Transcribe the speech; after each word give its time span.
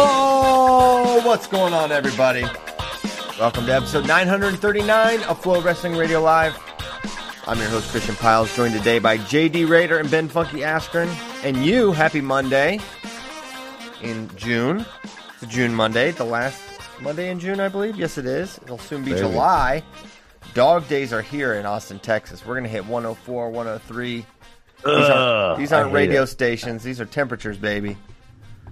Oh, 0.00 1.20
what's 1.26 1.48
going 1.48 1.74
on, 1.74 1.90
everybody? 1.90 2.44
Welcome 3.36 3.66
to 3.66 3.74
episode 3.74 4.06
939 4.06 5.22
of 5.24 5.42
Flo 5.42 5.60
Wrestling 5.60 5.96
Radio 5.96 6.22
Live. 6.22 6.56
I'm 7.48 7.58
your 7.58 7.66
host, 7.68 7.90
Christian 7.90 8.14
Pyles, 8.14 8.54
joined 8.54 8.74
today 8.74 9.00
by 9.00 9.18
JD 9.18 9.68
Rader 9.68 9.98
and 9.98 10.08
Ben 10.08 10.28
Funky 10.28 10.58
Askren. 10.58 11.08
And 11.42 11.66
you, 11.66 11.90
happy 11.90 12.20
Monday 12.20 12.78
in 14.00 14.30
June. 14.36 14.86
It's 15.42 15.52
June 15.52 15.74
Monday, 15.74 16.12
the 16.12 16.22
last 16.22 16.62
Monday 17.00 17.28
in 17.28 17.40
June, 17.40 17.58
I 17.58 17.66
believe. 17.66 17.96
Yes, 17.96 18.18
it 18.18 18.26
is. 18.26 18.56
It'll 18.62 18.78
soon 18.78 19.02
be. 19.02 19.16
July. 19.16 19.82
Dog 20.54 20.86
days 20.86 21.12
are 21.12 21.22
here 21.22 21.54
in 21.54 21.66
Austin, 21.66 21.98
Texas. 21.98 22.46
We're 22.46 22.54
going 22.54 22.62
to 22.62 22.70
hit 22.70 22.86
104, 22.86 23.50
103. 23.50 24.14
These 24.14 24.26
aren't, 24.86 25.58
these 25.58 25.72
aren't 25.72 25.92
radio 25.92 26.22
it. 26.22 26.28
stations. 26.28 26.84
These 26.84 27.00
are 27.00 27.04
temperatures, 27.04 27.58
baby. 27.58 27.96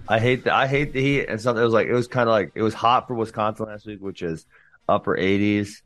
I 0.09 0.19
hate 0.21 0.45
the 0.45 0.55
I 0.55 0.67
hate 0.67 0.93
the 0.93 1.01
heat 1.03 1.27
and 1.27 1.41
something. 1.41 1.61
It 1.61 1.65
was 1.65 1.75
like 1.75 1.89
it 1.89 1.93
was 1.93 2.09
kind 2.09 2.29
of 2.29 2.33
like 2.33 2.53
it 2.55 2.63
was 2.63 2.75
hot 2.75 3.09
for 3.09 3.15
Wisconsin 3.15 3.67
last 3.67 3.87
week, 3.87 4.01
which 4.01 4.23
is 4.23 4.47
upper 4.89 5.17
80s. 5.17 5.83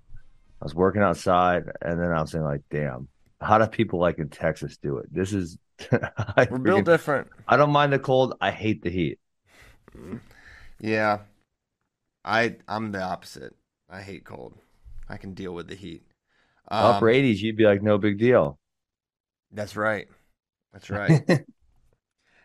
I 0.61 0.65
was 0.65 0.75
working 0.75 1.03
outside, 1.03 1.65
and 1.81 1.99
then 1.99 2.13
I 2.13 2.21
was 2.21 2.33
saying 2.33 2.45
like, 2.45 2.63
"Damn, 2.71 3.09
how 3.41 3.59
do 3.59 3.67
people 3.67 3.99
like 3.99 4.19
in 4.19 4.29
Texas 4.29 4.77
do 4.77 4.99
it? 4.99 5.13
This 5.13 5.33
is 5.33 5.59
I, 5.91 6.47
We're 6.51 6.59
freaking- 6.59 6.85
different. 6.85 7.29
I 7.49 7.57
don't 7.57 7.71
mind 7.71 7.93
the 7.93 7.99
cold. 7.99 8.35
I 8.41 8.51
hate 8.51 8.83
the 8.83 8.91
heat. 8.91 9.19
Yeah. 10.79 11.21
I 12.25 12.57
I'm 12.69 12.93
the 12.93 13.01
opposite. 13.01 13.55
I 13.89 14.03
hate 14.03 14.25
cold. 14.25 14.55
I 15.09 15.17
can 15.17 15.35
deal 15.35 15.55
with 15.55 15.69
the 15.69 15.75
heat. 15.75 16.03
Um, 16.69 16.85
upper 16.85 17.07
80s, 17.07 17.39
you'd 17.39 17.57
be 17.57 17.65
like, 17.65 17.83
no 17.83 17.99
big 17.99 18.19
deal. 18.19 18.59
That's 19.51 19.75
right. 19.75 20.07
That's 20.73 20.91
right. 20.91 21.23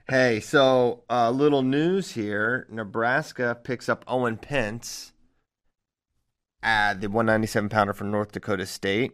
hey, 0.08 0.40
so 0.40 1.04
uh, 1.10 1.32
little 1.32 1.62
news 1.62 2.12
here. 2.12 2.68
Nebraska 2.70 3.58
picks 3.64 3.90
up 3.90 4.04
Owen 4.08 4.38
Pentz 4.38 5.14
the 6.66 7.08
197 7.08 7.70
pounder 7.70 7.94
from 7.94 8.12
North 8.12 8.32
Dakota 8.32 8.66
State. 8.66 9.14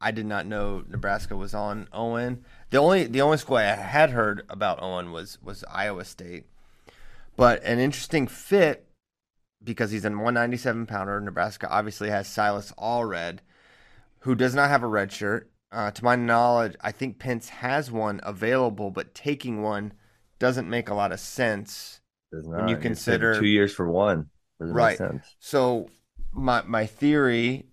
I 0.00 0.10
did 0.10 0.26
not 0.26 0.46
know 0.46 0.82
Nebraska 0.88 1.36
was 1.36 1.54
on 1.54 1.88
Owen. 1.92 2.44
The 2.70 2.78
only 2.78 3.04
the 3.04 3.20
only 3.20 3.36
school 3.36 3.58
I 3.58 3.64
had 3.64 4.10
heard 4.10 4.44
about 4.48 4.82
Owen 4.82 5.12
was 5.12 5.38
was 5.42 5.62
Iowa 5.70 6.04
State. 6.04 6.46
But 7.36 7.62
an 7.62 7.78
interesting 7.78 8.26
fit 8.26 8.86
because 9.62 9.90
he's 9.90 10.04
a 10.04 10.10
197 10.10 10.86
pounder. 10.86 11.20
Nebraska 11.20 11.68
obviously 11.70 12.10
has 12.10 12.26
Silas 12.26 12.72
Allred, 12.78 13.38
who 14.20 14.34
does 14.34 14.54
not 14.54 14.70
have 14.70 14.82
a 14.82 14.88
red 14.88 15.12
shirt. 15.12 15.50
Uh, 15.70 15.90
to 15.90 16.02
my 16.02 16.16
knowledge, 16.16 16.74
I 16.80 16.90
think 16.90 17.18
Pentz 17.18 17.48
has 17.48 17.92
one 17.92 18.20
available, 18.24 18.90
but 18.90 19.14
taking 19.14 19.62
one 19.62 19.92
doesn't 20.40 20.68
make 20.68 20.88
a 20.88 20.94
lot 20.94 21.12
of 21.12 21.20
sense. 21.20 22.00
Does 22.32 22.44
When 22.46 22.66
you 22.66 22.76
consider- 22.76 23.38
two 23.38 23.46
years 23.46 23.72
for 23.72 23.88
one, 23.88 24.30
doesn't 24.58 24.74
Right. 24.74 24.98
make 24.98 25.10
sense. 25.10 25.36
So 25.38 25.88
my 26.32 26.62
my 26.62 26.86
theory, 26.86 27.66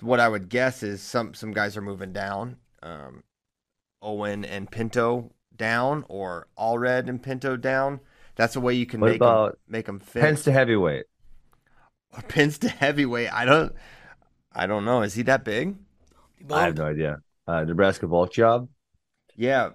what 0.00 0.18
I 0.18 0.28
would 0.28 0.48
guess 0.48 0.82
is 0.82 1.00
some 1.02 1.32
some 1.34 1.52
guys 1.52 1.76
are 1.76 1.80
moving 1.82 2.12
down. 2.12 2.56
Um, 2.82 3.22
Owen 4.02 4.44
and 4.44 4.70
Pinto 4.70 5.32
down, 5.54 6.04
or 6.08 6.48
Allred 6.58 7.08
and 7.08 7.22
Pinto 7.22 7.56
down. 7.56 8.00
That's 8.36 8.54
a 8.56 8.60
way 8.60 8.74
you 8.74 8.86
can 8.86 9.00
What 9.00 9.12
make 9.12 9.22
'em- 9.22 9.26
about 9.28 9.58
make 9.66 9.86
them 9.86 9.98
fit. 9.98 10.20
Pentz 10.22 10.44
to 10.44 10.52
heavyweight. 10.52 11.06
Pentz 12.28 12.58
to 12.58 12.68
heavyweight. 12.68 13.32
I 13.32 13.44
don't. 13.44 13.72
I 14.52 14.66
don't 14.66 14.84
know. 14.84 15.02
Is 15.02 15.14
he 15.14 15.22
that 15.24 15.44
big? 15.44 15.76
I 16.50 16.64
have 16.64 16.76
no 16.76 16.86
idea. 16.86 17.20
Uh, 17.46 17.64
Nebraska 17.64 18.06
bulk 18.06 18.32
job. 18.32 18.68
Yeah, 19.34 19.70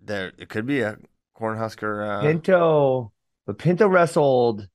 there. 0.00 0.32
It 0.38 0.48
could 0.48 0.66
be 0.66 0.80
a 0.80 0.96
Cornhusker. 1.38 2.18
Uh, 2.18 2.22
Pinto, 2.22 3.12
but 3.46 3.58
Pinto 3.58 3.86
wrestled 3.88 4.66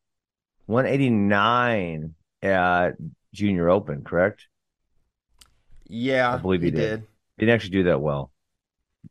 189 0.67 2.13
at 2.41 2.91
Junior 3.33 3.69
Open, 3.69 4.03
correct? 4.03 4.47
yeah, 5.87 6.33
I 6.33 6.37
believe 6.37 6.61
he 6.61 6.71
did. 6.71 7.01
He 7.37 7.45
didn't 7.45 7.55
actually 7.55 7.71
do 7.71 7.83
that 7.83 7.99
well. 8.01 8.31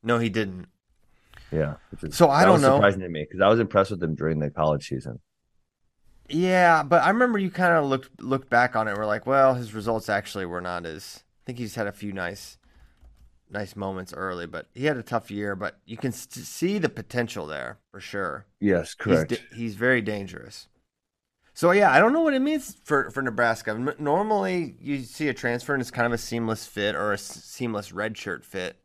No, 0.02 0.18
he 0.18 0.28
didn't. 0.30 0.66
Yeah. 1.50 1.74
is- 2.02 2.16
So 2.16 2.30
I 2.30 2.44
don't 2.44 2.60
know. 2.62 2.76
surprising 2.76 3.00
to 3.00 3.08
me 3.08 3.24
because 3.24 3.40
I 3.40 3.48
was 3.48 3.60
impressed 3.60 3.90
with 3.90 4.02
him 4.02 4.14
during 4.14 4.38
the 4.38 4.50
college 4.50 4.88
season. 4.88 5.20
Yeah, 6.28 6.82
but 6.82 7.02
I 7.02 7.10
remember 7.10 7.38
you 7.38 7.50
kind 7.50 7.74
of 7.74 7.84
looked 7.84 8.20
looked 8.22 8.48
back 8.48 8.74
on 8.74 8.88
it. 8.88 8.92
and 8.92 8.98
We're 8.98 9.06
like, 9.06 9.26
well, 9.26 9.54
his 9.54 9.74
results 9.74 10.08
actually 10.08 10.46
were 10.46 10.60
not 10.62 10.86
as. 10.86 11.22
I 11.24 11.42
think 11.44 11.58
he's 11.58 11.74
had 11.74 11.86
a 11.86 11.92
few 11.92 12.12
nice, 12.12 12.56
nice 13.52 13.76
moments 13.76 14.12
early, 14.12 14.46
but 14.46 14.66
he 14.74 14.86
had 14.86 14.96
a 14.96 15.02
tough 15.02 15.30
year. 15.30 15.54
But 15.54 15.78
you 15.84 15.96
can 15.96 16.12
st- 16.12 16.44
see 16.46 16.78
the 16.78 16.88
potential 16.88 17.46
there 17.46 17.78
for 17.90 18.00
sure. 18.00 18.46
Yes, 18.60 18.88
He's, 18.88 18.94
correct. 18.94 19.30
da- 19.30 19.56
he's 19.56 19.74
very 19.74 20.00
dangerous. 20.02 20.68
So 21.54 21.70
yeah, 21.72 21.90
I 21.92 21.98
don't 21.98 22.12
know 22.14 22.22
what 22.22 22.32
it 22.34 22.40
means 22.42 22.76
for 22.84 23.10
for 23.10 23.22
Nebraska. 23.22 23.72
N- 23.72 23.94
Normally, 23.98 24.76
you 24.80 25.00
see 25.02 25.28
a 25.28 25.34
transfer 25.34 25.74
and 25.74 25.80
it's 25.82 25.90
kind 25.90 26.06
of 26.06 26.12
a 26.12 26.18
seamless 26.18 26.66
fit 26.66 26.94
or 26.94 27.10
a 27.10 27.14
s- 27.14 27.22
seamless 27.44 27.90
redshirt 27.92 28.42
fit 28.44 28.76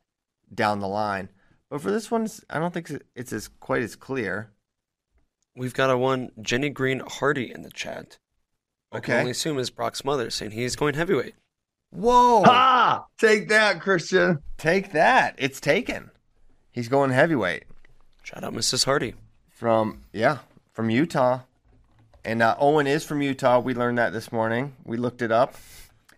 down 0.53 0.79
the 0.79 0.87
line. 0.87 1.29
But 1.69 1.81
for 1.81 1.91
this 1.91 2.11
one, 2.11 2.27
I 2.49 2.59
don't 2.59 2.73
think 2.73 2.91
it's 3.15 3.31
as 3.33 3.47
quite 3.47 3.81
as 3.83 3.95
clear. 3.95 4.51
We've 5.55 5.73
got 5.73 5.89
a 5.89 5.97
one 5.97 6.31
Jenny 6.41 6.69
Green 6.69 7.01
Hardy 7.05 7.51
in 7.51 7.61
the 7.63 7.71
chat. 7.71 8.19
I 8.91 8.99
can 8.99 9.13
Okay. 9.13 9.19
only 9.19 9.31
assume 9.31 9.57
is 9.59 9.69
Brock's 9.69 10.05
mother 10.05 10.29
saying 10.29 10.51
he's 10.51 10.75
going 10.75 10.93
heavyweight. 10.95 11.35
Whoa! 11.91 12.43
Ah, 12.45 13.05
take 13.17 13.49
that, 13.49 13.81
Christian. 13.81 14.39
Take 14.57 14.91
that. 14.91 15.35
It's 15.37 15.59
taken. 15.59 16.11
He's 16.71 16.89
going 16.89 17.09
heavyweight 17.11 17.63
Shout 18.23 18.43
out 18.43 18.53
Mrs. 18.53 18.85
Hardy. 18.85 19.15
from 19.49 20.03
yeah, 20.13 20.39
from 20.73 20.89
Utah. 20.89 21.39
And 22.25 22.41
uh, 22.41 22.55
Owen 22.59 22.87
is 22.87 23.03
from 23.05 23.21
Utah. 23.21 23.59
We 23.59 23.73
learned 23.73 23.97
that 23.99 24.11
this 24.11 24.31
morning. 24.33 24.75
We 24.83 24.97
looked 24.97 25.21
it 25.21 25.31
up. 25.31 25.55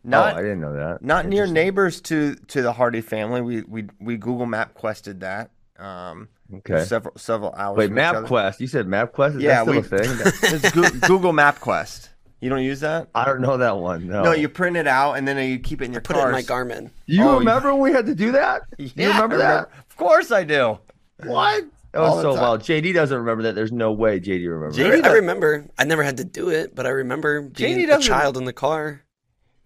Not 0.04 0.34
oh, 0.34 0.38
I 0.38 0.42
didn't 0.42 0.62
know 0.62 0.74
that. 0.74 1.04
not 1.04 1.28
near 1.28 1.46
neighbors 1.46 2.02
to 2.02 2.36
to 2.36 2.62
the 2.62 2.74
Hardy 2.74 3.02
family. 3.02 3.42
We 3.42 3.62
we 3.62 3.86
we 4.00 4.18
Google 4.18 4.46
Map 4.48 4.74
quested 4.74 5.20
that. 5.22 5.52
Um 5.78 6.30
Okay. 6.52 6.84
several 6.84 7.16
several 7.16 7.54
hours. 7.54 7.78
Wait, 7.78 7.90
from 7.90 8.00
each 8.00 8.04
other. 8.06 8.26
MapQuest. 8.28 8.60
You 8.60 8.66
said 8.68 8.88
MapQuest? 8.88 9.36
Is 9.36 9.42
Yeah, 9.44 9.64
that 9.64 9.70
still 9.70 9.74
we- 9.74 9.80
a 9.80 9.84
thing? 9.84 10.60
It's 10.82 11.08
Google 11.08 11.32
Map 11.32 11.60
Quest. 11.60 12.10
You 12.42 12.50
don't 12.50 12.64
use 12.64 12.80
that? 12.82 13.10
I 13.14 13.26
don't 13.26 13.42
know 13.42 13.58
that 13.58 13.78
one. 13.78 14.08
No. 14.08 14.24
No, 14.24 14.32
you 14.32 14.48
print 14.48 14.78
it 14.78 14.88
out 14.88 15.14
and 15.14 15.28
then 15.28 15.38
you 15.50 15.60
keep 15.60 15.82
it 15.82 15.86
in 15.86 15.92
your 15.92 16.02
Put 16.02 16.16
cars. 16.16 16.26
it 16.26 16.28
in 16.28 16.34
my 16.34 16.42
Garmin. 16.44 16.92
You 17.06 17.24
Oh, 17.24 17.34
you- 17.34 17.40
remember 17.40 17.74
when 17.74 17.82
we 17.82 17.92
had 17.92 18.06
to 18.06 18.16
do 18.16 18.32
that? 18.34 18.62
Yeah, 18.78 18.88
you 18.96 19.08
remember 19.10 19.36
I 19.36 19.40
that? 19.40 19.70
Of 19.90 19.98
course 19.98 20.32
I 20.32 20.44
do. 20.46 20.80
What? 21.24 21.66
That 21.92 22.00
was 22.02 22.16
the 22.18 22.22
so 22.22 22.34
time. 22.36 22.42
wild. 22.44 22.62
JD 22.62 22.94
doesn't 22.94 23.18
remember 23.18 23.44
that. 23.44 23.56
There's 23.56 23.72
no 23.72 23.92
way 23.92 24.20
JD 24.20 24.48
remembers. 24.48 24.78
JD 24.78 25.04
I, 25.04 25.10
I 25.10 25.14
remember. 25.16 25.66
I 25.78 25.84
never 25.86 26.04
had 26.04 26.18
to 26.18 26.24
do 26.24 26.50
it, 26.50 26.76
but 26.76 26.86
I 26.86 26.90
remember 26.90 27.42
being 27.42 27.90
a 27.90 27.98
child 28.00 28.38
in 28.38 28.46
the 28.46 28.54
car. 28.54 29.02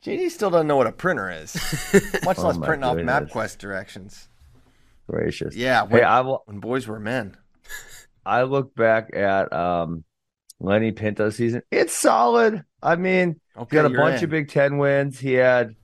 JD 0.03 0.31
still 0.31 0.49
doesn't 0.49 0.67
know 0.67 0.75
what 0.77 0.87
a 0.87 0.91
printer 0.91 1.29
is, 1.29 1.53
much 2.25 2.39
Oh 2.39 2.47
less 2.47 2.57
my 2.57 2.65
printing 2.65 2.83
off. 2.85 2.97
MapQuest 2.97 3.57
directions. 3.57 4.27
Gracious. 5.09 5.55
Yeah, 5.55 5.85
Hey, 5.85 5.93
when, 5.95 6.03
I 6.05 6.21
will. 6.21 6.43
when 6.45 6.59
boys 6.59 6.87
were 6.87 6.99
men. 6.99 7.37
I 8.25 8.43
look 8.43 8.73
back 8.73 9.13
at 9.15 9.51
um 9.53 10.03
Lenny 10.63 10.91
Pinto's 10.91 11.35
season. 11.35 11.61
It's 11.71 11.93
solid. 11.93 12.63
I 12.81 12.95
mean, 12.95 13.39
Okay, 13.55 13.77
he 13.77 13.81
got 13.83 13.91
a 13.91 13.95
bunch 13.95 14.19
in. 14.19 14.23
of 14.23 14.29
Big 14.31 14.49
Ten 14.49 14.77
wins. 14.79 15.19
He 15.19 15.33
had 15.33 15.75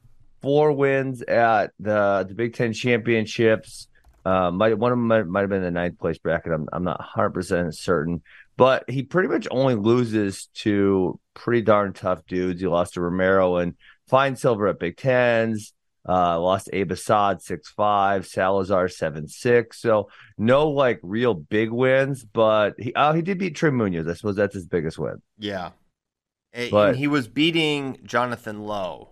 four 0.41 0.71
wins 0.71 1.21
at 1.21 1.71
the 1.79 2.25
the 2.27 2.33
Big 2.33 2.55
Ten 2.55 2.73
championships. 2.73 3.87
Uh, 4.25 4.51
might 4.51 4.77
one 4.77 4.91
of 4.91 4.97
them 4.97 5.07
might, 5.07 5.27
might 5.27 5.41
have 5.41 5.49
been 5.49 5.61
the 5.61 5.69
ninth 5.71 5.99
place 5.99 6.17
bracket. 6.17 6.51
I'm 6.51 6.67
I'm 6.73 6.83
not 6.83 6.99
100 6.99 7.29
percent 7.31 7.75
certain, 7.75 8.21
but 8.57 8.89
he 8.89 9.03
pretty 9.03 9.29
much 9.29 9.47
only 9.51 9.75
loses 9.75 10.47
to 10.55 11.19
pretty 11.33 11.61
darn 11.61 11.93
tough 11.93 12.25
dudes. 12.25 12.61
He 12.61 12.67
lost 12.67 12.93
to 12.95 13.01
Romero 13.01 13.57
and 13.57 13.75
Fine 14.07 14.35
Silver 14.37 14.67
at 14.67 14.79
Big 14.79 14.97
Tens. 14.97 15.73
Uh, 16.07 16.39
lost 16.39 16.69
Abe 16.71 16.91
Assad 16.91 17.41
six 17.41 17.69
five, 17.69 18.25
Salazar 18.25 18.87
seven 18.87 19.27
six. 19.27 19.81
So 19.81 20.09
no 20.37 20.69
like 20.69 20.99
real 21.03 21.33
big 21.33 21.71
wins, 21.71 22.23
but 22.23 22.75
he 22.79 22.93
oh 22.95 23.13
he 23.13 23.21
did 23.21 23.37
beat 23.37 23.55
Trim 23.55 23.75
Munoz. 23.75 24.07
I 24.07 24.13
suppose 24.13 24.35
that's 24.35 24.55
his 24.55 24.65
biggest 24.65 24.97
win. 24.97 25.21
Yeah. 25.37 25.71
But- 26.71 26.89
and 26.89 26.97
he 26.97 27.07
was 27.07 27.27
beating 27.27 27.99
Jonathan 28.03 28.61
Lowe 28.61 29.09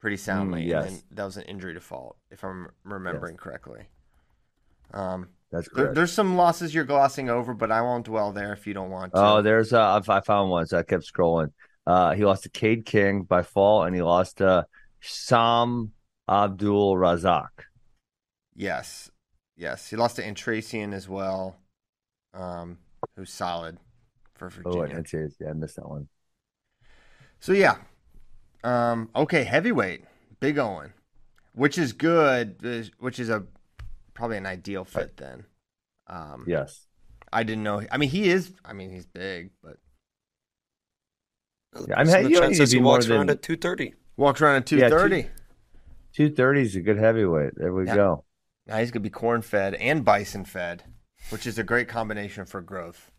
pretty 0.00 0.16
soundly. 0.16 0.62
Mm, 0.62 0.68
yes. 0.68 0.88
And 0.88 1.02
that 1.12 1.24
was 1.24 1.36
an 1.36 1.44
injury 1.44 1.74
default, 1.74 2.16
if 2.30 2.44
I'm 2.44 2.68
remembering 2.84 3.36
correctly. 3.36 3.86
Um, 4.92 5.28
That's 5.52 5.68
there, 5.74 5.92
there's 5.94 6.12
some 6.12 6.36
losses 6.36 6.74
you're 6.74 6.84
glossing 6.84 7.28
over, 7.28 7.54
but 7.54 7.70
I 7.70 7.82
won't 7.82 8.06
dwell 8.06 8.32
there 8.32 8.52
if 8.52 8.66
you 8.66 8.74
don't 8.74 8.90
want 8.90 9.14
to. 9.14 9.20
Oh, 9.20 9.42
there's 9.42 9.72
uh, 9.72 10.00
I 10.08 10.16
I 10.16 10.20
found 10.20 10.50
one, 10.50 10.66
so 10.66 10.78
I 10.78 10.82
kept 10.82 11.04
scrolling. 11.04 11.52
Uh, 11.86 12.12
he 12.14 12.24
lost 12.24 12.44
to 12.44 12.48
Cade 12.50 12.84
King 12.84 13.22
by 13.22 13.42
fall, 13.42 13.84
and 13.84 13.94
he 13.94 14.02
lost 14.02 14.38
to 14.38 14.66
Sam 15.00 15.92
Abdul 16.30 16.94
Razak. 16.96 17.48
Yes. 18.54 19.10
Yes. 19.56 19.90
He 19.90 19.96
lost 19.96 20.16
to 20.16 20.22
Antracian 20.22 20.92
as 20.94 21.08
well, 21.08 21.56
um, 22.32 22.78
who's 23.16 23.32
solid 23.32 23.78
for 24.34 24.46
Oh, 24.64 24.70
Virginia. 24.72 24.96
and 24.96 25.06
it's 25.14 25.36
yeah, 25.40 25.50
I 25.50 25.52
missed 25.54 25.76
that 25.76 25.88
one. 25.88 26.08
So 27.40 27.52
yeah, 27.52 27.78
um, 28.62 29.10
okay, 29.16 29.44
heavyweight, 29.44 30.04
Big 30.40 30.58
Owen, 30.58 30.92
which 31.54 31.78
is 31.78 31.92
good, 31.92 32.92
which 32.98 33.18
is 33.18 33.28
a 33.30 33.44
probably 34.14 34.36
an 34.36 34.46
ideal 34.46 34.84
fit 34.84 35.16
then. 35.16 35.44
Um, 36.06 36.44
Yes, 36.46 36.86
I 37.32 37.42
didn't 37.42 37.64
know. 37.64 37.82
I 37.90 37.96
mean, 37.96 38.10
he 38.10 38.28
is. 38.28 38.52
I 38.64 38.72
mean, 38.74 38.90
he's 38.90 39.06
big, 39.06 39.50
but 39.62 39.78
Yeah, 41.88 41.94
I 41.96 42.04
mean, 42.04 42.12
person 42.12 42.18
in 42.18 42.24
the 42.24 42.28
you 42.30 42.34
don't 42.36 42.42
chat 42.42 42.50
need 42.50 42.56
to 42.56 42.62
says 42.62 42.72
he 42.72 42.78
walks 42.80 43.08
around 43.08 43.26
than- 43.28 43.36
at 43.36 43.42
230. 43.42 43.94
Walks 44.16 44.40
around 44.42 44.56
at 44.56 44.70
Yeah, 44.72 44.88
two- 44.88 45.30
230. 46.12 46.60
Is 46.62 46.76
a 46.76 46.80
good 46.80 46.98
heavyweight. 46.98 47.54
There 47.56 47.72
we 47.72 47.86
Yeah. 47.86 47.94
go. 47.94 48.24
now 48.66 48.78
he's 48.78 48.90
going 48.90 49.02
to 49.02 49.08
be 49.08 49.10
corn 49.10 49.42
fed 49.42 49.74
and 49.74 50.04
bison 50.04 50.44
fed, 50.44 50.84
which 51.30 51.46
is 51.46 51.58
a 51.58 51.64
great 51.64 51.88
combination 51.88 52.44
for 52.44 52.60
growth. 52.60 53.10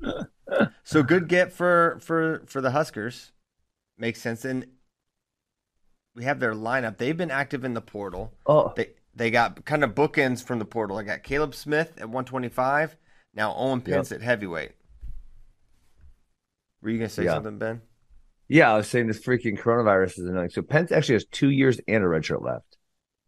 so 0.84 1.02
good 1.02 1.28
get 1.28 1.52
for 1.52 1.98
for 2.00 2.42
for 2.46 2.60
the 2.60 2.72
Huskers. 2.72 3.32
Makes 3.98 4.20
sense. 4.20 4.44
And 4.44 4.66
we 6.14 6.24
have 6.24 6.40
their 6.40 6.54
lineup. 6.54 6.98
They've 6.98 7.16
been 7.16 7.30
active 7.30 7.64
in 7.64 7.74
the 7.74 7.80
portal. 7.80 8.32
Oh, 8.46 8.72
They 8.76 8.90
they 9.14 9.30
got 9.30 9.64
kind 9.64 9.84
of 9.84 9.94
bookends 9.94 10.42
from 10.42 10.58
the 10.58 10.64
portal. 10.64 10.96
I 10.98 11.02
got 11.04 11.22
Caleb 11.22 11.54
Smith 11.54 11.92
at 11.98 12.08
125. 12.08 12.96
Now 13.34 13.54
Owen 13.54 13.80
Pentz 13.80 14.10
at 14.12 14.20
heavyweight. 14.22 14.72
Were 16.82 16.90
you 16.90 16.98
gonna 16.98 17.08
say 17.08 17.24
Yeah. 17.24 17.34
something, 17.34 17.58
Ben? 17.58 17.82
Yeah. 18.52 18.72
I 18.72 18.76
was 18.76 18.88
saying 18.88 19.06
this 19.06 19.24
freaking 19.24 19.58
coronavirus 19.58 20.18
is 20.18 20.26
annoying. 20.26 20.50
So 20.50 20.62
Pentz 20.62 20.92
actually 20.92 21.14
has 21.14 21.24
two 21.26 21.50
years 21.50 21.80
and 21.88 22.04
a 22.04 22.08
red 22.08 22.24
shirt 22.24 22.42
left. 22.42 22.76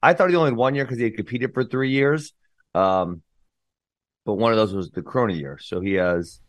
I 0.02 0.12
thought 0.12 0.28
he 0.28 0.36
only 0.36 0.50
had 0.50 0.56
one 0.56 0.74
year 0.74 0.84
because 0.84 0.98
he 0.98 1.04
had 1.04 1.16
competed 1.16 1.54
for 1.54 1.64
three 1.64 1.90
years. 1.90 2.34
Um, 2.74 3.22
but 4.26 4.34
one 4.34 4.52
of 4.52 4.58
those 4.58 4.74
was 4.74 4.90
the 4.90 5.02
Corona 5.02 5.32
year. 5.32 5.58
So 5.58 5.80
he 5.80 5.94
has 5.94 6.40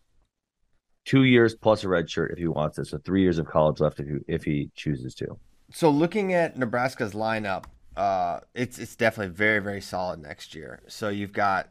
two 1.06 1.24
years 1.24 1.56
plus 1.56 1.83
a 1.83 1.88
red 1.88 2.10
shirt 2.10 2.31
if 2.31 2.38
he 2.38 2.48
wants 2.48 2.77
it. 2.77 2.88
So 2.88 2.98
three 2.98 3.22
years 3.22 3.38
of 3.38 3.48
college 3.48 3.80
left 3.80 4.00
if 4.00 4.07
he, 4.07 4.16
if 4.27 4.44
he 4.44 4.72
chooses 4.75 5.16
to. 5.16 5.38
So 5.72 5.89
looking 5.89 6.33
at 6.33 6.57
Nebraska's 6.57 7.13
lineup, 7.13 7.66
uh, 7.95 8.42
it's 8.54 8.77
it's 8.77 8.95
definitely 8.95 9.33
very 9.33 9.60
very 9.60 9.81
solid 9.81 10.22
next 10.22 10.54
year. 10.54 10.81
So 10.88 11.07
you've 11.10 11.31
got 11.31 11.69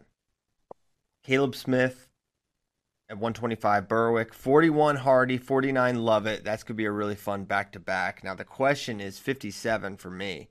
Caleb 1.22 1.54
Smith 1.54 2.03
at 3.10 3.16
125, 3.18 3.86
Berwick 3.88 4.32
41, 4.32 4.96
Hardy 4.96 5.36
49, 5.38 6.02
Lovett. 6.04 6.44
That's 6.44 6.62
gonna 6.62 6.76
be 6.76 6.86
a 6.86 6.90
really 6.90 7.14
fun 7.14 7.44
back 7.44 7.72
to 7.72 7.80
back. 7.80 8.24
Now 8.24 8.34
the 8.34 8.44
question 8.44 9.00
is 9.00 9.18
57 9.18 9.96
for 9.96 10.10
me. 10.10 10.48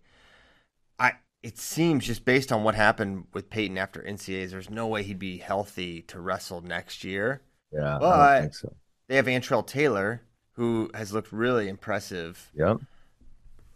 I 1.00 1.13
it 1.41 1.57
seems 1.57 2.05
just 2.05 2.23
based 2.25 2.51
on 2.51 2.63
what 2.63 2.75
happened 2.75 3.25
with 3.33 3.50
Peyton 3.50 3.77
after 3.77 4.01
NCAAs, 4.01 4.51
there's 4.51 4.69
no 4.69 4.88
way 4.88 5.03
he'd 5.03 5.19
be 5.19 5.38
healthy 5.38 6.01
to 6.03 6.19
wrestle 6.21 6.61
next 6.61 7.03
year. 7.03 7.41
Yeah, 7.71 7.95
I 7.95 8.00
But- 8.00 8.33
don't 8.33 8.41
think 8.44 8.55
so. 8.55 8.73
They 9.07 9.17
have 9.17 9.25
Antrell 9.25 9.67
Taylor, 9.67 10.21
who 10.53 10.89
has 10.94 11.11
looked 11.11 11.33
really 11.33 11.67
impressive 11.67 12.50
Yep. 12.55 12.77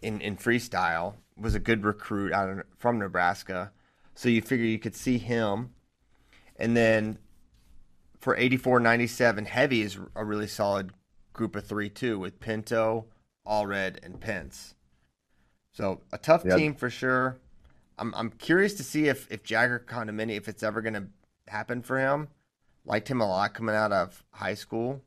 in, 0.02 0.22
in 0.22 0.38
freestyle 0.38 1.16
was 1.36 1.54
a 1.54 1.60
good 1.60 1.84
recruit 1.84 2.32
out 2.32 2.50
of, 2.50 2.64
from 2.78 2.98
Nebraska. 3.00 3.72
So 4.16 4.30
you 4.30 4.42
figure 4.42 4.66
you 4.66 4.80
could 4.80 4.96
see 4.96 5.18
him. 5.18 5.74
And 6.56 6.76
then 6.78 7.20
for 8.20 8.36
84 8.38 8.80
97, 8.80 9.46
Heavy 9.46 9.82
is 9.82 9.98
a 10.16 10.26
really 10.26 10.48
solid 10.48 10.92
group 11.34 11.56
of 11.56 11.66
three, 11.66 11.90
too, 11.90 12.20
with 12.20 12.40
Pinto, 12.40 13.06
Allred, 13.46 14.04
and 14.04 14.20
Pentz. 14.20 14.76
So 15.72 16.02
a 16.12 16.18
tough 16.18 16.44
Yeah. 16.46 16.56
team 16.56 16.76
for 16.76 16.90
sure. 16.90 17.38
I'm, 18.00 18.14
I'm 18.16 18.32
curious 18.32 18.74
to 18.76 18.84
see 18.84 19.08
if, 19.08 19.32
if 19.32 19.44
Jagger 19.44 19.80
Condomitti, 19.88 20.38
if 20.38 20.48
it's 20.48 20.64
ever 20.64 20.82
going 20.82 20.94
to 20.94 21.08
happen 21.48 21.82
for 21.82 22.00
him. 22.00 22.30
Liked 22.86 23.10
him 23.10 23.22
a 23.22 23.28
lot 23.28 23.54
coming 23.54 23.76
out 23.76 23.92
of 23.92 24.24
high 24.32 24.54
school. 24.54 25.02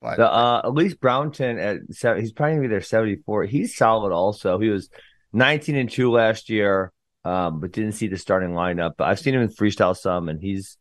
But 0.00 0.16
The 0.18 0.30
uh, 0.30 0.60
Elise 0.64 0.94
Brownton 0.94 1.58
at 1.58 1.80
seven, 1.92 2.20
he's 2.20 2.32
probably 2.32 2.54
gonna 2.56 2.62
be 2.62 2.68
there 2.68 2.80
seventy 2.80 3.16
four. 3.16 3.44
He's 3.44 3.76
solid 3.76 4.12
also. 4.12 4.58
He 4.58 4.68
was 4.68 4.88
nineteen 5.32 5.76
and 5.76 5.88
two 5.90 6.10
last 6.10 6.50
year, 6.50 6.92
um, 7.24 7.60
but 7.60 7.70
didn't 7.72 7.92
see 7.92 8.08
the 8.08 8.16
starting 8.18 8.50
lineup. 8.50 8.94
But 8.98 9.04
I've 9.08 9.20
seen 9.20 9.34
him 9.34 9.42
in 9.42 9.48
freestyle 9.48 9.96
some, 9.96 10.28
and 10.28 10.40
he's, 10.40 10.76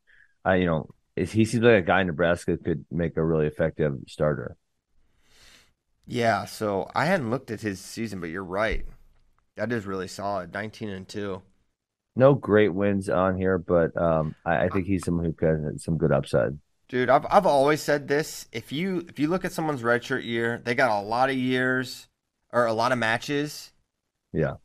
uh, 0.46 0.54
you 0.54 0.66
know, 0.66 0.90
is- 1.16 1.32
he 1.32 1.46
seems 1.46 1.64
like 1.64 1.84
a 1.84 1.86
guy 1.86 2.02
in 2.02 2.08
Nebraska 2.08 2.58
could 2.58 2.86
make 2.92 3.18
a 3.18 3.26
really 3.26 3.48
effective 3.48 3.98
starter. 4.08 4.58
Yeah, 6.06 6.46
so 6.46 6.90
I 6.94 7.06
hadn't 7.06 7.30
looked 7.32 7.50
at 7.52 7.62
his 7.62 7.80
season, 7.80 8.20
but 8.20 8.30
you're 8.30 8.44
right. 8.44 8.86
That 9.56 9.72
is 9.72 9.86
really 9.86 10.08
solid. 10.08 10.54
19 10.54 10.90
and 10.90 11.08
2. 11.08 11.42
No 12.16 12.34
great 12.36 12.74
wins 12.74 13.10
on 13.10 13.38
here, 13.38 13.58
but 13.58 13.96
um, 14.02 14.36
I, 14.46 14.66
I 14.66 14.70
think 14.70 14.86
he's 14.88 15.04
someone 15.04 15.26
who 15.26 15.34
can 15.34 15.78
some 15.80 15.98
good 15.98 16.12
upside. 16.12 16.58
Dude, 16.88 17.10
I've 17.10 17.26
I've 17.30 17.46
always 17.46 17.82
said 17.82 18.08
this. 18.08 18.48
If 18.52 18.72
you 18.72 19.06
if 19.08 19.18
you 19.18 19.28
look 19.30 19.46
at 19.46 19.52
someone's 19.54 19.82
redshirt 19.82 20.26
year, 20.26 20.62
they 20.64 20.76
got 20.76 20.92
a 21.02 21.02
lot 21.02 21.30
of 21.30 21.36
years 21.38 22.08
or 22.52 22.66
a 22.66 22.74
lot 22.74 22.92
of 22.92 22.98
matches, 22.98 23.72
Yeah, 24.34 24.56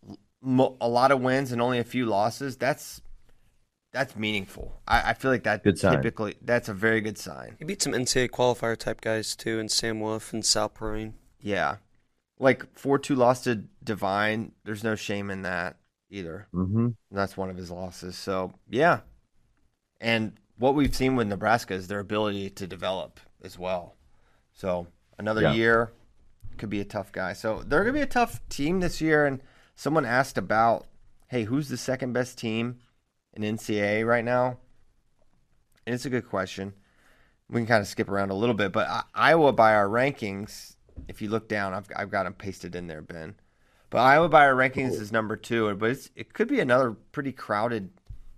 mo- 0.42 0.76
a 0.80 0.88
lot 0.88 1.10
of 1.10 1.20
wins 1.20 1.52
and 1.52 1.60
only 1.60 1.78
a 1.78 1.84
few 1.84 2.06
losses. 2.06 2.56
That's 2.56 3.00
that's 3.96 4.14
meaningful. 4.16 4.80
I, 4.86 5.10
I 5.10 5.14
feel 5.14 5.30
like 5.30 5.44
that 5.44 5.64
Good 5.64 5.78
sign. 5.78 5.96
typically 5.96 6.34
that's 6.42 6.68
a 6.68 6.74
very 6.74 7.00
good 7.00 7.16
sign. 7.18 7.56
He 7.58 7.64
beat 7.64 7.80
some 7.82 7.92
NCAA 7.92 8.28
qualifier 8.30 8.76
type 8.76 9.00
guys 9.00 9.34
too, 9.34 9.58
and 9.58 9.70
Sam 9.70 10.00
Wolf 10.00 10.32
and 10.32 10.44
Sal 10.44 10.68
Perrine. 10.68 11.14
Yeah. 11.40 11.76
Like 12.38 12.74
4-2 12.74 13.16
loss 13.16 13.44
to 13.44 13.64
Divine, 13.82 14.52
there's 14.64 14.84
no 14.84 14.94
shame 14.94 15.30
in 15.30 15.42
that 15.42 15.76
either. 16.10 16.48
hmm 16.52 16.88
That's 17.10 17.36
one 17.36 17.48
of 17.50 17.56
his 17.56 17.70
losses. 17.70 18.16
So 18.16 18.52
yeah, 18.68 19.00
and 20.00 20.32
what 20.58 20.74
we've 20.74 20.94
seen 20.94 21.16
with 21.16 21.28
Nebraska 21.28 21.74
is 21.74 21.88
their 21.88 22.00
ability 22.00 22.50
to 22.50 22.66
develop 22.66 23.20
as 23.42 23.58
well. 23.58 23.94
So 24.52 24.86
another 25.18 25.42
Yeah. 25.42 25.52
year 25.54 25.92
could 26.58 26.70
be 26.70 26.80
a 26.80 26.84
tough 26.84 27.12
guy. 27.12 27.32
So 27.32 27.62
they're 27.66 27.80
gonna 27.82 27.92
be 27.92 28.00
a 28.00 28.06
tough 28.06 28.46
team 28.48 28.80
this 28.80 29.00
year. 29.00 29.26
And 29.26 29.40
someone 29.74 30.04
asked 30.04 30.38
about, 30.38 30.86
hey, 31.28 31.44
who's 31.44 31.68
the 31.68 31.76
second 31.76 32.12
best 32.12 32.38
team 32.38 32.78
in 33.36 33.42
NCAA 33.42 34.06
right 34.06 34.24
now? 34.24 34.58
And 35.86 35.94
it's 35.94 36.04
a 36.06 36.10
good 36.10 36.28
question. 36.28 36.74
We 37.48 37.60
can 37.60 37.66
kind 37.66 37.80
of 37.80 37.86
skip 37.86 38.08
around 38.08 38.30
a 38.30 38.34
little 38.34 38.54
bit, 38.56 38.72
but 38.72 38.88
Iowa 39.14 39.52
by 39.52 39.74
our 39.74 39.86
rankings, 39.88 40.74
if 41.06 41.22
you 41.22 41.28
look 41.28 41.48
down, 41.48 41.74
I've 41.74 41.86
I've 41.94 42.10
got 42.10 42.24
them 42.24 42.34
pasted 42.34 42.74
in 42.74 42.88
there, 42.88 43.02
Ben. 43.02 43.36
But 43.88 43.98
Iowa 43.98 44.28
by 44.28 44.46
our 44.46 44.54
rankings 44.54 45.00
is 45.00 45.12
number 45.12 45.36
two, 45.36 45.72
but 45.76 45.90
it's, 45.90 46.10
it 46.16 46.32
could 46.32 46.48
be 46.48 46.58
another 46.58 46.90
pretty 47.12 47.30
crowded 47.30 47.90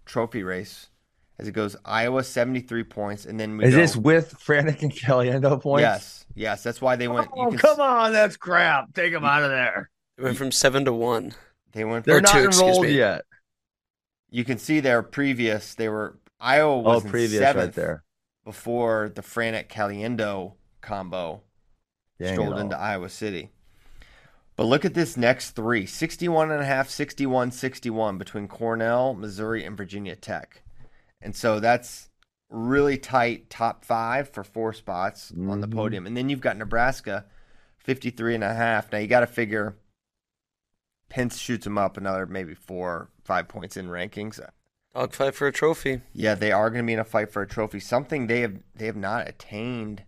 trophy 0.05 0.43
race 0.43 0.91
as 1.39 1.49
it 1.49 1.53
goes. 1.53 1.75
Iowa 1.87 2.23
seventy 2.23 2.61
three 2.61 2.85
points, 2.85 3.25
and 3.25 3.41
then 3.41 3.57
we 3.57 3.65
Is 3.65 3.75
go, 3.75 3.81
this 3.81 3.97
with 3.97 4.35
Franek 4.39 4.83
and 4.83 4.93
Caliendo 4.93 5.59
points? 5.63 5.81
yes, 5.83 6.27
yes. 6.35 6.63
That's 6.63 6.83
why 6.83 6.97
they 6.97 7.09
went. 7.09 7.29
you 7.35 7.45
Oh, 7.45 7.49
can 7.49 7.59
come 7.59 7.81
on, 7.81 8.13
that's 8.13 8.37
crap. 8.37 8.93
Take 8.93 9.15
them 9.15 9.25
out 9.25 9.43
of 9.43 9.49
there. 9.51 9.89
It 10.19 10.23
went 10.23 10.37
from 10.37 10.53
seven 10.53 10.85
to 10.85 10.93
one. 10.93 11.33
They 11.73 11.85
went. 11.85 12.05
They're 12.05 12.19
Or 12.19 12.21
not 12.21 12.33
two, 12.33 12.45
excuse 12.45 12.61
enrolled 12.61 12.83
me. 12.83 12.97
yet. 12.97 13.23
You 14.31 14.45
can 14.45 14.59
see 14.59 14.81
their 14.81 15.03
previous. 15.03 15.75
They 15.75 15.89
were 15.89 16.19
Iowa 16.41 16.73
Oh, 16.75 16.95
was 16.95 17.05
in 17.05 17.11
previous 17.11 17.55
right 17.55 17.73
there. 17.73 18.05
before 18.45 19.11
the 19.15 19.23
Franek 19.23 19.69
Caliendo 19.69 20.55
combo 20.81 21.43
Dang 22.21 22.35
strolled 22.35 22.59
into 22.59 22.79
Iowa 22.79 23.09
City. 23.09 23.51
But 24.57 24.65
look 24.65 24.85
at 24.85 24.95
this 24.95 25.17
next 25.17 25.51
three 25.53 25.87
61 25.87 26.51
and 26.51 26.61
a 26.61 26.65
half, 26.65 26.91
61, 26.91 27.53
61 27.53 28.19
between 28.19 28.49
Cornell, 28.49 29.15
Missouri, 29.15 29.65
and 29.65 29.77
Virginia 29.77 30.17
Tech. 30.17 30.63
And 31.23 31.35
so 31.35 31.61
that's 31.61 32.11
really 32.51 32.99
tight 32.99 33.51
top 33.51 33.85
five 33.85 34.29
for 34.31 34.43
four 34.43 34.73
spots 34.73 35.33
on 35.33 35.61
the 35.61 35.69
Mhm. 35.69 35.75
podium. 35.75 36.07
And 36.07 36.17
then 36.17 36.29
you've 36.29 36.41
got 36.41 36.57
Nebraska, 36.57 37.27
53 37.79 38.35
and 38.35 38.45
a 38.45 38.55
half. 38.55 38.91
Now 38.91 38.99
you 38.99 39.07
got 39.07 39.21
to 39.21 39.27
figure 39.27 39.77
Pentz 41.09 41.39
shoots 41.39 41.65
them 41.65 41.79
up 41.79 41.97
another 41.97 42.27
maybe 42.27 42.55
four, 42.55 43.09
five 43.25 43.49
points 43.49 43.77
in 43.77 43.89
rankings. 43.89 44.41
Dogfight 44.95 45.35
for 45.35 45.47
a 45.47 45.53
trophy. 45.53 46.01
Yeah, 46.13 46.35
they 46.35 46.51
are 46.53 46.71
going 46.71 46.83
to 46.83 46.87
be 46.87 46.93
in 46.95 46.99
a 46.99 47.05
fight 47.05 47.31
for 47.31 47.43
a 47.43 47.47
trophy. 47.47 47.81
Something 47.81 48.27
they 48.27 48.41
have 48.41 48.59
they 48.75 48.87
have 48.87 48.97
not 48.97 49.29
attained 49.29 50.03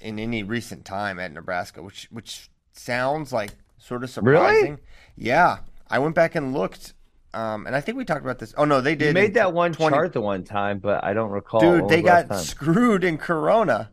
in 0.00 0.18
any 0.18 0.42
recent 0.42 0.84
time 0.84 1.18
at 1.18 1.32
Nebraska, 1.32 1.82
which 1.82 2.06
which 2.10 2.48
sounds 2.72 3.32
like 3.32 3.50
sort 3.78 4.04
of 4.04 4.16
Really? 4.18 4.36
surprising. 4.54 4.78
Yeah, 5.16 5.58
I 5.90 5.98
went 5.98 6.14
back 6.14 6.34
and 6.34 6.52
looked, 6.54 6.92
um, 7.34 7.66
and 7.66 7.74
I 7.74 7.80
think 7.80 7.96
we 7.98 8.04
talked 8.04 8.22
about 8.22 8.38
this. 8.38 8.54
Oh 8.56 8.64
no, 8.64 8.80
they 8.80 8.94
did. 8.94 9.08
You 9.08 9.14
made 9.14 9.34
that 9.34 9.52
one 9.52 9.72
20 9.72 9.94
chart 9.94 10.12
the 10.12 10.20
one 10.20 10.44
time, 10.44 10.78
but 10.78 11.02
I 11.02 11.12
don't 11.14 11.30
recall. 11.30 11.60
dude. 11.60 11.88
They 11.88 12.02
was 12.02 12.02
the 12.02 12.02
last 12.02 12.28
got 12.28 12.34
time? 12.36 12.44
screwed 12.44 13.04
in 13.04 13.18
Corona. 13.18 13.90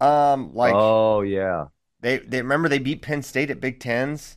Um, 0.00 0.52
like 0.52 0.74
oh 0.76 1.22
yeah, 1.22 1.66
they 2.00 2.18
they 2.18 2.42
remember 2.42 2.68
they 2.68 2.78
beat 2.80 3.00
Penn 3.02 3.22
State 3.22 3.50
at 3.50 3.60
Big 3.60 3.80
Tens, 3.80 4.36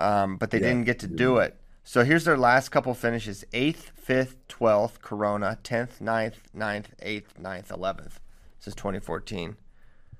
um, 0.00 0.36
but 0.36 0.50
they 0.50 0.58
Yeah. 0.60 0.68
didn't 0.68 0.84
get 0.84 0.98
to 1.00 1.06
do 1.06 1.38
it. 1.38 1.56
So 1.84 2.04
here's 2.04 2.24
their 2.24 2.36
last 2.38 2.68
couple 2.70 2.92
finishes: 2.94 3.44
eighth, 3.52 3.90
fifth, 3.94 4.36
twelfth, 4.48 5.00
Corona, 5.02 5.58
tenth, 5.62 6.00
9th, 6.00 6.34
9th, 6.56 6.86
eighth, 7.00 7.34
9th, 7.40 7.70
eleventh. 7.70 8.20
This 8.58 8.68
is 8.68 8.74
2014. 8.74 9.56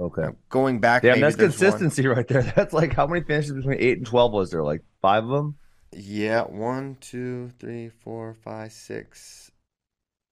okay. 0.01 0.29
Going 0.49 0.81
back, 0.81 1.03
Damn, 1.03 1.13
maybe 1.13 1.21
that's 1.23 1.37
there's 1.37 1.61
one- 1.61 1.71
consistency 1.73 2.07
right 2.09 2.27
there. 2.27 2.43
That's 2.57 2.73
like 2.73 2.95
how 2.95 3.07
many 3.07 3.23
finishes 3.25 3.53
between 3.53 3.79
eight 3.81 3.99
and 3.99 4.07
twelve 4.07 4.33
was 4.33 4.51
there? 4.51 4.63
Like 4.63 4.83
five 5.03 5.25
of 5.25 5.31
them. 5.31 5.57
Yeah, 5.93 6.43
one, 6.43 6.97
two, 7.01 7.51
three, 7.59 7.91
four, 7.91 8.35
five, 8.43 8.73
six, 8.73 9.51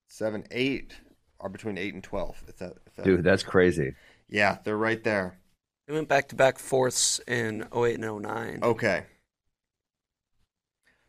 seven, 0.08 0.44
eight 0.50 0.94
are 1.40 1.48
between 1.50 1.76
eight 1.78 1.92
and 1.94 2.02
twelve. 2.02 2.42
If 2.48 2.56
that, 2.58 2.72
if 2.86 2.94
that, 2.96 3.04
Dude, 3.04 3.24
that's 3.24 3.42
crazy. 3.42 3.94
yeah, 4.28 4.58
they're 4.64 4.76
right 4.78 5.02
there. 5.04 5.38
They 5.86 5.94
went 5.94 6.08
back 6.08 6.28
to 6.28 6.36
back 6.36 6.58
fourths 6.58 7.18
in 7.26 7.66
08 7.74 7.94
and 7.98 8.22
09. 8.22 8.60
Okay. 8.62 9.04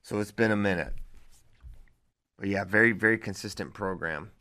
So 0.02 0.20
it's 0.20 0.32
been 0.32 0.52
a 0.52 0.56
minute. 0.56 0.94
But 2.38 2.48
yeah, 2.48 2.64
very, 2.64 2.92
very 2.94 3.18
consistent 3.18 3.74
program. 3.74 4.32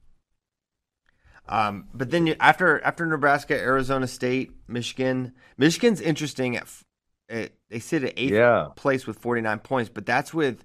Um, 1.48 1.88
but 1.94 2.10
then 2.10 2.26
you, 2.26 2.36
after 2.40 2.80
after 2.84 3.06
Nebraska, 3.06 3.54
Arizona 3.54 4.06
State, 4.06 4.52
Michigan, 4.68 5.32
Michigan's 5.56 6.00
interesting. 6.00 6.56
At, 6.56 6.66
at 7.30 7.52
they 7.70 7.78
sit 7.80 8.04
at 8.04 8.12
eighth 8.16 8.32
Yeah. 8.32 8.68
place 8.76 9.06
with 9.06 9.18
49 9.18 9.58
points, 9.60 9.90
but 9.92 10.04
that's 10.06 10.32
with 10.34 10.64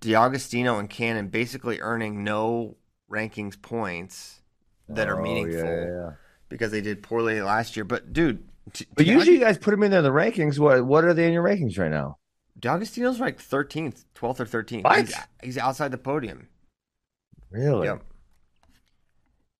D'Agostino 0.00 0.78
and 0.78 0.88
Cannon 0.88 1.28
basically 1.28 1.80
earning 1.80 2.22
no 2.24 2.76
rankings 3.10 3.60
points 3.60 4.40
that 4.88 5.08
are 5.08 5.18
Oh, 5.18 5.22
meaningful 5.22 5.64
yeah, 5.64 5.86
yeah. 5.86 6.10
because 6.48 6.70
they 6.70 6.80
did 6.80 7.02
poorly 7.02 7.40
last 7.42 7.74
year. 7.76 7.84
But 7.84 8.12
dude, 8.12 8.46
D- 8.72 8.86
But 8.94 9.06
usually 9.06 9.34
you 9.34 9.40
guys 9.40 9.58
put 9.58 9.72
them 9.72 9.82
in 9.82 9.90
there 9.90 9.98
in 10.00 10.04
the 10.04 10.10
rankings. 10.10 10.58
What 10.58 10.84
what 10.86 11.04
are 11.04 11.14
they 11.14 11.26
in 11.26 11.32
your 11.32 11.42
rankings 11.42 11.78
right 11.78 11.90
now? 11.90 12.18
D'Agostino's 12.60 13.18
like 13.20 13.38
13th, 13.38 14.04
12th 14.14 14.40
or 14.40 14.44
13th. 14.46 14.84
What? 14.84 14.98
He's, 15.06 15.14
he's 15.42 15.58
outside 15.58 15.90
the 15.90 15.98
podium. 15.98 16.48
Really? 17.50 17.86
Yep. 17.88 18.02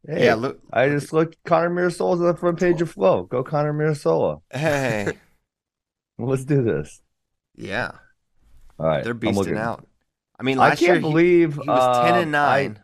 Hey, 0.07 0.25
Yeah, 0.26 0.35
look. 0.35 0.61
I 0.73 0.88
just 0.88 1.12
looked 1.12 1.37
Connor 1.45 1.71
Mirasola's 1.71 2.21
on 2.21 2.26
the 2.26 2.37
front 2.37 2.59
page 2.61 2.80
of 2.83 2.90
Flow. 2.90 3.25
Go 3.25 3.42
Connor 3.42 3.73
Mirasola. 3.73 4.40
Hey, 4.50 5.12
Let's 6.19 6.45
do 6.45 6.62
this. 6.62 7.00
yeah, 7.57 7.92
All 8.78 8.87
right. 8.87 9.02
they're 9.04 9.14
beasting 9.14 9.57
out. 9.59 9.87
I 10.38 10.42
mean, 10.42 10.59
I 10.59 10.71
can't 10.71 10.80
year 10.80 11.00
believe 11.00 11.54
he, 11.54 11.61
was 11.69 12.04
10 12.07 12.14
uh, 12.14 12.19
and 12.19 12.37
I- 12.37 12.62
9. 12.69 12.80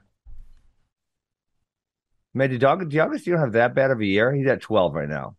man, 2.34 2.50
did 2.50 2.60
D'Ag- 2.60 2.88
D'Agostino 2.90 3.38
have 3.38 3.52
that 3.52 3.74
bad 3.74 3.90
of 3.90 4.00
a 4.00 4.04
year? 4.06 4.32
He's 4.34 4.46
at 4.46 4.60
12 4.60 4.94
right 4.94 5.08
now. 5.08 5.36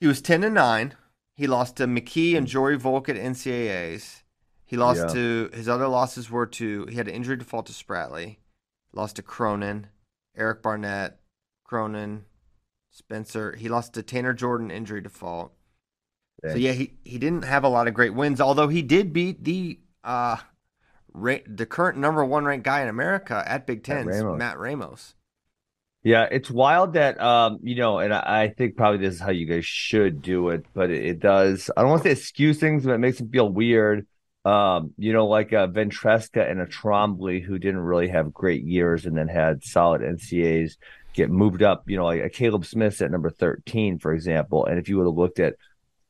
He 0.00 0.06
was 0.06 0.20
10 0.20 0.44
and 0.44 0.54
9. 0.54 0.94
He 1.36 1.46
lost 1.46 1.76
to 1.76 1.86
McKee 1.86 2.36
and 2.36 2.46
Jory 2.46 2.76
Volk 2.76 3.08
at 3.08 3.16
NCAAs. 3.16 4.22
He 4.64 4.76
lost 4.76 5.00
Yeah. 5.08 5.14
to 5.14 5.50
his 5.52 5.68
other 5.68 5.88
losses 5.88 6.30
were 6.30 6.46
to 6.46 6.86
he 6.86 6.96
had 6.96 7.08
an 7.08 7.14
injury 7.14 7.36
default 7.36 7.66
to 7.66 7.72
Spratley, 7.72 8.36
lost 8.92 9.16
to 9.16 9.22
Cronin, 9.22 9.88
Eric 10.36 10.62
Barnett, 10.62 11.20
Cronin, 11.64 12.24
Spencer. 12.90 13.56
He 13.56 13.68
lost 13.68 13.94
to 13.94 14.02
Tanner 14.02 14.32
Jordan 14.32 14.70
injury 14.70 15.00
default. 15.00 15.52
So 16.42 16.56
yeah, 16.56 16.72
he, 16.72 16.98
he 17.04 17.18
didn't 17.18 17.44
have 17.44 17.64
a 17.64 17.68
lot 17.68 17.88
of 17.88 17.94
great 17.94 18.14
wins, 18.14 18.40
although 18.40 18.68
he 18.68 18.82
did 18.82 19.12
beat 19.12 19.44
the 19.44 19.80
uh 20.02 20.36
ra- 21.12 21.38
the 21.46 21.66
current 21.66 21.96
number 21.98 22.24
one 22.24 22.44
ranked 22.44 22.64
guy 22.64 22.82
in 22.82 22.88
America 22.88 23.42
at 23.46 23.66
Big 23.66 23.82
Ten, 23.82 24.06
Ramos. 24.06 24.38
Matt 24.38 24.58
Ramos. 24.58 25.14
Yeah, 26.04 26.28
it's 26.30 26.50
wild 26.50 26.92
that 26.92 27.18
um, 27.18 27.60
you 27.62 27.76
know, 27.76 27.98
and 27.98 28.12
I, 28.12 28.42
I 28.42 28.48
think 28.56 28.76
probably 28.76 28.98
this 28.98 29.14
is 29.14 29.20
how 29.20 29.30
you 29.30 29.46
guys 29.46 29.64
should 29.64 30.20
do 30.20 30.50
it, 30.50 30.66
but 30.74 30.90
it, 30.90 31.02
it 31.02 31.18
does. 31.18 31.70
I 31.74 31.80
don't 31.80 31.90
want 31.90 32.02
to 32.02 32.08
say 32.10 32.20
excuse 32.20 32.60
things, 32.60 32.84
but 32.84 32.92
it 32.92 32.98
makes 32.98 33.18
them 33.18 33.30
feel 33.30 33.48
weird. 33.48 34.06
Um, 34.44 34.92
you 34.98 35.14
know, 35.14 35.26
like 35.26 35.52
a 35.52 35.66
Ventresca 35.66 36.48
and 36.48 36.60
a 36.60 36.66
Trombley 36.66 37.42
who 37.42 37.58
didn't 37.58 37.80
really 37.80 38.08
have 38.08 38.34
great 38.34 38.62
years 38.64 39.06
and 39.06 39.16
then 39.16 39.28
had 39.28 39.64
solid 39.64 40.02
NCAs 40.02 40.76
get 41.14 41.30
moved 41.30 41.62
up. 41.62 41.84
You 41.88 41.96
know, 41.96 42.04
like 42.04 42.22
a 42.22 42.28
Caleb 42.28 42.66
Smith's 42.66 43.00
at 43.00 43.10
number 43.10 43.30
thirteen, 43.30 43.98
for 43.98 44.12
example. 44.12 44.66
And 44.66 44.78
if 44.78 44.90
you 44.90 44.98
would 44.98 45.06
have 45.06 45.16
looked 45.16 45.40
at 45.40 45.54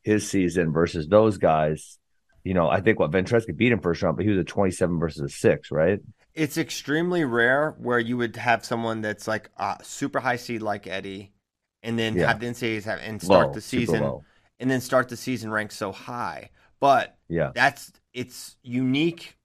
his 0.03 0.29
season 0.29 0.73
versus 0.73 1.07
those 1.07 1.39
guys, 1.39 2.01
you 2.43 2.55
know, 2.55 2.69
I 2.69 2.81
think 2.81 2.99
what 2.99 3.13
Ventresca 3.13 3.57
beat 3.57 3.71
him 3.71 3.81
first 3.81 4.03
round, 4.03 4.17
but 4.17 4.27
he 4.27 4.33
was 4.33 4.41
a 4.41 4.45
twenty-seven 4.45 4.99
versus 4.99 5.23
a 5.23 5.29
six, 5.29 5.71
right? 5.71 6.01
It's 6.35 6.59
extremely 6.59 7.25
rare 7.25 7.73
where 7.79 7.99
you 8.01 8.17
would 8.17 8.37
have 8.37 8.65
someone 8.65 9.03
that's 9.03 9.29
like 9.29 9.51
a 9.57 9.79
super 9.83 10.21
high 10.21 10.37
seed 10.37 10.63
like 10.63 10.87
Eddie, 10.87 11.33
and 11.83 11.99
then 11.99 12.17
Yeah. 12.17 12.27
have 12.27 12.41
the 12.41 12.47
NCAAs 12.47 12.85
have 12.85 12.99
and 13.01 13.23
start 13.23 13.53
Low, 13.53 13.55
the 13.55 13.61
season 13.61 14.03
and 14.61 14.71
then 14.71 14.81
start 14.81 15.09
the 15.09 15.17
season 15.17 15.51
ranked 15.51 15.75
so 15.75 15.93
high. 15.93 16.51
But 16.81 17.17
Yeah, 17.29 17.53
that's 17.55 17.93
it's 18.13 18.57
unique 18.63 19.37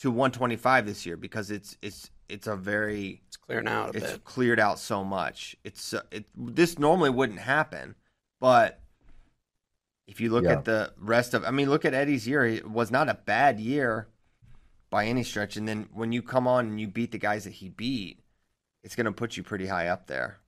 to 0.00 0.10
125 0.10 0.86
this 0.86 1.06
year 1.06 1.16
because 1.16 1.50
it's 1.50 1.76
it's 1.82 2.10
it's 2.28 2.46
a 2.46 2.56
very 2.56 3.22
It's 3.28 3.36
clearing 3.36 3.68
out 3.68 3.90
a 3.90 3.92
it's 3.92 4.12
bit. 4.12 4.20
cleared 4.24 4.60
out 4.60 4.78
so 4.78 5.04
much. 5.04 5.56
It's 5.64 5.94
uh, 5.94 6.02
it 6.10 6.26
this 6.36 6.78
normally 6.78 7.10
wouldn't 7.10 7.40
happen, 7.40 7.94
but 8.40 8.80
if 10.06 10.20
you 10.20 10.30
look 10.30 10.44
Yeah. 10.44 10.52
at 10.52 10.64
the 10.64 10.92
rest 10.98 11.34
of, 11.34 11.44
I 11.44 11.50
mean, 11.50 11.68
look 11.68 11.84
at 11.84 11.94
Eddie's 11.94 12.28
year. 12.28 12.44
It 12.44 12.70
was 12.70 12.90
not 12.90 13.08
a 13.08 13.14
bad 13.14 13.58
year 13.58 14.08
by 14.96 15.04
any 15.04 15.22
stretch. 15.22 15.58
And 15.58 15.68
then 15.68 15.90
when 15.92 16.10
you 16.10 16.22
come 16.22 16.48
on 16.48 16.68
and 16.68 16.80
you 16.80 16.88
beat 16.88 17.12
the 17.12 17.18
guys 17.18 17.44
that 17.44 17.52
he 17.52 17.68
beat, 17.68 18.18
it's 18.82 18.96
going 18.96 19.04
to 19.04 19.12
put 19.12 19.36
you 19.36 19.42
pretty 19.42 19.66
high 19.66 19.88
up 19.88 20.06
there. 20.06 20.38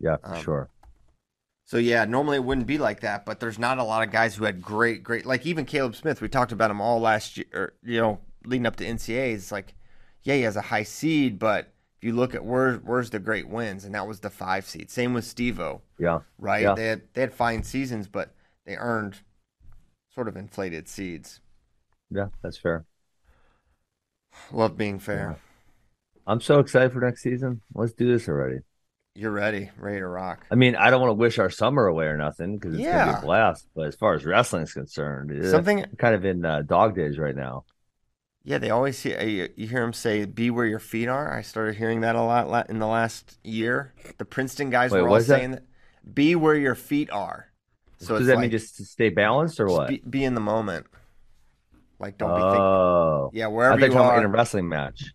yeah, 0.00 0.16
Um, 0.24 0.42
sure. 0.42 0.70
So 1.64 1.76
yeah, 1.76 2.04
normally 2.04 2.38
it 2.38 2.44
wouldn't 2.44 2.66
be 2.66 2.78
like 2.78 2.98
that, 3.02 3.24
but 3.24 3.38
there's 3.38 3.56
not 3.60 3.78
a 3.78 3.84
lot 3.84 4.02
of 4.04 4.10
guys 4.12 4.34
who 4.34 4.42
had 4.44 4.60
great, 4.60 5.04
great, 5.04 5.24
like 5.24 5.46
even 5.46 5.64
Caleb 5.66 5.94
Smith. 5.94 6.20
We 6.20 6.28
talked 6.28 6.50
about 6.50 6.72
him 6.72 6.80
all 6.80 6.98
last 7.00 7.36
year, 7.36 7.46
or, 7.54 7.72
you 7.84 8.00
know, 8.00 8.18
leading 8.44 8.66
up 8.66 8.74
to 8.76 8.84
NCAAs. 8.84 9.34
It's 9.34 9.52
like, 9.52 9.74
yeah, 10.24 10.34
he 10.34 10.42
has 10.42 10.56
a 10.56 10.60
high 10.60 10.82
seed, 10.82 11.38
but 11.38 11.72
if 11.96 12.02
you 12.02 12.12
look 12.12 12.34
at 12.34 12.44
where 12.44 12.78
where's 12.78 13.10
the 13.10 13.20
great 13.20 13.48
wins, 13.48 13.84
and 13.84 13.94
that 13.94 14.08
was 14.08 14.18
the 14.18 14.30
five 14.30 14.66
seed. 14.66 14.90
Same 14.90 15.14
with 15.14 15.24
Stevo, 15.24 15.80
Yeah. 15.96 16.22
right? 16.38 16.62
Yeah. 16.62 16.74
They 16.74 16.86
had 16.88 17.02
they 17.12 17.20
had 17.20 17.32
fine 17.32 17.62
seasons, 17.62 18.08
but 18.08 18.34
they 18.66 18.74
earned 18.76 19.20
sort 20.12 20.26
of 20.26 20.36
inflated 20.36 20.88
seeds. 20.88 21.38
Yeah, 22.10 22.26
that's 22.42 22.58
fair. 22.58 22.84
Love 24.52 24.76
being 24.76 24.98
fair. 24.98 25.36
I'm 26.26 26.40
so 26.40 26.58
excited 26.58 26.92
for 26.92 27.00
next 27.00 27.22
season. 27.22 27.60
Let's 27.74 27.92
do 27.92 28.10
this 28.10 28.28
already. 28.28 28.60
You're 29.16 29.30
ready, 29.30 29.70
ready 29.78 29.98
to 29.98 30.08
rock. 30.08 30.44
I 30.50 30.56
mean, 30.56 30.74
I 30.74 30.90
don't 30.90 31.00
want 31.00 31.10
to 31.10 31.14
wish 31.14 31.38
our 31.38 31.50
summer 31.50 31.86
away 31.86 32.06
or 32.06 32.16
nothing 32.16 32.58
because 32.58 32.74
it's 32.74 32.84
gonna 32.84 33.12
be 33.12 33.18
a 33.18 33.20
blast. 33.20 33.68
But 33.74 33.86
as 33.86 33.94
far 33.94 34.14
as 34.14 34.24
wrestling 34.24 34.62
is 34.62 34.72
concerned, 34.72 35.32
Something 35.50 35.84
I'm 35.84 35.96
kind 35.96 36.14
of 36.16 36.24
in 36.24 36.44
uh, 36.44 36.62
dog 36.62 36.96
days 36.96 37.18
right 37.18 37.36
now. 37.36 37.64
Yeah, 38.42 38.58
they 38.58 38.70
always 38.70 39.00
hear 39.00 39.22
you, 39.22 39.48
you 39.56 39.68
hear 39.68 39.80
them 39.80 39.92
say 39.92 40.24
"be 40.24 40.50
where 40.50 40.66
your 40.66 40.80
feet 40.80 41.08
are." 41.08 41.32
I 41.32 41.42
started 41.42 41.76
hearing 41.76 42.00
that 42.00 42.16
a 42.16 42.22
lot 42.22 42.68
in 42.68 42.78
the 42.80 42.86
last 42.86 43.38
year. 43.44 43.94
The 44.18 44.24
Princeton 44.24 44.70
guys 44.70 44.90
Wait, 44.90 45.00
were 45.00 45.06
all 45.06 45.12
what 45.12 45.20
is 45.22 45.28
that? 45.28 45.38
saying 45.38 45.50
that? 45.52 45.62
"Be 46.12 46.34
where 46.34 46.56
your 46.56 46.74
feet 46.74 47.10
are." 47.10 47.52
So 47.98 48.18
Does 48.18 48.26
that 48.26 48.34
like, 48.34 48.42
mean 48.42 48.50
just 48.50 48.76
to 48.76 48.84
stay 48.84 49.10
balanced 49.10 49.60
or 49.60 49.68
what? 49.68 49.88
Be, 49.88 50.02
be 50.08 50.24
in 50.24 50.34
the 50.34 50.40
moment. 50.40 50.86
Like 52.04 52.18
don't 52.18 52.34
be 52.34 52.40
thinking. 52.42 52.60
oh, 52.60 53.30
Yeah, 53.32 53.46
I 53.46 53.48
wherever 53.48 53.80
think 53.80 53.94
you 53.94 53.98
are. 53.98 54.18
in 54.18 54.24
a 54.24 54.28
wrestling 54.28 54.68
match. 54.68 55.14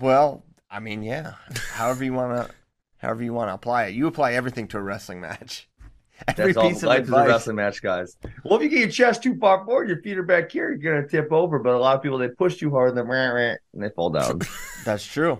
well, 0.00 0.44
I 0.68 0.80
mean, 0.80 1.04
yeah. 1.04 1.34
However 1.72 2.02
you 2.04 2.12
wanna, 2.12 2.48
however 2.96 3.22
you 3.22 3.32
wanna 3.32 3.54
apply 3.54 3.84
it. 3.86 3.94
You 3.94 4.08
apply 4.08 4.32
everything 4.32 4.66
to 4.68 4.78
a 4.78 4.82
wrestling 4.82 5.20
match. 5.20 5.68
Every 6.26 6.46
That's 6.52 6.56
all. 6.56 6.68
piece 6.68 6.82
of 6.82 6.88
Life 6.88 7.02
is 7.04 7.10
a 7.10 7.24
wrestling 7.26 7.54
match, 7.54 7.80
guys. 7.80 8.16
Well, 8.42 8.56
if 8.56 8.62
you 8.64 8.68
get 8.68 8.80
your 8.80 8.88
chest 8.88 9.22
too 9.22 9.36
far 9.38 9.64
forward, 9.64 9.88
your 9.88 10.02
feet 10.02 10.18
are 10.18 10.24
back 10.24 10.50
here, 10.50 10.72
you're 10.74 10.92
gonna 10.96 11.06
tip 11.06 11.30
over. 11.32 11.60
But 11.60 11.74
a 11.74 11.78
lot 11.78 11.94
of 11.94 12.02
people 12.02 12.18
they 12.18 12.26
push 12.28 12.56
too 12.56 12.72
hard, 12.72 12.88
and 12.88 12.98
then 12.98 13.06
rah, 13.06 13.28
rah, 13.28 13.54
and 13.72 13.82
they 13.84 13.90
fall 13.90 14.10
down. 14.10 14.40
That's 14.84 15.06
true. 15.06 15.38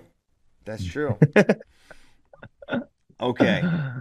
That's 0.64 0.85
true. 0.85 1.18
okay. 3.21 3.62
Uh, 3.64 4.00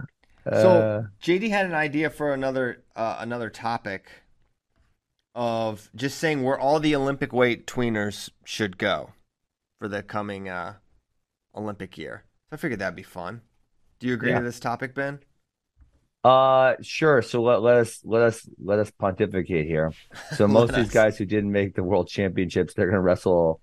So 0.62 1.06
JD 1.22 1.50
had 1.50 1.66
an 1.66 1.74
idea 1.74 2.10
for 2.10 2.32
another 2.32 2.84
uh, 2.96 3.16
another 3.18 3.50
topic 3.50 4.06
of 5.34 5.90
just 5.94 6.18
saying 6.18 6.42
where 6.42 6.58
all 6.58 6.80
the 6.80 6.94
Olympic 6.96 7.32
weight 7.32 7.66
tweeners 7.66 8.30
should 8.44 8.78
go 8.78 9.12
for 9.78 9.88
the 9.88 10.02
coming 10.02 10.48
uh, 10.48 10.74
Olympic 11.54 11.96
year. 11.98 12.24
So 12.50 12.54
I 12.54 12.56
figured 12.56 12.80
that'd 12.80 12.96
be 12.96 13.02
fun. 13.02 13.42
Do 14.00 14.06
you 14.06 14.14
agree 14.14 14.30
Yeah. 14.30 14.38
to 14.38 14.44
this 14.44 14.60
topic, 14.60 14.94
Ben? 14.94 15.20
Uh, 16.24 16.74
sure. 16.82 17.22
So 17.22 17.42
let, 17.42 17.62
let 17.62 17.76
us 17.76 18.00
let 18.04 18.22
us 18.22 18.48
let 18.62 18.78
us 18.80 18.90
pontificate 18.90 19.66
here. 19.66 19.92
So 20.36 20.48
most 20.48 20.70
of 20.70 20.76
these 20.76 20.86
us. 20.88 20.92
guys 20.94 21.16
who 21.18 21.24
didn't 21.24 21.52
make 21.52 21.74
the 21.74 21.82
world 21.84 22.08
championships, 22.08 22.74
they're 22.74 22.86
gonna 22.90 23.00
wrestle. 23.00 23.60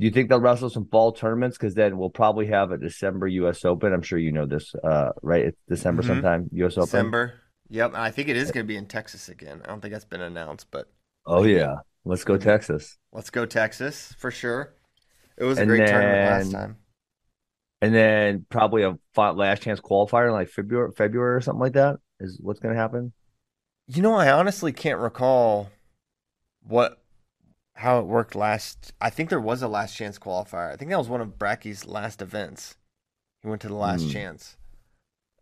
Do 0.00 0.06
you 0.06 0.10
think 0.10 0.28
they'll 0.30 0.40
wrestle 0.40 0.70
some 0.70 0.86
fall 0.86 1.12
tournaments? 1.12 1.56
Because 1.58 1.74
then 1.74 1.96
we'll 1.98 2.10
probably 2.10 2.46
have 2.46 2.72
a 2.72 2.78
December 2.78 3.28
U.S. 3.28 3.64
Open. 3.64 3.92
I'm 3.92 4.02
sure 4.02 4.18
you 4.18 4.32
know 4.32 4.46
this, 4.46 4.74
uh, 4.82 5.10
right? 5.22 5.44
It's 5.44 5.58
December 5.68 6.02
Mhm. 6.02 6.06
sometime. 6.06 6.48
U.S. 6.54 6.72
Open. 6.76 6.86
December. 6.86 7.34
Yep, 7.72 7.94
I 7.96 8.12
think 8.12 8.28
it 8.28 8.36
is 8.36 8.52
going 8.52 8.64
to 8.64 8.68
be 8.68 8.76
in 8.76 8.86
Texas 8.86 9.28
again. 9.28 9.62
I 9.64 9.68
don't 9.68 9.80
think 9.80 9.90
that's 9.92 10.04
been 10.04 10.20
announced, 10.20 10.70
but 10.70 10.92
Oh 11.26 11.44
yeah, 11.44 11.76
let's 12.04 12.24
go 12.24 12.36
Texas. 12.36 12.98
let's 13.12 13.30
go 13.30 13.46
Texas 13.46 14.12
for 14.18 14.30
sure. 14.30 14.74
It 15.36 15.44
was 15.44 15.60
a 15.60 15.62
And 15.62 15.66
great 15.66 15.86
tournament 15.86 16.22
last 16.22 16.50
time. 16.50 16.78
And 17.80 17.94
then 17.94 18.46
probably 18.48 18.82
a 18.84 18.96
last 19.16 19.62
chance 19.62 19.80
qualifier 19.80 20.26
in 20.26 20.32
like 20.32 20.48
February, 20.48 20.92
February 20.96 21.36
or 21.36 21.40
something 21.40 21.60
like 21.60 21.72
that 21.72 21.96
is 22.20 22.38
what's 22.40 22.60
gonna 22.60 22.76
happen. 22.76 23.12
You 23.86 24.02
know, 24.02 24.14
I 24.14 24.30
honestly 24.30 24.72
can't 24.72 24.98
recall 25.00 25.70
what 26.62 27.02
how 27.76 28.00
it 28.00 28.06
worked 28.06 28.34
last. 28.36 28.92
I 29.00 29.10
think 29.10 29.30
there 29.30 29.40
was 29.40 29.62
a 29.62 29.68
last 29.68 29.96
chance 29.96 30.18
qualifier. 30.18 30.72
I 30.72 30.76
think 30.76 30.90
that 30.90 30.98
was 30.98 31.08
one 31.08 31.20
of 31.22 31.38
Bracky's 31.38 31.86
last 31.86 32.22
events. 32.22 32.76
He 33.42 33.48
went 33.48 33.62
to 33.62 33.68
the 33.68 33.74
last 33.76 34.04
Hmm. 34.04 34.10
chance. 34.10 34.56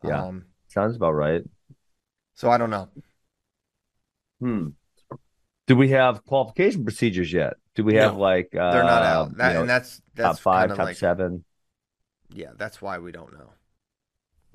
Yeah. 0.02 0.24
Um, 0.28 0.46
Sounds 0.68 0.96
about 0.96 1.12
right. 1.12 1.42
So 2.40 2.50
I 2.50 2.56
don't 2.56 2.70
know. 2.70 2.88
Hmm. 4.40 4.68
Do 5.66 5.76
we 5.76 5.90
have 5.90 6.24
qualification 6.24 6.84
procedures 6.84 7.30
yet? 7.30 7.54
Do 7.74 7.84
we 7.84 7.96
have 7.96 8.14
No, 8.14 8.20
like 8.20 8.56
uh, 8.56 8.72
They're 8.72 8.82
not 8.82 9.02
out. 9.02 9.30
you 9.32 9.36
know, 9.36 9.60
and 9.60 9.68
that's 9.68 10.00
that's 10.14 10.38
top 10.38 10.42
five, 10.42 10.70
top 10.70 10.78
like, 10.78 10.96
seven? 10.96 11.44
Yeah, 12.32 12.52
that's 12.56 12.80
why 12.80 12.98
we 12.98 13.12
don't 13.12 13.34
know. 13.34 13.50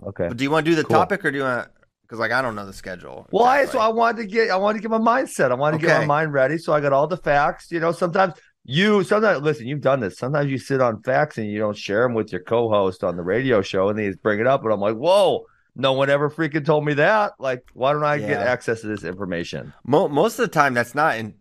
Okay. 0.08 0.27
But 0.27 0.38
do 0.38 0.44
you 0.44 0.50
want 0.50 0.65
to 0.65 0.72
do 0.72 0.75
the 0.75 0.84
Cool. 0.84 0.96
topic 0.96 1.24
or 1.24 1.30
do 1.30 1.38
you 1.38 1.44
want? 1.44 1.68
Because 2.01 2.18
like 2.18 2.32
I 2.32 2.42
don't 2.42 2.56
know 2.56 2.65
the 2.65 2.74
schedule. 2.74 3.27
Well, 3.32 3.46
I 3.46 3.65
so 3.65 3.77
I 3.77 3.89
wanted 3.89 4.24
to 4.24 4.25
get 4.25 4.50
I 4.50 4.56
wanted 4.58 4.82
to 4.82 4.89
get 4.89 5.00
my 5.00 5.22
mindset. 5.22 5.51
I 5.51 5.54
wanted 5.54 5.80
to 5.80 5.86
get 5.86 6.00
my 6.00 6.06
mind 6.08 6.34
ready. 6.34 6.58
So 6.58 6.74
I 6.74 6.82
got 6.82 6.92
all 6.92 7.06
the 7.06 7.18
facts. 7.18 7.72
You 7.72 7.80
know, 7.80 7.92
sometimes 7.92 8.34
you 8.63 9.04
sometimes 9.04 9.44
listen. 9.44 9.68
You've 9.68 9.82
done 9.82 10.00
this. 10.00 10.18
Sometimes 10.18 10.50
you 10.50 10.58
sit 10.58 10.82
on 10.82 11.04
facts 11.04 11.38
and 11.38 11.51
you 11.51 11.60
don't 11.60 11.77
share 11.77 12.01
them 12.01 12.15
with 12.15 12.32
your 12.32 12.42
co-host 12.42 13.04
on 13.04 13.15
the 13.15 13.24
radio 13.24 13.62
show, 13.62 13.89
and 13.89 14.00
they 14.00 14.08
just 14.08 14.24
bring 14.24 14.39
it 14.39 14.48
up, 14.48 14.63
and 14.63 14.74
I'm 14.74 14.80
like, 14.80 14.96
whoa. 14.96 15.46
No 15.75 15.94
one 15.94 16.10
ever 16.10 16.29
freaking 16.29 16.65
told 16.65 16.86
me 16.86 16.94
that. 16.96 17.34
Like, 17.39 17.63
why 17.74 17.91
don't 17.94 18.03
I 18.03 18.17
get 18.17 18.41
access 18.41 18.82
to 18.82 18.88
this 18.88 19.03
information? 19.03 19.74
Mo- 19.86 20.08
most 20.08 20.39
of 20.39 20.44
the 20.46 20.51
time, 20.53 20.74
that's 20.74 20.96
not 20.96 21.17
in. 21.17 21.36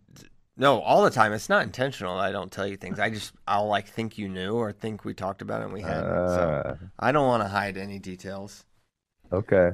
No, 0.56 0.80
all 0.80 1.02
the 1.02 1.10
time, 1.10 1.32
it's 1.32 1.48
not 1.48 1.62
intentional. 1.64 2.16
I 2.18 2.30
don't 2.30 2.50
tell 2.52 2.66
you 2.66 2.76
things. 2.76 2.98
I 3.00 3.10
just 3.10 3.32
I'll 3.46 3.66
like 3.66 3.88
think 3.88 4.18
you 4.18 4.28
knew 4.28 4.52
or 4.54 4.70
think 4.72 5.04
we 5.04 5.12
talked 5.14 5.42
about 5.42 5.60
it 5.62 5.64
and 5.64 5.72
we 5.72 5.80
hadn't. 5.82 6.04
so 6.04 6.62
Uh, 6.64 6.74
I 6.98 7.10
don't 7.12 7.26
want 7.26 7.42
to 7.42 7.48
hide 7.48 7.76
any 7.76 7.98
details. 7.98 8.64
okay, 9.32 9.70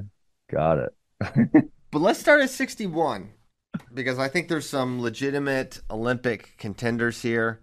got 0.51 0.77
it. 0.79 0.93
But 1.91 1.99
let's 1.99 2.19
start 2.21 2.39
at 2.41 2.49
61 2.49 3.31
because 3.93 4.17
I 4.17 4.29
think 4.29 4.47
there's 4.47 4.67
some 4.69 5.01
legitimate 5.01 5.81
Olympic 5.89 6.55
contenders 6.57 7.21
here. 7.21 7.59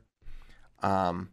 Um, 0.82 1.30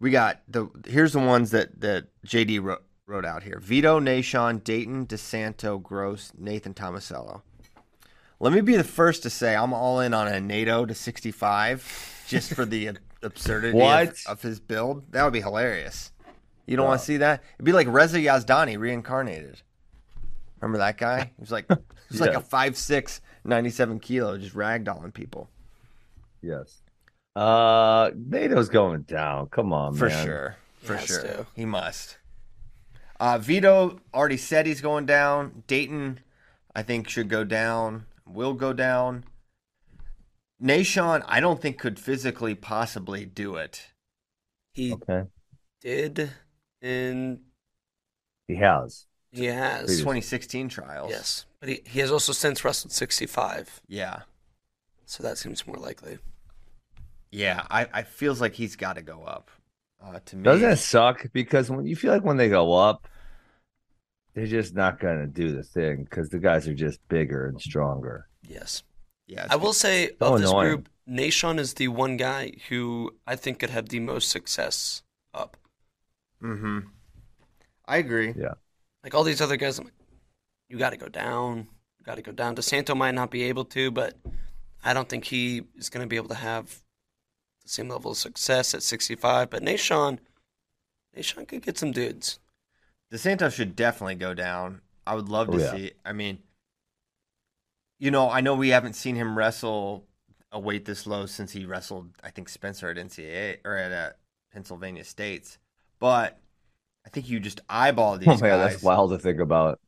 we 0.00 0.10
got 0.10 0.40
the 0.48 0.68
here's 0.86 1.12
the 1.12 1.18
ones 1.18 1.50
that 1.50 1.80
that 1.82 2.06
JD 2.26 2.62
wrote, 2.62 2.82
wrote 3.08 3.24
out 3.24 3.42
here: 3.42 3.58
Vito, 3.58 3.98
Nahshon, 3.98 4.60
Daton, 4.62 5.06
DeSanto, 5.06 5.82
Gross, 5.82 6.32
Nathan 6.38 6.74
Tomasello. 6.74 7.42
Let 8.40 8.52
me 8.52 8.60
be 8.60 8.76
the 8.76 8.84
first 8.84 9.24
to 9.24 9.30
say 9.30 9.56
I'm 9.56 9.72
all 9.72 9.98
in 10.00 10.14
on 10.14 10.28
a 10.28 10.40
NATO 10.40 10.86
to 10.86 10.94
65 10.94 12.24
just 12.28 12.54
for 12.54 12.64
the 12.64 12.90
absurdity 13.22 13.76
What? 13.76 14.10
of, 14.10 14.26
of 14.28 14.42
his 14.42 14.60
build. 14.60 15.10
That 15.10 15.24
would 15.24 15.32
be 15.32 15.40
hilarious. 15.40 16.12
You 16.66 16.76
don't 16.76 16.86
want 16.86 17.00
to 17.00 17.04
see 17.06 17.16
that? 17.16 17.42
It'd 17.54 17.64
be 17.64 17.72
like 17.72 17.88
Reza 17.88 18.18
Yazdani 18.18 18.78
reincarnated. 18.78 19.62
Remember 20.60 20.78
that 20.78 20.98
guy? 20.98 21.32
He 21.36 21.40
was 21.40 21.50
like, 21.50 21.64
he 21.68 21.74
was 22.10 22.20
like 22.20 22.32
Yeah. 22.32 22.38
a 22.38 22.42
5'6", 22.42 23.20
97 23.44 23.98
kilo, 24.00 24.36
just 24.38 24.54
ragdolling 24.54 25.14
people. 25.14 25.48
Yes. 26.42 26.82
Uh, 27.34 28.10
NATO's 28.14 28.68
going 28.68 29.02
down. 29.02 29.48
Come 29.48 29.72
on, 29.72 29.92
man. 29.94 29.98
For 29.98 30.08
man. 30.10 30.24
sure. 30.26 30.56
For 30.82 30.96
has 30.96 31.06
sure. 31.06 31.22
to. 31.22 31.46
He 31.56 31.64
must. 31.64 32.18
Uh, 33.20 33.38
Vito 33.38 34.00
already 34.14 34.36
said 34.36 34.66
he's 34.66 34.80
going 34.80 35.06
down. 35.06 35.64
Daton, 35.66 36.18
I 36.74 36.82
think, 36.82 37.08
should 37.08 37.28
go 37.28 37.44
down. 37.44 38.06
Will 38.26 38.54
go 38.54 38.72
down. 38.72 39.24
Nahshon, 40.62 41.24
I 41.26 41.40
don't 41.40 41.60
think 41.60 41.78
could 41.78 41.98
physically 41.98 42.54
possibly 42.54 43.24
do 43.24 43.56
it. 43.56 43.92
He 44.74 44.92
Okay, 44.92 45.22
did, 45.80 46.30
and 46.82 47.40
he 48.46 48.56
has. 48.56 49.06
he 49.32 49.46
has. 49.46 49.98
2016 50.00 50.68
trials. 50.68 51.10
Yes, 51.10 51.46
but 51.60 51.68
he, 51.68 51.82
he 51.86 52.00
has 52.00 52.10
also 52.10 52.32
since 52.32 52.64
wrestled 52.64 52.92
65, 52.92 53.80
Yeah. 53.88 54.22
so 55.06 55.22
that 55.22 55.38
seems 55.38 55.66
more 55.66 55.76
likely. 55.76 56.18
Yeah. 57.30 57.66
I, 57.70 57.86
I 57.92 58.02
feels 58.02 58.40
like 58.40 58.54
he's 58.54 58.76
got 58.76 58.94
to 58.94 59.02
go 59.02 59.24
up. 59.24 59.50
Uh, 60.04 60.20
to 60.26 60.36
me. 60.36 60.42
Doesn't 60.42 60.70
it 60.70 60.76
suck? 60.76 61.26
Because 61.32 61.70
when 61.70 61.86
you 61.86 61.96
feel 61.96 62.12
like 62.12 62.24
when 62.24 62.36
they 62.36 62.48
go 62.48 62.72
up, 62.74 63.08
they're 64.34 64.46
just 64.46 64.74
not 64.74 65.00
going 65.00 65.18
to 65.18 65.26
do 65.26 65.52
the 65.54 65.62
thing 65.64 66.04
because 66.04 66.28
the 66.28 66.38
guys 66.38 66.68
are 66.68 66.74
just 66.74 67.00
bigger 67.08 67.46
and 67.48 67.60
stronger. 67.60 68.28
Yes, 68.42 68.82
Yeah. 69.26 69.46
I 69.50 69.56
will 69.56 69.72
say 69.72 70.10
So 70.20 70.34
of 70.34 70.40
this 70.40 70.48
annoying. 70.50 70.68
group, 70.68 70.88
Nahshon 71.08 71.58
is 71.58 71.74
the 71.74 71.88
one 71.88 72.16
guy 72.16 72.52
who 72.68 73.10
I 73.26 73.34
think 73.36 73.58
could 73.58 73.70
have 73.70 73.88
the 73.88 73.98
most 74.00 74.30
success 74.30 75.02
up. 75.34 75.56
Mm-hmm. 76.42 76.80
I 77.86 77.96
agree. 77.96 78.34
Yeah. 78.36 78.54
Like 79.02 79.14
all 79.14 79.24
these 79.24 79.40
other 79.40 79.56
guys, 79.56 79.78
I'm 79.78 79.86
like, 79.86 79.94
you 80.68 80.78
got 80.78 80.90
to 80.90 80.96
go 80.96 81.08
down. 81.08 81.66
You 81.98 82.04
got 82.04 82.16
to 82.16 82.22
go 82.22 82.32
down. 82.32 82.54
DeSanto 82.54 82.96
might 82.96 83.14
not 83.14 83.30
be 83.30 83.44
able 83.44 83.64
to, 83.66 83.90
but 83.90 84.14
I 84.84 84.92
don't 84.92 85.08
think 85.08 85.24
he 85.24 85.62
is 85.76 85.88
going 85.90 86.04
to 86.04 86.08
be 86.08 86.16
able 86.16 86.28
to 86.28 86.34
have 86.36 86.80
the 87.68 87.74
same 87.74 87.88
level 87.88 88.10
of 88.12 88.16
success 88.16 88.74
at 88.74 88.82
65. 88.82 89.50
But 89.50 89.62
Nahshon, 89.62 90.18
Nahshon 91.16 91.46
could 91.48 91.62
get 91.62 91.78
some 91.78 91.92
dudes. 91.92 92.38
DeSanto 93.12 93.52
should 93.52 93.76
definitely 93.76 94.14
go 94.16 94.34
down. 94.34 94.80
I 95.06 95.14
would 95.14 95.28
love 95.28 95.50
to 95.50 95.56
Oh, 95.56 95.58
yeah. 95.58 95.70
see. 95.72 95.92
I 96.04 96.12
mean, 96.12 96.38
you 97.98 98.10
know, 98.10 98.30
I 98.30 98.40
know 98.40 98.54
we 98.54 98.68
haven't 98.68 98.94
seen 98.94 99.16
him 99.16 99.36
wrestle 99.36 100.04
a 100.52 100.58
weight 100.58 100.84
this 100.84 101.06
low 101.06 101.26
since 101.26 101.52
he 101.52 101.64
wrestled, 101.66 102.10
I 102.22 102.30
think 102.30 102.48
Spencer 102.48 102.88
at 102.88 102.96
NCAA 102.98 103.58
or 103.64 103.76
at 103.76 103.92
uh, 103.92 104.12
Pennsylvania 104.52 105.04
States, 105.04 105.58
but 105.98 106.38
I 107.06 107.10
think 107.10 107.28
you 107.28 107.40
just 107.40 107.60
eyeball 107.68 108.18
these 108.18 108.28
Oh 108.28 108.38
man, 108.38 108.58
guys. 108.58 108.72
that's 108.72 108.82
wild 108.82 109.10
to 109.10 109.18
think 109.18 109.40
about. 109.40 109.80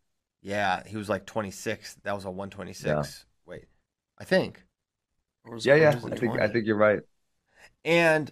Yeah, 0.43 0.83
he 0.87 0.97
was 0.97 1.09
like 1.09 1.27
26. 1.27 1.97
That 2.03 2.14
was 2.14 2.25
a 2.25 2.31
126 2.31 2.87
Yeah. 2.87 3.03
weight, 3.47 3.66
I 4.19 4.25
think. 4.25 4.64
Or 5.45 5.55
was 5.55 5.66
Yeah, 5.66 5.75
yeah. 5.77 5.90
I 5.90 6.16
think 6.16 6.38
I 6.40 6.49
think 6.49 6.66
you're 6.66 6.77
right. 6.77 7.01
And 7.85 8.31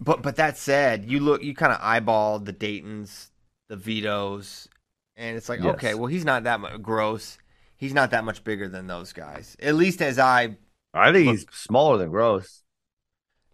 but 0.00 0.22
but 0.22 0.36
that 0.36 0.56
said, 0.56 1.10
you 1.10 1.20
look 1.20 1.42
you 1.42 1.54
kind 1.54 1.72
of 1.72 1.78
eyeball 1.82 2.38
the 2.38 2.52
Datons, 2.52 3.30
the 3.68 3.76
Vitos, 3.76 4.68
and 5.16 5.36
it's 5.36 5.48
like, 5.48 5.60
Yes. 5.60 5.74
okay, 5.74 5.94
well 5.94 6.06
he's 6.06 6.24
not 6.24 6.44
that 6.44 6.60
much 6.60 6.80
gross. 6.82 7.38
He's 7.76 7.94
not 7.94 8.10
that 8.10 8.24
much 8.24 8.42
bigger 8.42 8.68
than 8.68 8.86
those 8.88 9.12
guys. 9.12 9.56
At 9.60 9.74
least 9.74 10.02
as 10.02 10.18
I 10.18 10.56
I 10.94 11.12
think 11.12 11.26
Look- 11.26 11.36
he's 11.36 11.46
smaller 11.52 11.98
than 11.98 12.10
Gross. 12.10 12.62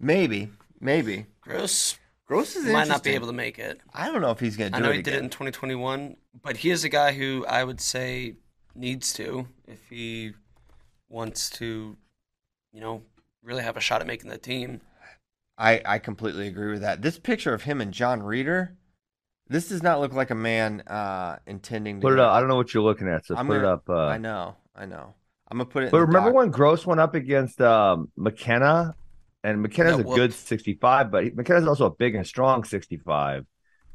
maybe, 0.00 0.50
maybe. 0.80 1.26
Gross 1.40 1.98
Gross 2.26 2.56
is 2.56 2.64
might 2.72 2.88
not 2.88 3.02
be 3.02 3.10
able 3.10 3.26
to 3.26 3.32
make 3.34 3.58
it. 3.58 3.80
I 3.92 4.10
don't 4.10 4.22
know 4.22 4.30
if 4.30 4.40
he's 4.40 4.56
gonna 4.56 4.70
do 4.70 4.76
I 4.76 4.80
know 4.80 4.90
it 4.90 4.96
he 4.96 5.02
did 5.02 5.14
it 5.14 5.22
in 5.22 5.28
2021, 5.30 6.16
but 6.42 6.56
he 6.58 6.70
is 6.70 6.82
a 6.84 6.88
guy 6.88 7.12
who 7.12 7.44
I 7.46 7.64
would 7.64 7.80
say 7.82 8.36
needs 8.74 9.12
to 9.14 9.46
if 9.68 9.78
he 9.90 10.32
wants 11.10 11.50
to, 11.50 11.96
you 12.72 12.80
know, 12.80 13.02
really 13.44 13.62
have 13.62 13.76
a 13.76 13.80
shot 13.80 14.00
at 14.00 14.06
making 14.06 14.30
the 14.30 14.38
team. 14.38 14.80
I 15.56 15.80
I 15.84 15.98
completely 15.98 16.48
agree 16.48 16.72
with 16.72 16.80
that. 16.80 17.02
This 17.02 17.18
picture 17.18 17.54
of 17.54 17.62
him 17.62 17.80
and 17.80 17.92
John 17.92 18.22
Reeder, 18.22 18.76
this 19.48 19.68
does 19.68 19.82
not 19.82 20.00
look 20.00 20.12
like 20.12 20.30
a 20.30 20.34
man 20.34 20.80
uh 20.86 21.36
intending 21.46 22.00
to 22.00 22.06
Put 22.06 22.14
it 22.14 22.18
up. 22.20 22.32
I 22.32 22.40
don't 22.40 22.48
know 22.48 22.56
what 22.56 22.74
you're 22.74 22.82
looking 22.82 23.08
at, 23.08 23.26
so 23.26 23.36
I'm 23.36 23.46
put 23.46 23.58
it 23.58 23.60
gonna- 23.60 23.74
up. 23.74 23.88
Uh, 23.88 24.06
I 24.06 24.18
know, 24.18 24.56
I 24.74 24.86
know. 24.86 25.14
I'm 25.50 25.58
gonna 25.58 25.66
put 25.70 25.82
it. 25.84 25.86
In 25.86 25.90
But 25.92 25.98
the 25.98 26.06
remember 26.06 26.30
doc. 26.30 26.36
when 26.36 26.50
Gross 26.50 26.84
went 26.86 27.00
up 27.00 27.14
against 27.14 27.60
um, 27.60 28.10
McKenna, 28.16 28.96
and 29.44 29.60
McKenna's 29.62 30.02
got 30.02 30.12
a 30.12 30.14
good 30.16 30.32
65, 30.34 31.10
but 31.12 31.24
he- 31.24 31.30
McKenna's 31.30 31.68
also 31.68 31.86
a 31.86 31.90
big 31.94 32.14
and 32.16 32.26
strong 32.26 32.64
65. 32.64 33.44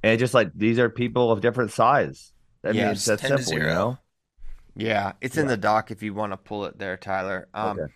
And 0.03 0.17
just 0.19 0.33
like 0.33 0.51
these 0.55 0.79
are 0.79 0.89
people 0.89 1.31
of 1.31 1.41
different 1.41 1.71
size. 1.71 2.31
That 2.61 2.75
Yeah, 2.75 2.87
means 2.87 3.03
that's 3.03 3.21
simple, 3.21 3.53
you 3.53 3.59
know. 3.59 3.97
Yeah, 4.75 5.13
it's 5.19 5.35
in 5.37 5.47
the 5.47 5.57
doc 5.57 5.91
if 5.91 6.03
you 6.03 6.13
want 6.13 6.31
to 6.31 6.37
pull 6.37 6.65
it 6.65 6.77
there, 6.79 6.95
Tyler. 6.95 7.49
Um, 7.53 7.79
Okay. 7.79 7.93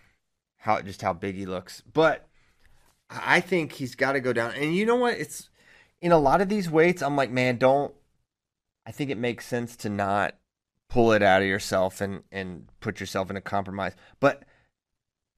How 0.64 0.80
just 0.80 1.02
how 1.02 1.12
big 1.12 1.34
he 1.34 1.44
looks, 1.44 1.82
but 1.92 2.26
I 3.10 3.40
think 3.40 3.72
he's 3.72 3.94
got 3.94 4.12
to 4.12 4.20
go 4.20 4.32
down. 4.32 4.54
And 4.54 4.74
you 4.74 4.86
know 4.86 4.96
what? 4.96 5.18
It's 5.18 5.50
in 6.00 6.10
a 6.10 6.18
lot 6.18 6.40
of 6.40 6.48
these 6.48 6.70
weights. 6.70 7.02
I'm 7.02 7.16
like, 7.16 7.30
man, 7.30 7.58
don't. 7.58 7.92
I 8.86 8.90
think 8.90 9.10
it 9.10 9.18
makes 9.18 9.46
sense 9.46 9.76
to 9.76 9.90
not 9.90 10.36
pull 10.88 11.12
it 11.12 11.22
out 11.22 11.42
of 11.42 11.48
yourself 11.48 12.00
and 12.00 12.22
and 12.32 12.66
put 12.80 12.98
yourself 12.98 13.28
in 13.28 13.36
a 13.36 13.42
compromise. 13.42 13.92
But 14.20 14.44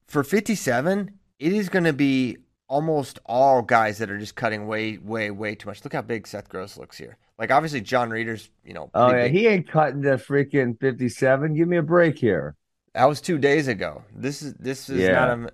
for 0.07 0.23
57, 0.23 1.11
it 1.39 1.51
is 1.51 1.67
going 1.67 1.83
to 1.83 1.93
be 1.93 2.37
almost 2.69 3.19
all 3.25 3.61
guys 3.61 3.97
that 3.97 4.09
are 4.09 4.17
just 4.17 4.35
cutting 4.35 4.65
way, 4.65 4.97
way, 4.97 5.29
way 5.29 5.55
too 5.55 5.67
much. 5.67 5.83
Look 5.83 5.93
how 5.93 6.01
big 6.03 6.25
Seth 6.25 6.47
Gross 6.47 6.77
looks 6.77 6.97
here. 6.97 7.17
Like 7.37 7.51
obviously 7.51 7.81
John 7.81 8.09
Reeder's, 8.09 8.49
you 8.63 8.73
know, 8.73 8.89
Oh 8.93 9.09
yeah, 9.11 9.23
big. 9.23 9.33
he 9.33 9.47
ain't 9.47 9.67
cutting 9.67 10.01
the 10.01 10.11
freaking 10.15 10.79
57. 10.79 11.53
Give 11.53 11.67
me 11.67 11.77
a 11.77 11.83
break 11.83 12.17
here. 12.17 12.55
That 12.97 13.05
was 13.07 13.21
two 13.21 13.37
days 13.37 13.67
ago. 13.67 14.01
This 14.11 14.41
is 14.41 14.55
this 14.55 14.89
is 14.89 14.97
Yeah. 14.99 15.11
not 15.11 15.29
a. 15.29 15.51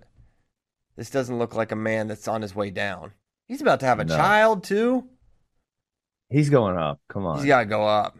This 0.95 1.09
doesn't 1.09 1.37
look 1.37 1.55
like 1.55 1.73
a 1.73 1.75
man 1.75 2.07
that's 2.07 2.25
on 2.29 2.41
his 2.41 2.55
way 2.55 2.69
down. 2.71 3.11
He's 3.49 3.61
about 3.61 3.81
to 3.81 3.85
have 3.85 3.99
a 3.99 4.05
No. 4.05 4.15
child 4.15 4.63
too. 4.63 5.09
He's 6.29 6.49
going 6.49 6.77
up. 6.77 7.01
Come 7.09 7.25
on. 7.25 7.37
He's 7.39 7.45
got 7.47 7.59
to 7.59 7.65
go 7.65 7.85
up. 7.85 8.17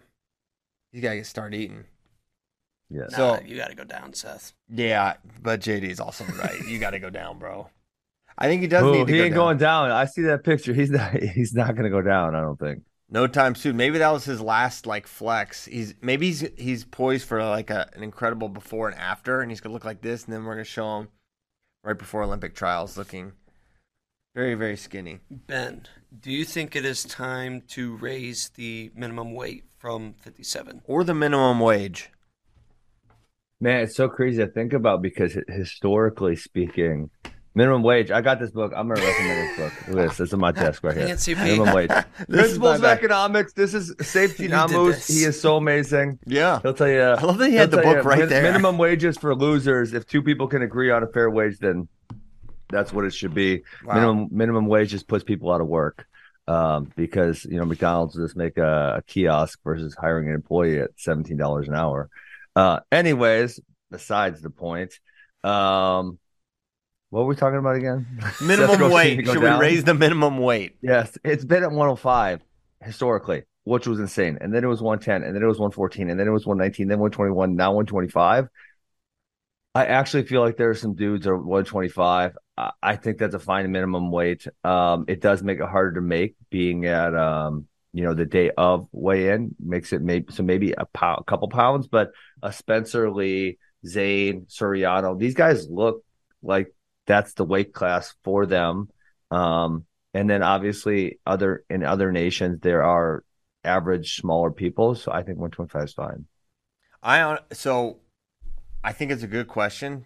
He's 0.91 1.01
got 1.01 1.13
to 1.13 1.23
start 1.23 1.53
eating. 1.53 1.85
yeah. 2.89 3.03
Nah, 3.11 3.15
So- 3.37 3.39
you 3.45 3.55
got 3.55 3.69
to 3.69 3.75
go 3.75 3.85
down, 3.85 4.13
Seth. 4.13 4.51
Yeah, 4.67 5.13
but 5.41 5.61
JD 5.61 5.87
is 5.89 6.01
also 6.01 6.25
right. 6.25 6.59
you 6.67 6.77
got 6.77 6.89
to 6.91 6.99
go 6.99 7.09
down, 7.09 7.39
bro. 7.39 7.69
I 8.37 8.47
think 8.47 8.61
he 8.61 8.67
does 8.67 8.81
Who- 8.81 8.91
need 8.91 9.07
to 9.07 9.13
go. 9.13 9.13
he 9.13 9.17
go 9.19 9.23
ain't 9.25 9.33
down. 9.33 9.39
going 9.45 9.57
down. 9.57 9.91
I 9.91 10.03
see 10.05 10.23
that 10.23 10.43
picture. 10.43 10.73
He's 10.73 10.89
not. 10.91 11.13
He's 11.37 11.53
not 11.53 11.75
going 11.75 11.85
to 11.85 11.89
go 11.89 12.01
down. 12.01 12.35
I 12.35 12.41
don't 12.41 12.59
think. 12.59 12.83
No 13.13 13.27
time 13.27 13.53
soon. 13.53 13.77
Maybe 13.77 13.99
that 13.99 14.11
was 14.11 14.25
his 14.25 14.41
last 14.41 14.87
like 14.87 15.05
flex. 15.05 15.65
He's 15.65 15.93
maybe 16.01 16.25
he's 16.25 16.49
he's 16.57 16.83
poised 16.83 17.27
for 17.27 17.43
like 17.43 17.69
a, 17.69 17.87
an 17.93 18.01
incredible 18.01 18.49
before 18.49 18.89
and 18.89 18.99
after, 18.99 19.39
and 19.39 19.51
he's 19.51 19.61
gonna 19.61 19.73
look 19.73 19.85
like 19.85 20.01
this, 20.01 20.25
and 20.25 20.33
then 20.33 20.43
we're 20.43 20.53
gonna 20.53 20.63
show 20.63 20.97
him 20.97 21.09
right 21.83 21.97
before 21.97 22.23
Olympic 22.23 22.55
trials, 22.55 22.97
looking 22.97 23.33
very 24.33 24.55
very 24.55 24.75
skinny. 24.75 25.19
Ben, 25.29 25.83
do 26.21 26.31
you 26.31 26.43
think 26.43 26.75
it 26.75 26.85
is 26.85 27.03
time 27.03 27.61
to 27.67 27.95
raise 27.97 28.49
the 28.49 28.91
minimum 28.95 29.35
weight 29.35 29.65
from 29.77 30.13
57? 30.13 30.81
Or 30.85 31.03
the 31.03 31.13
minimum 31.13 31.59
wage. 31.59 32.09
Man, 33.61 33.83
it's 33.83 33.95
so 33.95 34.09
crazy 34.09 34.39
to 34.39 34.47
think 34.47 34.73
about 34.73 35.03
because 35.03 35.37
historically 35.47 36.35
speaking, 36.35 37.11
minimum 37.55 37.83
wage. 37.83 38.11
I 38.11 38.21
got 38.21 38.39
this 38.39 38.51
book. 38.51 38.73
I'm 38.75 38.87
gonna 38.87 39.01
recommend 39.01 39.39
this 39.39 39.57
book. 39.57 39.87
Look 39.87 39.97
at 39.99 40.09
this. 40.09 40.19
It's 40.19 40.33
on 40.33 40.39
my 40.39 40.51
desk 40.51 40.83
right 40.83 40.95
here. 40.95 41.07
it, 41.07 41.27
Minimum 41.37 41.73
wage. 41.73 41.89
Principles 42.29 42.79
of 42.79 42.85
economics. 42.85 43.53
This 43.53 43.73
is 43.73 43.95
Saifedean 43.95 44.49
Ammous. 44.51 45.07
He 45.07 45.23
is 45.23 45.39
so 45.39 45.57
amazing. 45.57 46.19
Yeah. 46.25 46.59
He'll 46.61 46.73
tell 46.73 46.89
you. 46.89 47.01
I 47.01 47.21
love 47.21 47.37
that 47.37 47.49
he 47.49 47.55
had 47.55 47.71
the 47.71 47.77
book 47.77 47.97
you 47.97 48.01
right 48.01 48.19
min- 48.19 48.29
there. 48.29 48.43
Minimum 48.43 48.77
wages 48.77 49.17
for 49.17 49.35
losers. 49.35 49.93
If 49.93 50.05
two 50.07 50.21
people 50.21 50.47
can 50.47 50.61
agree 50.61 50.91
on 50.91 51.03
a 51.03 51.07
fair 51.07 51.29
wage, 51.29 51.57
then 51.59 51.87
That's 52.69 52.91
what 52.91 53.05
it 53.05 53.13
should 53.13 53.33
be. 53.33 53.61
Wow. 53.85 53.93
Minimum 53.95 54.27
minimum 54.31 54.65
wage 54.67 54.89
just 54.89 55.07
puts 55.07 55.23
people 55.23 55.51
out 55.51 55.61
of 55.61 55.67
work. 55.67 56.07
Um, 56.45 56.91
because 56.97 57.45
you 57.45 57.57
know 57.57 57.63
McDonald's 57.65 58.15
will 58.17 58.25
just 58.25 58.35
make 58.35 58.57
a, 58.57 58.95
a 58.97 59.01
kiosk 59.03 59.59
versus 59.63 59.95
hiring 59.97 60.27
an 60.27 60.35
employee 60.35 60.79
at 60.79 60.89
seventeen 60.97 61.37
dollars 61.37 61.69
an 61.69 61.75
hour. 61.75 62.09
Uh, 62.53 62.81
anyways, 62.91 63.61
besides 63.89 64.41
the 64.41 64.49
point, 64.49 64.99
um, 65.45 66.19
what 67.13 67.25
were 67.25 67.27
we 67.27 67.35
talking 67.35 67.59
about 67.59 67.75
again? 67.75 68.07
Minimum 68.41 68.89
weight. 68.89 69.23
Should 69.27 69.39
down? 69.39 69.59
we 69.59 69.65
raise 69.67 69.83
the 69.83 69.93
minimum 69.93 70.39
weight? 70.39 70.77
Yes, 70.81 71.15
it's 71.23 71.45
been 71.45 71.61
at 71.61 71.69
105 71.69 72.41
historically, 72.81 73.43
which 73.65 73.85
was 73.85 73.99
insane. 73.99 74.39
And 74.41 74.51
then 74.51 74.63
it 74.63 74.67
was 74.67 74.81
110, 74.81 75.21
and 75.21 75.35
then 75.35 75.43
it 75.43 75.45
was 75.45 75.59
114, 75.59 76.09
and 76.09 76.19
then 76.19 76.27
it 76.27 76.31
was 76.31 76.47
119, 76.47 76.87
then 76.87 76.97
121, 76.97 77.55
now 77.55 77.69
125. 77.73 78.47
I 79.75 79.85
actually 79.85 80.23
feel 80.23 80.41
like 80.41 80.57
there 80.57 80.71
are 80.71 80.75
some 80.75 80.95
dudes 80.95 81.27
are 81.27 81.37
125. 81.37 82.35
I, 82.57 82.71
I 82.81 82.95
think 82.95 83.19
that's 83.19 83.35
a 83.35 83.39
fine 83.39 83.71
minimum 83.71 84.09
weight. 84.09 84.47
Um, 84.63 85.05
it 85.07 85.21
does 85.21 85.43
make 85.43 85.59
it 85.59 85.69
harder 85.69 85.93
to 85.93 86.01
make 86.01 86.35
being 86.49 86.87
at 86.87 87.13
um, 87.13 87.67
you 87.93 88.03
know, 88.03 88.15
the 88.15 88.25
day 88.25 88.49
of 88.57 88.87
weigh 88.91 89.29
in 89.29 89.53
makes 89.63 89.93
it 89.93 90.01
maybe 90.01 90.33
so 90.33 90.41
maybe 90.41 90.71
a, 90.71 90.87
pound, 90.87 91.19
a 91.21 91.23
couple 91.25 91.47
pounds, 91.47 91.85
but 91.85 92.09
a 92.41 92.51
Spencer 92.51 93.11
Lee, 93.11 93.59
Zane, 93.85 94.47
Soriano, 94.49 95.15
these 95.15 95.35
guys 95.35 95.69
look 95.69 96.03
like 96.41 96.73
that's 97.05 97.33
the 97.33 97.45
weight 97.45 97.73
class 97.73 98.13
for 98.23 98.45
them. 98.45 98.89
Um, 99.31 99.85
and 100.13 100.29
then 100.29 100.43
obviously 100.43 101.19
other 101.25 101.63
in 101.69 101.83
other 101.83 102.11
nations 102.11 102.59
there 102.61 102.83
are 102.83 103.23
average 103.63 104.15
smaller 104.15 104.51
people, 104.51 104.95
so 104.95 105.11
I 105.11 105.23
think 105.23 105.39
125 105.39 105.83
is 105.83 105.93
fine. 105.93 106.25
I 107.01 107.19
hon- 107.19 107.39
so 107.51 107.99
I 108.83 108.91
think 108.91 109.11
it's 109.11 109.23
a 109.23 109.27
good 109.27 109.47
question, 109.47 110.05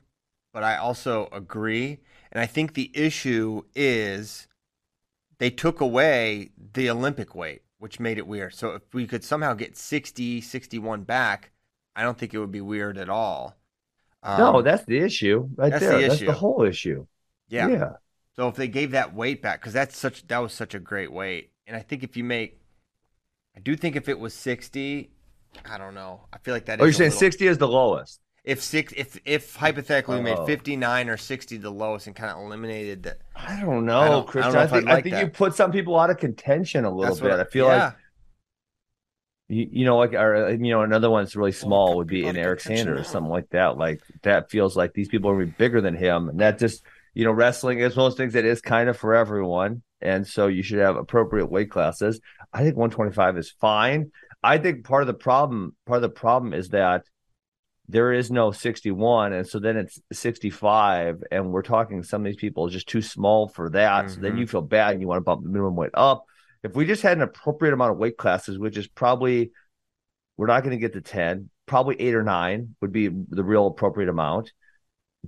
but 0.53 0.63
I 0.63 0.77
also 0.77 1.29
agree, 1.31 1.99
and 2.31 2.39
I 2.41 2.45
think 2.45 2.73
the 2.73 2.91
issue 2.93 3.63
is 3.75 4.47
they 5.39 5.49
took 5.49 5.81
away 5.81 6.51
the 6.73 6.89
Olympic 6.89 7.35
weight, 7.35 7.61
which 7.79 7.99
made 7.99 8.17
it 8.17 8.27
weird. 8.27 8.53
So 8.53 8.71
if 8.75 8.93
we 8.93 9.07
could 9.07 9.23
somehow 9.23 9.53
get 9.53 9.77
60, 9.77 10.41
61 10.41 11.03
back, 11.03 11.51
I 11.95 12.03
don't 12.03 12.17
think 12.17 12.33
it 12.33 12.39
would 12.39 12.51
be 12.51 12.61
weird 12.61 12.97
at 12.97 13.09
all. 13.09 13.57
Um, 14.23 14.39
no, 14.39 14.61
that's 14.61 14.83
the 14.85 14.97
issue 14.97 15.47
right 15.55 15.69
that's 15.71 15.81
there. 15.85 15.95
the 15.97 16.01
That's 16.07 16.15
issue. 16.15 16.25
the 16.25 16.33
whole 16.33 16.63
issue. 16.63 17.05
yeah. 17.49 17.67
yeah. 17.69 17.89
So 18.35 18.47
if 18.47 18.55
they 18.55 18.67
gave 18.67 18.91
that 18.91 19.15
weight 19.15 19.41
back, 19.41 19.61
because 19.61 19.73
that's 19.73 19.97
such 19.97 20.27
that 20.27 20.37
was 20.39 20.53
such 20.53 20.75
a 20.75 20.79
great 20.79 21.11
weight, 21.11 21.51
and 21.65 21.75
I 21.75 21.79
think 21.81 22.03
if 22.03 22.15
you 22.17 22.23
make, 22.23 22.59
I 23.55 23.59
do 23.59 23.75
think 23.75 23.95
if 23.95 24.07
it 24.09 24.19
was 24.19 24.33
sixty, 24.33 25.11
I 25.65 25.77
don't 25.79 25.95
know. 25.95 26.21
I 26.31 26.37
feel 26.39 26.53
like 26.53 26.65
that. 26.65 26.79
Oh, 26.79 26.83
you're 26.83 26.93
saying 26.93 27.09
little- 27.09 27.19
60 27.19 27.47
is 27.47 27.57
the 27.57 27.67
lowest. 27.67 28.19
If 28.43 28.61
six, 28.63 28.93
if 28.95 29.19
if 29.25 29.55
hypothetically 29.55 30.17
we 30.17 30.21
made 30.23 30.37
Oh. 30.37 30.45
fifty 30.45 30.75
nine 30.77 31.09
or 31.09 31.17
sixty 31.17 31.57
the 31.57 31.69
lowest 31.71 32.07
and 32.07 32.15
kind 32.15 32.31
of 32.31 32.37
eliminated 32.37 33.03
that, 33.03 33.17
I 33.35 33.59
don't 33.59 33.85
know, 33.85 33.99
I 33.99 34.05
don't- 34.05 34.07
I 34.07 34.09
don't 34.15 34.27
Christian. 34.27 34.53
know 34.53 34.59
I, 34.61 34.67
think, 34.67 34.85
like 34.85 34.97
I 34.99 35.01
think 35.01 35.15
you 35.17 35.27
put 35.29 35.53
some 35.55 35.71
people 35.71 35.99
out 35.99 36.09
of 36.11 36.17
contention 36.17 36.85
a 36.85 36.89
little 36.89 37.05
that's 37.05 37.19
bit. 37.19 37.31
what 37.31 37.39
I 37.39 37.43
feel 37.43 37.65
yeah. 37.65 37.85
like 37.85 37.93
you, 39.49 39.67
you 39.71 39.85
know, 39.85 39.97
like 39.97 40.13
or 40.13 40.49
you 40.51 40.71
know, 40.71 40.81
another 40.81 41.09
one 41.09 41.23
that's 41.23 41.35
really 41.35 41.51
small 41.51 41.97
would 41.97 42.07
be 42.07 42.27
in 42.27 42.37
Eric 42.37 42.59
Sanders 42.59 42.99
or 42.99 43.03
something 43.03 43.31
like 43.31 43.49
that. 43.51 43.77
Like 43.77 44.01
that 44.23 44.49
feels 44.51 44.75
like 44.75 44.93
these 44.93 45.07
people 45.09 45.29
are 45.31 45.45
bigger 45.45 45.81
than 45.81 45.95
him, 45.95 46.29
and 46.29 46.39
that 46.39 46.59
just 46.59 46.83
you 47.13 47.23
know, 47.25 47.31
wrestling 47.31 47.79
is 47.79 47.95
one 47.95 48.05
of 48.05 48.11
those 48.11 48.17
things 48.17 48.33
that 48.33 48.45
is 48.45 48.61
kind 48.61 48.89
of 48.89 48.97
for 48.97 49.15
everyone, 49.15 49.81
and 50.01 50.27
so 50.27 50.47
you 50.47 50.61
should 50.63 50.79
have 50.79 50.95
appropriate 50.97 51.47
weight 51.47 51.71
classes. 51.71 52.19
I 52.53 52.63
think 52.63 52.75
125 52.77 53.37
is 53.37 53.51
fine. 53.59 54.11
I 54.43 54.57
think 54.59 54.85
part 54.85 55.01
of 55.03 55.07
the 55.07 55.13
problem, 55.13 55.75
part 55.85 55.97
of 55.97 56.01
the 56.03 56.09
problem 56.09 56.53
is 56.53 56.69
that 56.69 57.03
there 57.89 58.11
is 58.11 58.29
no 58.29 58.51
61 58.51 59.33
and 59.33 59.47
so 59.47 59.59
then 59.59 59.77
it's 59.77 59.99
65 60.11 61.23
and 61.31 61.51
we're 61.51 61.61
talking 61.61 62.03
some 62.03 62.21
of 62.21 62.25
these 62.25 62.35
people 62.35 62.67
are 62.67 62.69
just 62.69 62.87
too 62.87 63.01
small 63.01 63.47
for 63.47 63.69
that 63.69 64.09
so 64.09 64.19
then 64.19 64.33
Mhm. 64.33 64.39
you 64.39 64.47
feel 64.47 64.61
bad 64.61 64.91
and 64.91 65.01
you 65.01 65.07
want 65.07 65.17
to 65.19 65.23
bump 65.23 65.41
the 65.43 65.49
minimum 65.49 65.75
weight 65.75 65.91
up 65.93 66.25
if 66.69 66.75
we 66.75 66.85
just 66.85 67.01
had 67.01 67.17
an 67.17 67.23
appropriate 67.23 67.73
amount 67.73 67.91
of 67.91 67.97
weight 67.97 68.17
classes 68.17 68.57
which 68.57 68.77
is 68.77 68.87
probably 68.87 69.51
we're 70.37 70.47
not 70.47 70.63
going 70.63 70.71
to 70.71 70.81
get 70.81 70.93
to 70.93 71.01
10 71.01 71.49
probably 71.65 71.99
8 71.99 72.15
or 72.15 72.23
9 72.23 72.75
would 72.81 72.91
be 72.91 73.07
the 73.07 73.43
real 73.43 73.67
appropriate 73.67 74.09
amount 74.09 74.53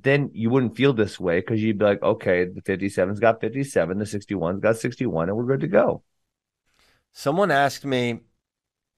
then 0.02 0.30
you 0.34 0.50
wouldn't 0.50 0.78
feel 0.78 0.94
this 0.94 1.20
way 1.20 1.40
because 1.40 1.62
you'd 1.62 1.80
be 1.80 1.86
like 1.86 2.02
okay 2.04 2.46
the 2.46 2.62
57's 2.62 3.20
got 3.20 3.42
57 3.42 3.98
the 3.98 4.06
61's 4.06 4.62
got 4.62 4.78
61 4.78 5.30
and 5.30 5.38
we're 5.38 5.46
good 5.46 5.62
to 5.62 5.68
go 5.68 6.04
Someone 7.12 7.52
asked 7.52 7.86
me, 7.86 8.22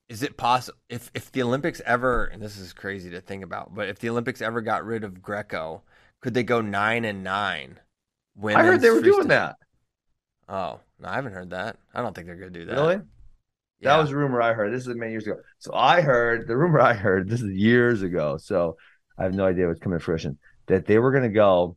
"Is 0.08 0.22
it 0.22 0.36
possible 0.36 0.78
if 0.88 1.10
if 1.14 1.32
the 1.32 1.42
Olympics 1.42 1.80
ever?" 1.84 2.24
And 2.24 2.42
this 2.42 2.58
is 2.58 2.72
crazy 2.72 3.10
to 3.10 3.20
think 3.20 3.42
about, 3.42 3.74
but 3.74 3.88
if 3.88 3.98
the 3.98 4.10
Olympics 4.10 4.42
ever 4.42 4.60
got 4.60 4.84
rid 4.84 5.02
of 5.04 5.22
Greco, 5.22 5.82
could 6.20 6.34
they 6.34 6.42
go 6.42 6.60
nine 6.60 7.04
and 7.04 7.24
nine? 7.24 7.80
i 8.44 8.62
heard 8.62 8.80
they 8.80 8.88
were 8.88 9.02
doing 9.02 9.28
that 9.28 9.56
Oh 10.48 10.80
no, 11.02 11.08
I 11.08 11.14
haven't 11.16 11.32
heard 11.32 11.50
that. 11.50 11.76
I 11.94 12.00
don't 12.02 12.14
think 12.14 12.26
they're 12.26 12.36
gonna 12.36 12.50
do 12.50 12.64
that. 12.66 12.74
really 12.74 13.00
Yeah. 13.80 13.96
That 13.96 14.02
was 14.02 14.10
a 14.12 14.16
rumor 14.16 14.40
I 14.40 14.52
heard. 14.52 14.72
This 14.72 14.86
is 14.86 14.94
many 14.94 15.10
years 15.10 15.26
ago. 15.26 15.36
So 15.58 15.72
I 15.74 16.00
heard 16.00 16.46
the 16.46 16.56
rumor 16.56 16.80
I 16.80 16.94
heard. 16.94 17.28
This 17.28 17.42
is 17.42 17.50
years 17.52 18.02
ago. 18.02 18.36
So 18.38 18.76
I 19.18 19.24
have 19.24 19.34
no 19.34 19.44
idea 19.44 19.66
what's 19.66 19.80
coming 19.80 19.98
to 19.98 20.04
fruition. 20.04 20.38
That 20.68 20.86
they 20.86 20.98
were 20.98 21.10
going 21.10 21.24
to 21.24 21.28
go. 21.28 21.76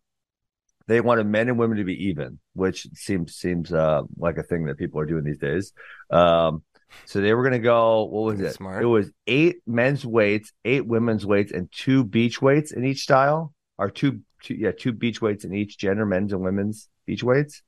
They 0.87 1.01
wanted 1.01 1.25
men 1.25 1.49
and 1.49 1.57
women 1.57 1.77
to 1.77 1.83
be 1.83 2.09
even, 2.09 2.37
which 2.53 2.87
seems 2.93 3.35
seems 3.35 3.73
uh, 3.73 4.03
like 4.17 4.37
a 4.37 4.43
thing 4.43 4.65
that 4.65 4.77
people 4.77 4.99
are 4.99 5.05
doing 5.07 5.23
these 5.23 5.39
days. 5.39 5.73
Um, 6.11 6.61
so 7.05 7.19
they 7.21 7.33
were 7.33 7.41
going 7.41 7.53
to 7.53 7.59
go. 7.59 8.03
What 8.03 8.23
was 8.25 8.39
That's 8.39 8.53
it? 8.53 8.57
smart. 8.57 8.83
It 8.83 8.85
was 8.85 9.09
eight 9.25 9.57
men's 9.65 10.05
weights, 10.05 10.53
eight 10.63 10.85
women's 10.85 11.25
weights, 11.25 11.51
and 11.51 11.71
two 11.71 12.03
beach 12.03 12.39
weights 12.39 12.71
in 12.71 12.85
each 12.85 13.01
style. 13.01 13.51
Or 13.79 13.89
two, 13.89 14.21
two 14.43 14.53
yeah, 14.53 14.71
two 14.71 14.93
beach 14.93 15.21
weights 15.21 15.43
in 15.43 15.53
each 15.55 15.79
gender, 15.79 16.05
men's 16.05 16.31
and 16.31 16.41
women's 16.43 16.87
beach 17.07 17.23
weights. 17.23 17.63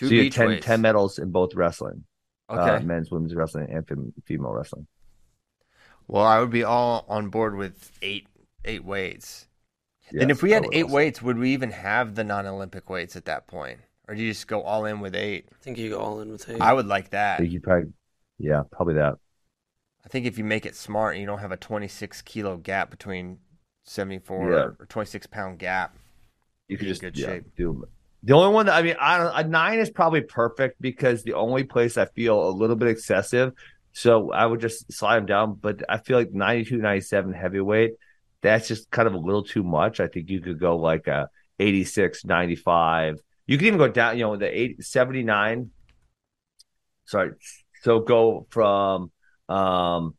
Two 0.00 0.08
so 0.08 0.14
you 0.14 0.20
had 0.20 0.24
beach 0.26 0.34
10, 0.34 0.60
10 0.60 0.80
medals 0.80 1.18
in 1.18 1.30
both 1.30 1.54
wrestling, 1.54 2.04
Okay. 2.50 2.60
uh, 2.76 2.80
men's, 2.80 3.10
women's 3.10 3.34
wrestling, 3.34 3.68
and 3.70 3.86
fem- 3.86 4.12
female 4.26 4.52
wrestling. 4.52 4.86
well, 6.08 6.24
I 6.24 6.40
would 6.40 6.50
be 6.50 6.64
all 6.64 7.04
on 7.08 7.28
board 7.28 7.54
with 7.56 7.92
eight 8.02 8.26
eight 8.64 8.84
weights. 8.84 9.46
and 10.18 10.30
if 10.30 10.42
we 10.42 10.50
had 10.52 10.66
eight 10.72 10.84
also. 10.84 10.94
weights, 10.96 11.22
would 11.22 11.38
we 11.38 11.52
even 11.52 11.70
have 11.70 12.14
the 12.14 12.24
non-Olympic 12.24 12.90
weights 12.90 13.14
at 13.16 13.24
that 13.26 13.46
point, 13.46 13.78
or 14.08 14.14
do 14.14 14.22
you 14.22 14.30
just 14.32 14.48
go 14.48 14.62
all 14.62 14.84
in 14.86 15.00
with 15.00 15.14
eight? 15.14 15.46
I 15.52 15.56
think 15.62 15.78
you 15.78 15.90
go 15.90 15.98
all 16.00 16.20
in 16.20 16.32
with 16.32 16.48
eight. 16.48 16.60
I 16.60 16.72
would 16.72 16.86
like 16.86 17.10
that. 17.10 17.38
So 17.38 17.44
you 17.44 17.60
probably, 17.60 17.92
yeah, 18.38 18.62
probably 18.72 18.94
that. 18.94 19.14
I 20.04 20.08
think 20.08 20.26
if 20.26 20.38
you 20.38 20.44
make 20.44 20.66
it 20.66 20.74
smart, 20.74 21.14
and 21.14 21.20
you 21.20 21.26
don't 21.26 21.38
have 21.40 21.52
a 21.52 21.56
26 21.56 22.22
kilo 22.22 22.56
gap 22.56 22.90
between 22.90 23.38
74 23.84 24.50
Yeah. 24.50 24.56
or 24.78 24.86
26 24.88 25.26
pound 25.26 25.58
gap. 25.58 25.94
You 26.68 26.78
could 26.78 26.88
just 26.88 27.00
good 27.02 27.16
yeah, 27.18 27.26
shape. 27.26 27.44
do. 27.56 27.86
The 28.22 28.34
only 28.34 28.52
one 28.52 28.66
that 28.66 28.74
I 28.74 28.82
mean, 28.82 28.96
I 29.00 29.18
don't. 29.18 29.34
A 29.34 29.48
nine 29.48 29.78
is 29.78 29.90
probably 29.90 30.20
perfect 30.20 30.80
because 30.80 31.22
the 31.22 31.34
only 31.34 31.64
place 31.64 31.96
I 31.96 32.04
feel 32.06 32.48
a 32.48 32.50
little 32.50 32.76
bit 32.76 32.88
excessive, 32.88 33.52
so 33.92 34.30
I 34.30 34.44
would 34.44 34.60
just 34.60 34.92
slide 34.92 35.16
them 35.16 35.26
down. 35.26 35.54
But 35.54 35.82
I 35.88 35.98
feel 35.98 36.18
like 36.18 36.32
92, 36.32 36.76
97 36.76 37.32
heavyweight, 37.32 37.92
that's 38.42 38.68
just 38.68 38.90
kind 38.90 39.08
of 39.08 39.14
a 39.14 39.18
little 39.18 39.42
too 39.42 39.62
much. 39.62 40.00
I 40.00 40.06
think 40.06 40.28
you 40.28 40.40
could 40.40 40.60
go 40.60 40.76
like 40.76 41.06
a 41.06 41.30
86, 41.58 42.24
95. 42.24 43.20
You 43.46 43.56
could 43.56 43.66
even 43.66 43.78
go 43.78 43.88
down, 43.88 44.18
you 44.18 44.24
know, 44.24 44.36
the 44.36 44.60
80, 44.60 44.82
79. 44.82 45.70
Sorry. 47.06 47.32
So 47.82 48.00
go 48.00 48.46
from 48.50 49.10
um 49.48 50.14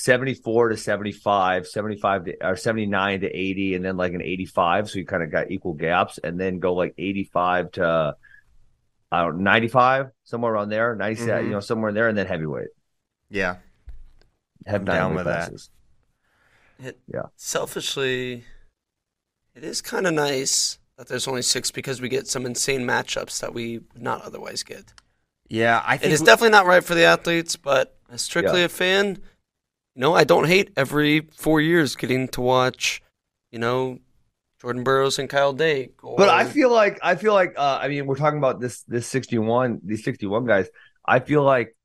74 0.00 0.68
to 0.68 0.76
75, 0.76 1.66
75 1.66 2.24
to, 2.26 2.46
or 2.46 2.54
79 2.54 3.20
to 3.22 3.26
80, 3.26 3.74
and 3.74 3.84
then 3.84 3.96
like 3.96 4.12
an 4.12 4.22
85. 4.22 4.88
So 4.90 4.98
you 5.00 5.04
kind 5.04 5.24
of 5.24 5.32
got 5.32 5.50
equal 5.50 5.74
gaps, 5.74 6.18
and 6.22 6.38
then 6.38 6.60
go 6.60 6.72
like 6.74 6.94
85 6.96 7.72
to 7.72 8.16
I 9.10 9.22
don't 9.24 9.42
95, 9.42 10.10
somewhere 10.22 10.52
around 10.52 10.68
there, 10.68 10.94
97, 10.94 11.42
Mhm. 11.42 11.46
you 11.46 11.50
know, 11.52 11.60
somewhere 11.60 11.88
in 11.88 11.94
there, 11.96 12.08
and 12.08 12.16
then 12.16 12.26
heavyweight. 12.26 12.68
Yeah. 13.28 13.56
Have 14.66 14.82
I'm 14.82 14.84
down 14.84 15.10
weight 15.10 15.16
with 15.16 15.24
that. 15.26 15.48
classes. 15.48 15.70
It, 16.84 17.00
Yeah. 17.12 17.22
Selfishly, 17.34 18.44
it 19.56 19.64
is 19.64 19.80
kind 19.82 20.06
of 20.06 20.12
nice 20.14 20.78
that 20.96 21.08
there's 21.08 21.26
only 21.26 21.42
six 21.42 21.70
because 21.72 22.00
we 22.00 22.08
get 22.08 22.28
some 22.28 22.46
insane 22.46 22.82
matchups 22.82 23.40
that 23.40 23.52
we 23.54 23.78
would 23.78 24.02
not 24.02 24.22
otherwise 24.22 24.62
get. 24.62 24.92
Yeah. 25.48 25.82
I 25.84 25.94
It 25.94 26.00
think 26.02 26.12
is 26.12 26.20
we- 26.20 26.26
definitely 26.26 26.50
not 26.50 26.66
right 26.66 26.84
for 26.84 26.94
the 26.94 27.04
athletes, 27.04 27.56
but 27.56 27.96
as 28.10 28.20
strictly 28.22 28.60
Yeah. 28.60 28.66
a 28.66 28.68
fan, 28.68 29.18
know, 30.00 30.14
I 30.14 30.24
don't 30.24 30.46
hate 30.46 30.70
every 30.76 31.28
four 31.36 31.60
years 31.60 31.96
getting 31.96 32.28
to 32.28 32.40
watch, 32.40 33.02
you 33.50 33.58
know, 33.58 33.98
Jordan 34.60 34.82
Burroughs 34.84 35.18
and 35.18 35.28
Kyle 35.28 35.52
Dake. 35.52 36.02
Or, 36.02 36.16
But 36.16 36.28
I 36.28 36.44
feel 36.44 36.70
like 36.72 36.98
I 37.02 37.14
feel 37.16 37.32
like 37.34 37.54
uh, 37.56 37.78
I 37.80 37.88
mean 37.88 38.06
we're 38.06 38.16
talking 38.16 38.38
about 38.38 38.60
this 38.60 38.82
this 38.84 39.06
61 39.06 39.80
these 39.84 40.04
61 40.04 40.46
guys. 40.46 40.68
I 41.06 41.20
feel 41.20 41.42
like 41.42 41.76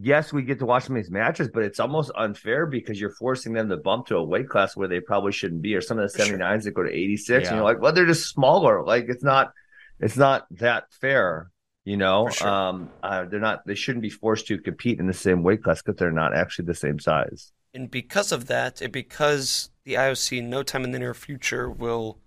yes 0.00 0.32
we 0.32 0.42
get 0.42 0.58
to 0.60 0.66
watch 0.66 0.84
some 0.84 0.96
of 0.96 1.02
these 1.02 1.10
matches, 1.10 1.48
but 1.52 1.62
it's 1.62 1.80
almost 1.80 2.10
unfair 2.16 2.66
because 2.66 3.00
you're 3.00 3.14
forcing 3.14 3.52
them 3.52 3.68
to 3.68 3.76
bump 3.76 4.06
to 4.06 4.16
a 4.16 4.24
weight 4.24 4.48
class 4.48 4.76
where 4.76 4.88
they 4.88 5.00
probably 5.00 5.32
shouldn't 5.32 5.62
be, 5.62 5.74
or 5.74 5.80
some 5.80 5.98
of 5.98 6.10
the 6.10 6.18
For 6.18 6.24
sure. 6.24 6.38
79s 6.38 6.64
that 6.64 6.70
go 6.72 6.82
to 6.84 6.90
86, 6.90 7.28
Yeah. 7.28 7.48
and 7.48 7.56
you're 7.56 7.64
like, 7.64 7.80
well, 7.80 7.92
they're 7.92 8.06
just 8.06 8.30
smaller. 8.30 8.82
Like 8.84 9.06
it's 9.08 9.24
not 9.24 9.52
it's 10.00 10.16
not 10.16 10.46
that 10.52 10.84
fair. 11.00 11.50
You 11.88 11.96
know, 11.96 12.28
sure. 12.28 12.46
um, 12.46 12.90
uh, 13.02 13.24
they're 13.24 13.40
not. 13.40 13.66
They 13.66 13.74
shouldn't 13.74 14.02
be 14.02 14.10
forced 14.10 14.46
to 14.48 14.58
compete 14.58 14.98
in 15.00 15.06
the 15.06 15.14
same 15.14 15.42
weight 15.42 15.62
class 15.64 15.80
because 15.80 15.98
they're 15.98 16.12
not 16.12 16.36
actually 16.36 16.66
the 16.66 16.74
same 16.74 16.98
size. 16.98 17.50
and 17.72 17.90
because 17.90 18.30
of 18.30 18.46
that, 18.48 18.82
and 18.82 18.92
because 18.92 19.70
the 19.84 19.94
IOC, 19.94 20.42
no 20.44 20.62
time 20.62 20.84
in 20.84 20.90
the 20.92 20.98
near 20.98 21.14
future, 21.14 21.70
will 21.70 22.18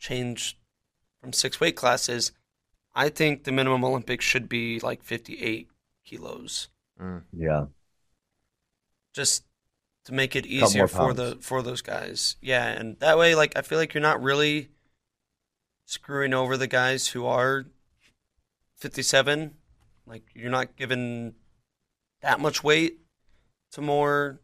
change 0.00 0.58
from 1.20 1.32
six 1.32 1.60
weight 1.60 1.76
classes. 1.76 2.32
I 2.92 3.10
think 3.10 3.44
the 3.44 3.52
minimum 3.52 3.84
Olympics 3.84 4.24
should 4.24 4.48
be 4.48 4.80
like 4.80 5.04
58 5.04 5.68
kilos, 6.04 6.68
Mm. 7.00 7.22
Yeah. 7.32 7.66
just 9.12 9.44
to 10.06 10.12
make 10.12 10.34
it 10.34 10.46
easier 10.46 10.88
for 10.88 11.14
the 11.14 11.38
for 11.40 11.62
those 11.62 11.80
guys. 11.82 12.34
Yeah, 12.40 12.66
and 12.66 12.98
that 12.98 13.16
way, 13.18 13.36
like 13.36 13.56
I 13.56 13.62
feel 13.62 13.78
like 13.78 13.94
you're 13.94 14.02
not 14.02 14.20
really 14.20 14.70
screwing 15.84 16.34
over 16.34 16.56
the 16.56 16.66
guys 16.66 17.06
who 17.06 17.26
are 17.26 17.66
57. 18.80 19.54
Like 20.06 20.22
you're 20.34 20.50
not 20.50 20.76
giving 20.76 21.34
that 22.22 22.40
much 22.40 22.64
weight 22.64 22.98
to 23.72 23.80
more 23.80 24.40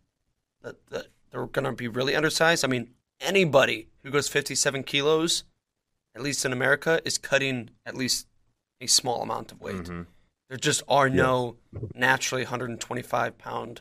that, 0.63 0.77
that 0.91 1.07
they're 1.31 1.47
going 1.47 1.65
to 1.65 1.73
be 1.73 1.89
really 1.89 2.15
undersized. 2.15 2.65
I 2.65 2.69
mean, 2.69 2.91
anybody 3.21 3.89
who 4.03 4.11
goes 4.11 4.29
57 4.29 4.85
kilos, 4.85 5.45
at 6.15 6.23
least 6.23 6.45
in 6.45 6.53
America, 6.53 7.01
is 7.05 7.19
cutting 7.19 7.71
at 7.85 7.97
least 7.97 8.27
a 8.81 8.87
small 8.87 9.23
amount 9.23 9.53
of 9.53 9.61
weight. 9.61 9.77
Mhm. 9.85 10.07
There 10.49 10.59
just 10.59 10.83
are 10.87 11.09
no 11.09 11.57
naturally 11.95 12.43
125 12.45 13.37
pound 13.39 13.81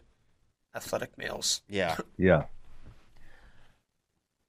athletic 0.76 1.16
males. 1.18 1.62
Yeah, 1.70 1.98
Yeah. 2.18 2.46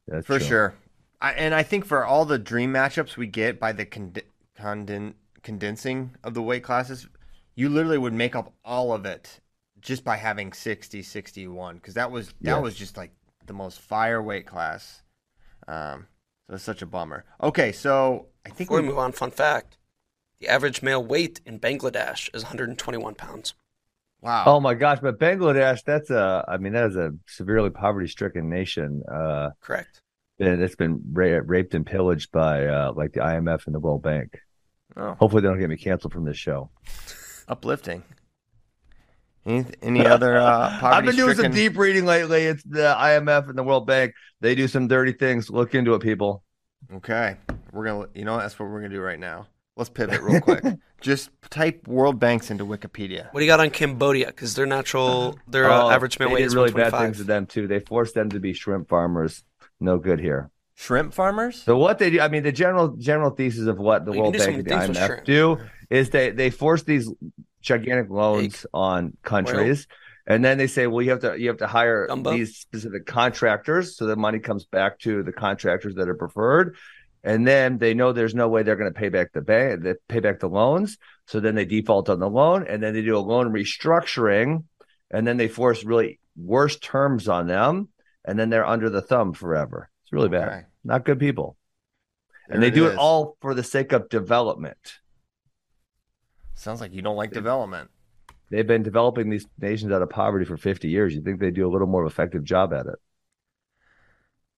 That's 0.08 0.26
for 0.26 0.38
true. 0.38 0.46
sure. 0.48 0.74
I, 1.20 1.32
and 1.32 1.54
I 1.54 1.62
think 1.62 1.84
for 1.84 2.04
all 2.06 2.24
the 2.24 2.38
dream 2.38 2.72
matchups 2.72 3.16
we 3.16 3.26
get 3.26 3.58
by 3.60 3.72
the 3.72 3.84
conden- 3.84 4.22
conden- 4.58 5.14
condensing 5.46 6.16
of 6.24 6.34
the 6.34 6.42
weight 6.42 6.64
classes, 6.64 7.06
you 7.54 7.68
literally 7.68 7.98
would 7.98 8.12
make 8.12 8.34
up 8.36 8.52
all 8.64 8.92
of 8.92 9.06
it 9.06 9.40
just 9.80 10.04
by 10.04 10.16
having 10.16 10.52
60, 10.52 11.02
61 11.02 11.76
because 11.76 11.94
that 11.94 12.10
was 12.10 12.28
that 12.28 12.34
Yeah. 12.56 12.58
was 12.58 12.74
just 12.74 12.96
like 12.96 13.12
the 13.46 13.52
most 13.52 13.80
fire 13.80 14.20
weight 14.20 14.46
class. 14.46 15.02
Um, 15.68 16.08
so 16.48 16.54
it's 16.54 16.64
such 16.64 16.82
a 16.82 16.86
bummer. 16.86 17.24
Okay, 17.40 17.70
so 17.72 18.26
I 18.44 18.50
think 18.50 18.68
Before 18.68 18.76
we 18.78 18.82
we 18.82 18.88
move 18.88 18.98
on, 18.98 19.12
fun 19.12 19.30
fact: 19.30 19.78
the 20.40 20.48
average 20.48 20.82
male 20.82 21.04
weight 21.04 21.40
in 21.46 21.58
Bangladesh 21.60 22.28
is 22.34 22.42
121 22.42 23.14
pounds. 23.14 23.54
wow. 24.20 24.44
Oh 24.46 24.60
my 24.60 24.74
gosh, 24.74 24.98
but 25.00 25.18
Bangladesh, 25.20 25.84
that's 25.84 26.10
a, 26.10 26.44
I 26.48 26.56
mean, 26.56 26.72
that 26.72 26.86
is 26.90 26.96
a 26.96 27.12
severely 27.26 27.70
poverty 27.70 28.08
stricken 28.08 28.48
nation. 28.50 29.02
Uh, 29.10 29.50
Correct. 29.60 30.00
and 30.40 30.60
it's 30.62 30.74
been 30.76 31.00
ra- 31.12 31.40
raped 31.44 31.74
and 31.74 31.86
pillaged 31.86 32.32
by 32.32 32.66
uh, 32.66 32.92
like 32.96 33.12
the 33.12 33.20
IMF 33.20 33.66
and 33.66 33.74
the 33.74 33.80
World 33.80 34.02
Bank. 34.02 34.28
Oh, 34.96 35.14
Hopefully, 35.18 35.42
they 35.42 35.48
don't 35.48 35.58
get 35.58 35.68
me 35.68 35.76
canceled 35.76 36.12
from 36.12 36.24
this 36.24 36.36
show. 36.36 36.70
uplifting. 37.48 38.02
Any, 39.44 39.64
any 39.82 40.06
other 40.06 40.36
uh, 40.38 40.78
I've 40.82 41.04
been 41.04 41.14
doing 41.14 41.36
some 41.36 41.52
deep 41.52 41.76
reading 41.78 42.04
lately. 42.04 42.44
It's 42.44 42.64
the 42.64 42.96
IMF 42.98 43.48
and 43.48 43.56
the 43.56 43.62
World 43.62 43.86
Bank. 43.86 44.14
They 44.40 44.54
do 44.54 44.66
some 44.66 44.88
dirty 44.88 45.12
things. 45.12 45.50
Look 45.50 45.74
into 45.74 45.94
it, 45.94 46.00
people. 46.02 46.42
Okay, 46.92 47.36
we're 47.72 47.84
gonna. 47.84 48.08
You 48.14 48.24
know, 48.24 48.38
that's 48.38 48.58
what 48.58 48.68
we're 48.68 48.80
gonna 48.80 48.94
do 48.94 49.00
right 49.00 49.18
now. 49.20 49.46
Let's 49.76 49.90
pivot 49.90 50.20
real 50.22 50.40
quick. 50.40 50.64
Just 51.02 51.30
type 51.50 51.86
World 51.86 52.18
Banks 52.18 52.50
into 52.50 52.64
Wikipedia. 52.64 53.32
What 53.32 53.40
do 53.40 53.44
you 53.44 53.50
got 53.50 53.60
on 53.60 53.68
Cambodia? 53.70 54.28
Because 54.28 54.54
their 54.54 54.64
natural, 54.66 55.38
their 55.46 55.70
Oh, 55.70 55.88
uh, 55.88 55.90
average 55.90 56.18
male 56.18 56.28
they 56.30 56.36
weight 56.36 56.44
is 56.44 56.54
really 56.54 56.72
bad 56.72 56.92
things 56.92 57.18
to 57.18 57.24
them 57.24 57.44
too. 57.46 57.66
They 57.68 57.80
forced 57.80 58.14
them 58.14 58.30
to 58.30 58.40
be 58.40 58.54
shrimp 58.54 58.88
farmers. 58.88 59.44
No 59.78 59.98
good 59.98 60.18
here. 60.18 60.50
Shrimp 60.76 61.14
farmers. 61.14 61.62
So 61.62 61.78
what 61.78 61.98
they 61.98 62.10
do, 62.10 62.20
I 62.20 62.28
mean, 62.28 62.42
the 62.42 62.52
general 62.52 62.96
general 62.96 63.30
thesis 63.30 63.66
of 63.66 63.78
what 63.78 64.04
the 64.04 64.12
Well, 64.12 64.24
World 64.24 64.36
Bank 64.36 64.58
and 64.58 64.64
the 64.64 64.70
some 64.70 64.78
things 64.80 64.88
with 64.90 64.98
IMF 64.98 65.06
shrimp. 65.06 65.24
do 65.24 65.58
is 65.88 66.10
they 66.10 66.30
they 66.30 66.50
force 66.50 66.82
these 66.82 67.10
gigantic 67.62 68.10
loans 68.10 68.66
on 68.74 69.16
countries, 69.22 69.86
and 70.26 70.44
then 70.44 70.58
they 70.58 70.66
say, 70.66 70.86
well, 70.86 71.00
you 71.00 71.10
have 71.10 71.20
to 71.20 71.34
you 71.40 71.48
have 71.48 71.56
to 71.58 71.66
hire 71.66 72.06
Gumbo? 72.06 72.30
these 72.30 72.58
specific 72.58 73.06
contractors, 73.06 73.96
so 73.96 74.04
the 74.04 74.16
money 74.16 74.38
comes 74.38 74.66
back 74.66 74.98
to 75.00 75.22
the 75.22 75.32
contractors 75.32 75.94
that 75.94 76.10
are 76.10 76.14
preferred, 76.14 76.76
and 77.24 77.46
then 77.46 77.78
they 77.78 77.94
know 77.94 78.12
there's 78.12 78.34
no 78.34 78.48
way 78.48 78.62
they're 78.62 78.76
going 78.76 78.92
to 78.92 78.98
pay 78.98 79.08
back 79.08 79.32
the 79.32 79.40
bank, 79.40 79.82
they 79.82 79.94
pay 80.08 80.20
back 80.20 80.40
the 80.40 80.48
loans, 80.48 80.98
so 81.26 81.40
then 81.40 81.54
they 81.54 81.64
default 81.64 82.10
on 82.10 82.20
the 82.20 82.28
loan, 82.28 82.66
and 82.68 82.82
then 82.82 82.92
they 82.92 83.02
do 83.02 83.16
a 83.16 83.18
loan 83.18 83.50
restructuring, 83.50 84.64
and 85.10 85.26
then 85.26 85.38
they 85.38 85.48
force 85.48 85.84
really 85.84 86.20
worse 86.36 86.76
terms 86.78 87.28
on 87.28 87.46
them, 87.46 87.88
and 88.26 88.38
then 88.38 88.50
they're 88.50 88.66
under 88.66 88.90
the 88.90 89.00
thumb 89.00 89.32
forever. 89.32 89.88
It's 90.06 90.12
really 90.12 90.28
bad. 90.28 90.48
Okay. 90.48 90.62
Not 90.84 91.04
good 91.04 91.18
people. 91.18 91.56
and 92.48 92.62
There 92.62 92.70
they 92.70 92.74
do 92.76 92.86
is. 92.86 92.92
it 92.92 92.98
all 92.98 93.36
for 93.40 93.54
the 93.54 93.64
sake 93.64 93.92
of 93.92 94.08
development. 94.08 95.00
Sounds 96.54 96.80
like 96.80 96.92
you 96.92 97.02
don't 97.02 97.16
like 97.16 97.32
development. 97.32 97.90
They've 98.50 98.66
been 98.66 98.84
developing 98.84 99.28
these 99.28 99.46
nations 99.60 99.90
out 99.90 100.02
of 100.02 100.08
poverty 100.10 100.44
for 100.44 100.56
50 100.56 100.88
years. 100.88 101.12
You 101.14 101.20
think 101.22 101.40
they 101.40 101.50
do 101.50 101.66
a 101.66 101.70
little 101.70 101.88
more 101.88 102.06
effective 102.06 102.44
job 102.44 102.72
at 102.72 102.86
it? 102.86 102.94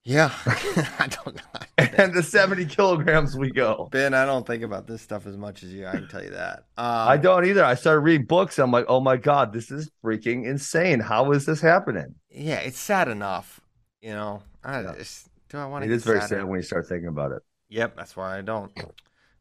Yeah, 0.05 0.31
I 0.47 1.09
don't 1.25 1.37
know. 1.37 1.43
And 1.97 2.13
the 2.15 2.23
70 2.23 2.67
kilograms 2.67 3.37
we 3.37 3.51
go. 3.51 3.89
Ben, 3.91 4.15
I 4.15 4.25
don't 4.25 4.47
think 4.47 4.63
about 4.63 4.87
this 4.87 5.01
stuff 5.03 5.27
as 5.27 5.37
much 5.37 5.63
as 5.65 5.73
you. 5.73 5.87
I 5.87 5.93
can 5.93 6.09
tell 6.09 6.23
you 6.23 6.31
that. 6.31 6.59
Um, 6.77 7.09
I 7.09 7.17
don't 7.17 7.45
either. 7.45 7.65
I 7.65 7.75
started 7.75 8.01
reading 8.01 8.27
books. 8.27 8.59
I'm 8.59 8.71
like, 8.71 8.85
oh 8.89 9.01
my 9.01 9.17
God, 9.17 9.53
this 9.53 9.71
is 9.71 9.91
freaking 10.05 10.45
insane. 10.45 11.01
How 11.01 11.31
is 11.33 11.45
this 11.47 11.61
happening? 11.61 12.15
Yeah, 12.31 12.59
it's 12.61 12.79
sad 12.79 13.09
enough. 13.09 13.61
You 14.01 14.11
know, 14.11 14.43
I 14.63 14.83
Yeah. 14.83 14.95
just 14.97 15.28
do. 15.49 15.59
I 15.59 15.67
want 15.67 15.85
to. 15.85 15.91
It 15.91 15.95
is 15.95 16.05
very 16.05 16.21
sad 16.21 16.45
when 16.45 16.59
you 16.59 16.63
start 16.63 16.87
thinking 16.87 17.09
about 17.09 17.33
it. 17.33 17.43
Yep, 17.71 17.97
that's 17.97 18.17
why 18.17 18.39
I 18.39 18.41
don't. 18.43 18.73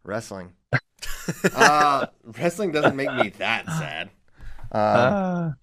Wrestling. 0.03 0.51
uh, 1.55 2.07
wrestling 2.23 2.71
doesn't 2.71 2.95
make 2.95 3.13
me 3.13 3.29
that 3.37 3.65
sad. 3.65 4.07
Um, 4.71 4.71
Ah. 4.71 5.53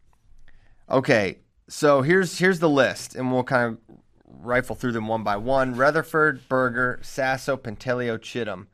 Okay, 0.90 1.38
so 1.68 2.02
here's 2.02 2.38
here's 2.38 2.58
the 2.58 2.68
list, 2.68 3.14
and 3.14 3.32
we'll 3.32 3.42
kind 3.44 3.72
of 3.88 3.98
rifle 4.26 4.76
through 4.76 4.92
them 4.92 5.08
one 5.08 5.22
by 5.22 5.36
one. 5.36 5.74
Retherford, 5.74 6.40
Berger, 6.48 7.00
Sasso, 7.02 7.56
Pantaleo, 7.56 8.18
Chittum. 8.18 8.66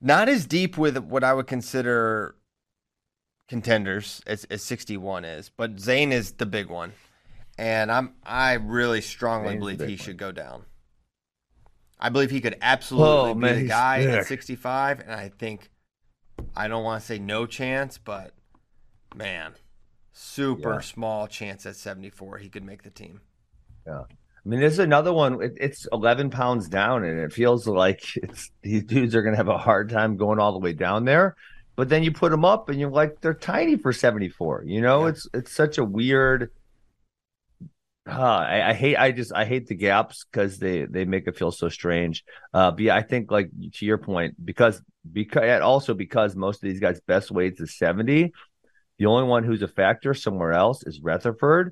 Not 0.00 0.28
as 0.28 0.46
deep 0.46 0.78
with 0.78 0.96
what 0.98 1.24
I 1.24 1.32
would 1.34 1.46
consider 1.46 2.34
contenders 3.48 4.20
as, 4.26 4.44
as 4.44 4.62
61 4.62 5.24
is, 5.24 5.50
but 5.56 5.80
Zain 5.80 6.12
is 6.12 6.32
the 6.32 6.46
big 6.46 6.68
one, 6.68 6.92
and 7.56 7.90
I'm 7.90 8.14
I 8.24 8.54
really 8.54 9.00
strongly 9.00 9.50
Zain's 9.50 9.58
believe 9.60 9.80
he 9.80 9.86
one. 9.86 9.96
should 9.96 10.16
go 10.18 10.30
down. 10.32 10.64
I 12.00 12.08
believe 12.10 12.30
he 12.30 12.40
could 12.40 12.56
absolutely 12.62 13.30
Oh, 13.30 13.34
be 13.34 13.40
man, 13.40 13.54
the 13.54 13.62
guy 13.62 14.04
at 14.04 14.22
65, 14.22 15.00
and 15.00 15.12
I 15.12 15.28
think 15.30 15.70
I 16.56 16.68
don't 16.68 16.84
want 16.84 17.00
to 17.02 17.06
say 17.06 17.18
no 17.18 17.46
chance, 17.46 17.98
but 17.98 18.34
man, 19.14 19.54
super 20.12 20.74
Yeah. 20.74 20.80
small 20.80 21.26
chance 21.28 21.66
at 21.66 21.76
74 21.76 22.38
he 22.38 22.50
could 22.50 22.64
make 22.64 22.82
the 22.84 22.90
team. 22.90 23.22
Yeah. 23.86 24.02
I 24.02 24.48
mean, 24.48 24.60
there's 24.60 24.78
another 24.78 25.12
one. 25.12 25.42
It, 25.42 25.56
it's 25.60 25.86
11 25.92 26.30
pounds 26.30 26.68
down, 26.68 27.04
and 27.04 27.18
it 27.20 27.32
feels 27.32 27.66
like 27.66 28.02
it's 28.16 28.50
these 28.62 28.84
dudes 28.84 29.14
are 29.14 29.22
going 29.22 29.32
to 29.34 29.36
have 29.38 29.48
a 29.48 29.58
hard 29.58 29.88
time 29.90 30.16
going 30.16 30.38
all 30.38 30.52
the 30.52 30.58
way 30.58 30.72
down 30.72 31.04
there. 31.04 31.36
But 31.76 31.88
then 31.88 32.02
you 32.02 32.12
put 32.12 32.30
them 32.30 32.44
up, 32.44 32.68
and 32.68 32.80
you're 32.80 32.90
like, 32.90 33.20
they're 33.20 33.34
tiny 33.34 33.76
for 33.76 33.92
74. 33.92 34.64
You 34.66 34.80
know, 34.80 35.06
Yeah. 35.06 35.08
it's 35.08 35.26
it's 35.34 35.52
such 35.52 35.78
a 35.78 35.84
weird. 35.84 36.50
Uh, 38.08 38.20
I, 38.22 38.70
I 38.70 38.72
hate. 38.72 38.96
I 38.96 39.12
just 39.12 39.32
I 39.34 39.44
hate 39.44 39.66
the 39.66 39.74
gaps 39.74 40.24
because 40.30 40.58
they 40.58 40.86
they 40.86 41.04
make 41.04 41.26
it 41.26 41.36
feel 41.36 41.50
so 41.52 41.68
strange. 41.68 42.24
Uh, 42.54 42.70
but 42.70 42.80
yeah, 42.80 42.96
I 42.96 43.02
think 43.02 43.30
like 43.30 43.50
to 43.74 43.84
your 43.84 43.98
point, 43.98 44.34
because 44.42 44.80
because 45.12 45.42
and 45.42 45.62
also 45.62 45.92
because 45.94 46.34
most 46.34 46.62
of 46.62 46.68
these 46.70 46.80
guys' 46.80 47.00
best 47.06 47.30
weights 47.30 47.60
is 47.60 47.76
70. 47.76 48.32
The 48.98 49.06
only 49.06 49.28
one 49.28 49.44
who's 49.44 49.62
a 49.62 49.68
factor 49.68 50.14
somewhere 50.14 50.52
else 50.54 50.82
is 50.84 51.00
Retherford. 51.00 51.70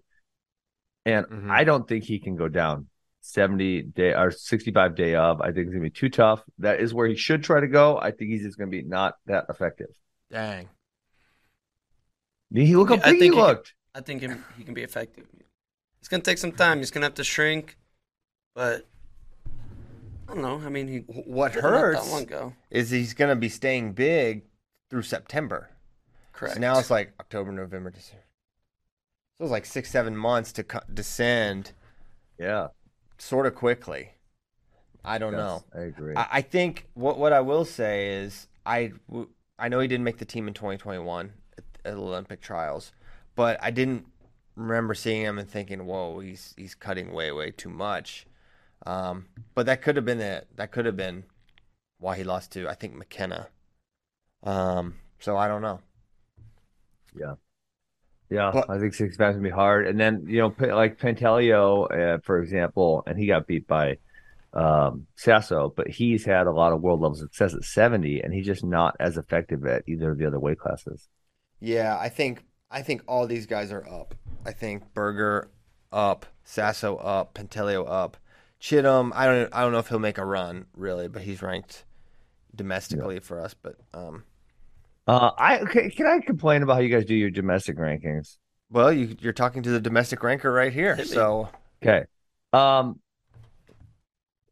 And 1.06 1.24
Mhm. 1.26 1.50
I 1.50 1.64
don't 1.64 1.88
think 1.88 2.04
he 2.04 2.18
can 2.18 2.36
go 2.36 2.48
down 2.48 2.88
70 3.22 3.82
day 3.82 4.12
or 4.14 4.30
65 4.30 4.94
day 4.94 5.14
of. 5.14 5.40
I 5.40 5.46
think 5.52 5.66
it's 5.66 5.70
gonna 5.70 5.80
be 5.80 5.90
too 5.90 6.08
tough. 6.10 6.42
That 6.58 6.80
is 6.80 6.92
where 6.92 7.06
he 7.08 7.16
should 7.16 7.42
try 7.44 7.60
to 7.60 7.68
go. 7.68 7.96
I 7.98 8.10
think 8.10 8.30
he's 8.30 8.42
just 8.42 8.58
gonna 8.58 8.70
be 8.70 8.82
not 8.82 9.14
that 9.26 9.46
effective. 9.48 9.88
Dang. 10.30 10.68
I 12.54 12.58
he 12.60 12.76
look 12.76 12.88
how 12.90 12.96
I 12.96 12.98
big 12.98 13.14
he 13.14 13.20
think 13.20 13.34
he- 13.34 13.40
looked. 13.40 13.74
I 13.94 14.00
think 14.02 14.20
him, 14.20 14.44
he 14.58 14.64
can 14.64 14.74
be 14.74 14.82
effective. 14.82 15.26
It's 16.06 16.08
gonna 16.08 16.22
take 16.22 16.38
some 16.38 16.52
time. 16.52 16.78
He's 16.78 16.92
gonna 16.92 17.06
have 17.06 17.14
to 17.14 17.24
shrink, 17.24 17.76
but 18.54 18.86
I 20.28 20.34
don't 20.34 20.40
know. 20.40 20.64
I 20.64 20.68
mean, 20.68 20.86
he 20.86 20.98
What 21.00 21.54
hurts 21.54 22.04
that 22.04 22.10
long 22.12 22.22
ago. 22.22 22.52
is 22.70 22.90
he's 22.90 23.12
going 23.12 23.30
to 23.30 23.34
be 23.34 23.48
staying 23.48 23.92
big 23.94 24.42
through 24.88 25.02
September. 25.02 25.68
Correct. 26.32 26.54
So 26.54 26.60
now 26.60 26.78
it's 26.78 26.90
like 26.92 27.12
October, 27.18 27.50
November, 27.50 27.90
December. 27.90 28.22
So 29.36 29.44
it's 29.46 29.50
like 29.50 29.66
six, 29.66 29.90
seven 29.90 30.16
months 30.16 30.52
to 30.52 30.62
co- 30.62 30.78
descend 30.94 31.72
Yeah. 32.38 32.68
sort 33.18 33.46
of 33.46 33.56
quickly. 33.56 34.12
I 35.04 35.18
don't 35.18 35.32
Yes, 35.32 35.38
know. 35.40 35.64
I 35.74 35.80
agree. 35.86 36.14
I, 36.14 36.26
I 36.34 36.40
think 36.42 36.86
what 36.94 37.18
what 37.18 37.32
I 37.32 37.40
will 37.40 37.64
say 37.64 38.10
is 38.22 38.46
I 38.64 38.92
I 39.58 39.68
know 39.68 39.80
he 39.80 39.88
didn't 39.88 40.04
make 40.04 40.18
the 40.18 40.24
team 40.24 40.46
in 40.46 40.54
2021 40.54 41.32
at, 41.58 41.64
at 41.84 41.94
the 41.94 42.00
Olympic 42.00 42.40
trials, 42.40 42.92
but 43.34 43.58
I 43.60 43.72
didn't 43.72 44.06
remember 44.56 44.94
seeing 44.94 45.22
him 45.22 45.38
and 45.38 45.48
thinking, 45.48 45.86
"Whoa, 45.86 46.20
he's 46.20 46.54
he's 46.56 46.74
cutting 46.74 47.12
way 47.12 47.32
way 47.32 47.50
too 47.52 47.70
much." 47.70 48.26
Um, 48.86 49.28
but 49.54 49.66
that 49.66 49.82
could 49.82 49.96
have 49.96 50.04
been 50.06 50.20
it. 50.20 50.48
That 50.56 50.72
could 50.72 50.86
have 50.86 50.96
been 50.96 51.24
why 51.98 52.16
he 52.16 52.24
lost 52.24 52.52
to 52.52 52.68
I 52.68 52.74
think 52.74 52.94
McKenna. 52.94 53.50
Um, 54.42 54.96
so 55.20 55.36
I 55.36 55.48
don't 55.48 55.62
know. 55.62 55.80
Yeah, 58.28 58.52
But- 58.52 58.66
I 58.68 58.78
think 58.78 58.94
six 58.94 59.16
pounds 59.16 59.36
gonna 59.36 59.44
be 59.48 59.50
hard. 59.50 59.86
And 59.86 59.98
then 60.00 60.24
you 60.26 60.38
know, 60.38 60.54
like 60.58 60.98
Pantaleo, 60.98 61.86
uh, 62.16 62.18
for 62.24 62.40
example, 62.42 63.02
and 63.06 63.18
he 63.18 63.26
got 63.26 63.46
beat 63.46 63.66
by 63.66 63.98
um, 64.54 65.06
Sasso, 65.16 65.72
but 65.76 65.88
he's 65.88 66.24
had 66.24 66.46
a 66.48 66.52
lot 66.52 66.72
of 66.72 66.82
world 66.82 67.00
level 67.02 67.16
success 67.16 67.54
at 67.54 67.64
70, 67.64 68.20
and 68.22 68.34
he's 68.34 68.46
just 68.46 68.64
not 68.64 68.96
as 69.00 69.18
effective 69.18 69.66
at 69.66 69.84
either 69.88 70.12
of 70.12 70.18
the 70.18 70.26
other 70.26 70.40
weight 70.40 70.58
classes. 70.58 71.08
Yeah, 71.60 71.98
I 71.98 72.08
think 72.08 72.44
I 72.70 72.82
think 72.82 73.02
all 73.06 73.26
these 73.26 73.46
guys 73.46 73.72
are 73.72 73.86
up. 73.88 74.14
I 74.44 74.52
think 74.52 74.92
Berger 74.94 75.48
up, 75.92 76.26
Sasso 76.44 76.96
up, 76.96 77.34
Pantaleo 77.34 77.88
up, 77.88 78.16
Chittum. 78.60 79.12
I 79.14 79.26
don't 79.26 79.54
I 79.54 79.62
don't 79.62 79.72
know 79.72 79.78
if 79.78 79.88
he'll 79.88 79.98
make 79.98 80.18
a 80.18 80.24
run 80.24 80.66
really, 80.76 81.08
but 81.08 81.22
he's 81.22 81.42
ranked 81.42 81.84
domestically 82.54 83.16
yeah. 83.16 83.20
for 83.20 83.40
us. 83.40 83.54
But 83.54 83.76
um, 83.94 84.24
uh, 85.06 85.30
I 85.36 85.60
okay, 85.60 85.90
can 85.90 86.06
I 86.06 86.20
complain 86.20 86.62
about 86.62 86.74
how 86.74 86.80
you 86.80 86.88
guys 86.88 87.04
do 87.04 87.14
your 87.14 87.30
domestic 87.30 87.76
rankings? 87.76 88.38
Well, 88.70 88.92
you, 88.92 89.16
you're 89.20 89.32
talking 89.32 89.62
to 89.62 89.70
the 89.70 89.80
domestic 89.80 90.22
ranker 90.22 90.52
right 90.52 90.72
here, 90.72 91.04
so 91.04 91.48
okay. 91.82 92.06
Um, 92.52 92.98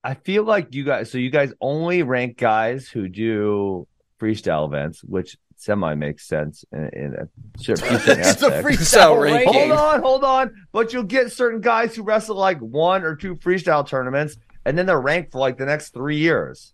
I 0.05 0.14
feel 0.14 0.44
like 0.44 0.74
you 0.74 0.85
guys. 0.85 1.11
So 1.11 1.18
you 1.18 1.31
guys 1.31 1.53
only 1.61 2.03
rank 2.03 2.37
guys 2.37 2.88
who 2.88 3.09
do 3.09 3.88
freestyle 4.20 4.66
events, 4.66 5.03
which 5.03 5.37
semi 5.57 5.95
makes 5.95 6.27
sense 6.27 6.64
in, 6.73 6.88
in 6.93 7.14
a 7.14 7.29
certain 7.59 7.97
it's 7.97 8.43
a 8.43 8.62
freestyle 8.62 9.21
ranking. 9.21 9.53
Hold 9.53 9.73
on, 9.73 10.03
hold 10.03 10.25
on. 10.25 10.55
But 10.73 10.93
you'll 10.93 11.03
get 11.05 11.33
certain 11.33 11.61
guys 11.61 11.95
who 11.95 12.03
wrestle 12.03 12.37
like 12.37 12.59
one 12.59 13.05
or 13.05 13.17
two 13.17 13.37
freestyle 13.37 13.87
tournaments, 13.87 14.37
and 14.64 14.77
then 14.77 14.87
they're 14.87 15.01
ranked 15.01 15.33
for 15.33 15.38
like 15.38 15.59
the 15.59 15.67
next 15.67 15.90
three 15.90 16.19
years. 16.19 16.73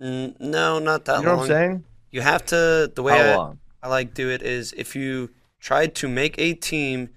Mm, 0.00 0.38
no, 0.40 0.78
not 0.78 1.04
that. 1.06 1.14
Long. 1.14 1.20
You 1.22 1.26
know 1.26 1.30
long. 1.30 1.38
what 1.38 1.50
I'm 1.50 1.56
saying? 1.56 1.84
You 2.10 2.20
have 2.22 2.44
to. 2.46 2.90
The 2.94 3.02
way 3.02 3.34
I, 3.34 3.52
I 3.82 3.88
like 3.88 4.14
do 4.14 4.30
it 4.30 4.42
is 4.42 4.72
if 4.76 4.96
you 4.96 5.30
tried 5.60 5.94
to 5.96 6.08
make 6.08 6.38
a 6.38 6.54
team 6.54 7.10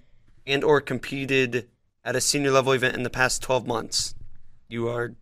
and 0.45 0.63
or 0.63 0.81
competed 0.81 1.67
at 2.03 2.15
a 2.15 2.21
senior 2.21 2.51
level 2.51 2.71
event 2.71 2.95
in 2.95 3.03
the 3.03 3.09
past 3.09 3.41
12 3.41 3.67
months, 3.67 4.15
you 4.67 4.87
are 4.87 5.13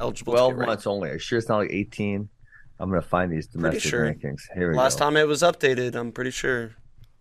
eligible. 0.00 0.32
Twelve 0.32 0.56
months 0.56 0.86
only. 0.86 1.10
Are 1.10 1.14
you 1.14 1.18
sure 1.18 1.38
it's 1.38 1.48
not 1.48 1.58
like 1.58 1.70
eighteen? 1.70 2.28
I'm 2.78 2.88
gonna 2.90 3.02
find 3.02 3.32
these 3.32 3.46
domestic 3.46 3.82
sure. 3.82 4.04
rankings. 4.04 4.42
Here 4.54 4.70
we 4.70 4.76
Last 4.76 4.98
go. 4.98 5.04
time 5.04 5.16
it 5.16 5.26
was 5.26 5.42
updated, 5.42 5.94
I'm 5.94 6.12
pretty 6.12 6.30
sure. 6.30 6.74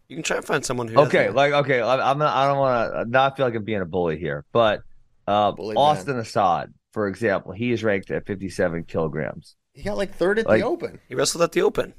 You 0.10 0.18
can 0.18 0.24
try 0.24 0.38
and 0.38 0.46
find 0.46 0.66
someone 0.66 0.88
who. 0.88 1.00
Okay, 1.02 1.30
like 1.30 1.54
okay, 1.54 1.82
I'm 1.82 2.18
not, 2.18 2.36
I 2.36 2.48
don't 2.48 2.58
want 2.58 2.94
to 2.94 3.06
not 3.10 3.38
feel 3.38 3.46
like 3.46 3.56
I'm 3.56 3.64
being 3.64 3.82
a 3.82 3.86
bully 3.86 4.18
here, 4.18 4.46
but 4.52 4.82
uh, 5.28 5.52
bully 5.52 5.76
Austin 5.76 6.16
man. 6.16 6.22
Assad, 6.22 6.74
for 6.92 7.08
example, 7.08 7.52
he 7.52 7.72
is 7.72 7.84
ranked 7.84 8.12
at 8.12 8.26
57 8.26 8.84
kilograms. 8.86 9.56
He 9.74 9.84
got 9.84 9.98
like 9.98 10.14
third 10.14 10.40
at 10.40 10.48
like, 10.48 10.62
the 10.62 10.68
Open. 10.68 11.00
He 11.08 11.16
wrestled 11.16 11.44
at 11.44 11.52
the 11.52 11.62
Open. 11.62 11.94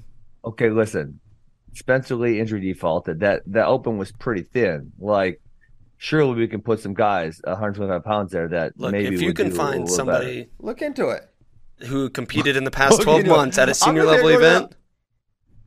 Okay, 0.45 0.71
listen, 0.71 1.21
Spencer 1.73 2.15
Lee 2.17 2.39
injury 2.39 2.61
defaulted. 2.61 3.21
That 3.21 3.43
that 3.47 3.67
Open 3.67 3.99
was 3.99 4.13
pretty 4.13 4.43
thin. 4.43 4.93
Like 4.99 5.41
surely 5.97 6.35
we 6.35 6.49
can 6.49 6.61
put 6.61 6.81
some 6.81 6.93
guys 6.93 7.41
125 7.45 8.05
pounds 8.05 8.33
there 8.33 8.49
that 8.49 8.79
Look, 8.79 8.93
maybe 8.93 9.15
if 9.15 9.23
you 9.23 9.33
can 9.33 9.51
find 9.51 9.89
somebody 9.89 10.43
better. 10.43 10.51
look 10.59 10.83
into 10.83 11.09
it 11.09 11.31
who 11.81 12.11
competed 12.11 12.57
in 12.57 12.65
the 12.65 12.71
past 12.71 13.03
12 13.03 13.27
months 13.27 13.59
at 13.59 13.69
a 13.69 13.75
senior 13.75 14.05
level 14.05 14.29
event? 14.29 14.75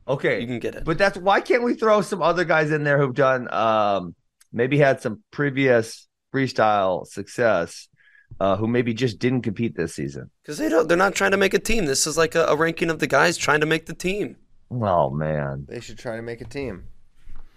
Okay 0.06 0.40
you 0.40 0.46
can 0.46 0.58
get 0.58 0.74
it. 0.74 0.84
but 0.84 0.96
that's 0.96 1.18
why 1.18 1.40
can't 1.40 1.62
we 1.62 1.74
throw 1.74 2.00
some 2.00 2.22
other 2.22 2.44
guys 2.44 2.70
in 2.70 2.82
there 2.82 2.98
who've 2.98 3.14
done 3.14 3.52
um, 3.52 4.14
maybe 4.52 4.78
had 4.78 5.02
some 5.02 5.22
previous 5.30 6.08
freestyle 6.34 7.06
success 7.06 7.88
uh, 8.40 8.56
who 8.56 8.66
maybe 8.66 8.94
just 8.94 9.18
didn't 9.18 9.42
compete 9.42 9.76
this 9.76 9.94
season? 9.94 10.30
Because 10.42 10.56
they 10.58 10.68
don't 10.70 10.88
they're 10.88 10.96
not 10.96 11.14
trying 11.14 11.32
to 11.32 11.36
make 11.36 11.52
a 11.52 11.58
team. 11.58 11.84
This 11.84 12.06
is 12.06 12.16
like 12.16 12.34
a, 12.34 12.44
a 12.46 12.56
ranking 12.56 12.88
of 12.88 13.00
the 13.00 13.06
guys 13.06 13.36
trying 13.36 13.60
to 13.60 13.66
make 13.66 13.84
the 13.86 13.94
team. 13.94 14.36
Oh 14.70 15.10
man. 15.10 15.66
They 15.68 15.80
should 15.80 15.98
try 15.98 16.16
to 16.16 16.22
make 16.22 16.40
a 16.40 16.46
team. 16.46 16.84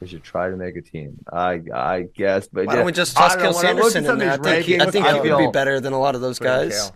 We 0.02 0.08
should 0.08 0.24
try 0.24 0.50
to 0.50 0.58
make 0.58 0.76
a 0.76 0.82
team. 0.82 1.20
I 1.32 1.62
I 1.74 2.06
guess, 2.16 2.48
but 2.48 2.66
why 2.66 2.76
don't 2.76 2.86
we 2.86 2.92
just 2.92 3.16
toss 3.16 3.36
Cael 3.36 3.54
Sanderson 3.54 4.06
in 4.06 4.18
there? 4.18 4.32
I 4.32 4.38
think, 4.38 4.66
he, 4.66 4.82
I 4.82 4.90
think 4.90 5.06
he 5.08 5.30
would 5.30 5.38
be 5.38 5.52
better 5.52 5.80
than 5.80 5.94
a 5.94 6.00
lot 6.00 6.16
of 6.16 6.22
those 6.22 6.40
guys. 6.40 6.92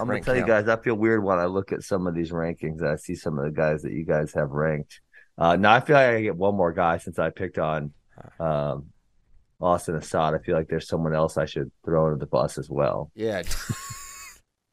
I'm 0.00 0.06
gonna 0.06 0.20
tell 0.20 0.36
you 0.36 0.46
guys, 0.46 0.68
I 0.68 0.76
feel 0.76 0.94
weird 0.94 1.22
when 1.22 1.38
I 1.38 1.46
look 1.46 1.72
at 1.72 1.82
some 1.82 2.06
of 2.06 2.14
these 2.14 2.30
rankings. 2.30 2.82
I 2.82 2.96
see 2.96 3.14
some 3.14 3.38
of 3.38 3.44
the 3.44 3.50
guys 3.50 3.82
that 3.82 3.92
you 3.92 4.04
guys 4.04 4.32
have 4.34 4.50
ranked. 4.50 5.00
Uh, 5.36 5.56
now 5.56 5.74
I 5.74 5.80
feel 5.80 5.96
like 5.96 6.06
I 6.06 6.22
get 6.22 6.36
one 6.36 6.54
more 6.54 6.72
guy 6.72 6.98
since 6.98 7.18
I 7.18 7.30
picked 7.30 7.58
on 7.58 7.92
um, 8.38 8.86
Austin 9.60 9.96
Assad. 9.96 10.34
I 10.34 10.38
feel 10.38 10.56
like 10.56 10.68
there's 10.68 10.88
someone 10.88 11.14
else 11.14 11.36
I 11.36 11.46
should 11.46 11.70
throw 11.84 12.06
into 12.06 12.18
the 12.18 12.26
bus 12.26 12.58
as 12.58 12.68
well. 12.68 13.10
Yeah. 13.14 13.42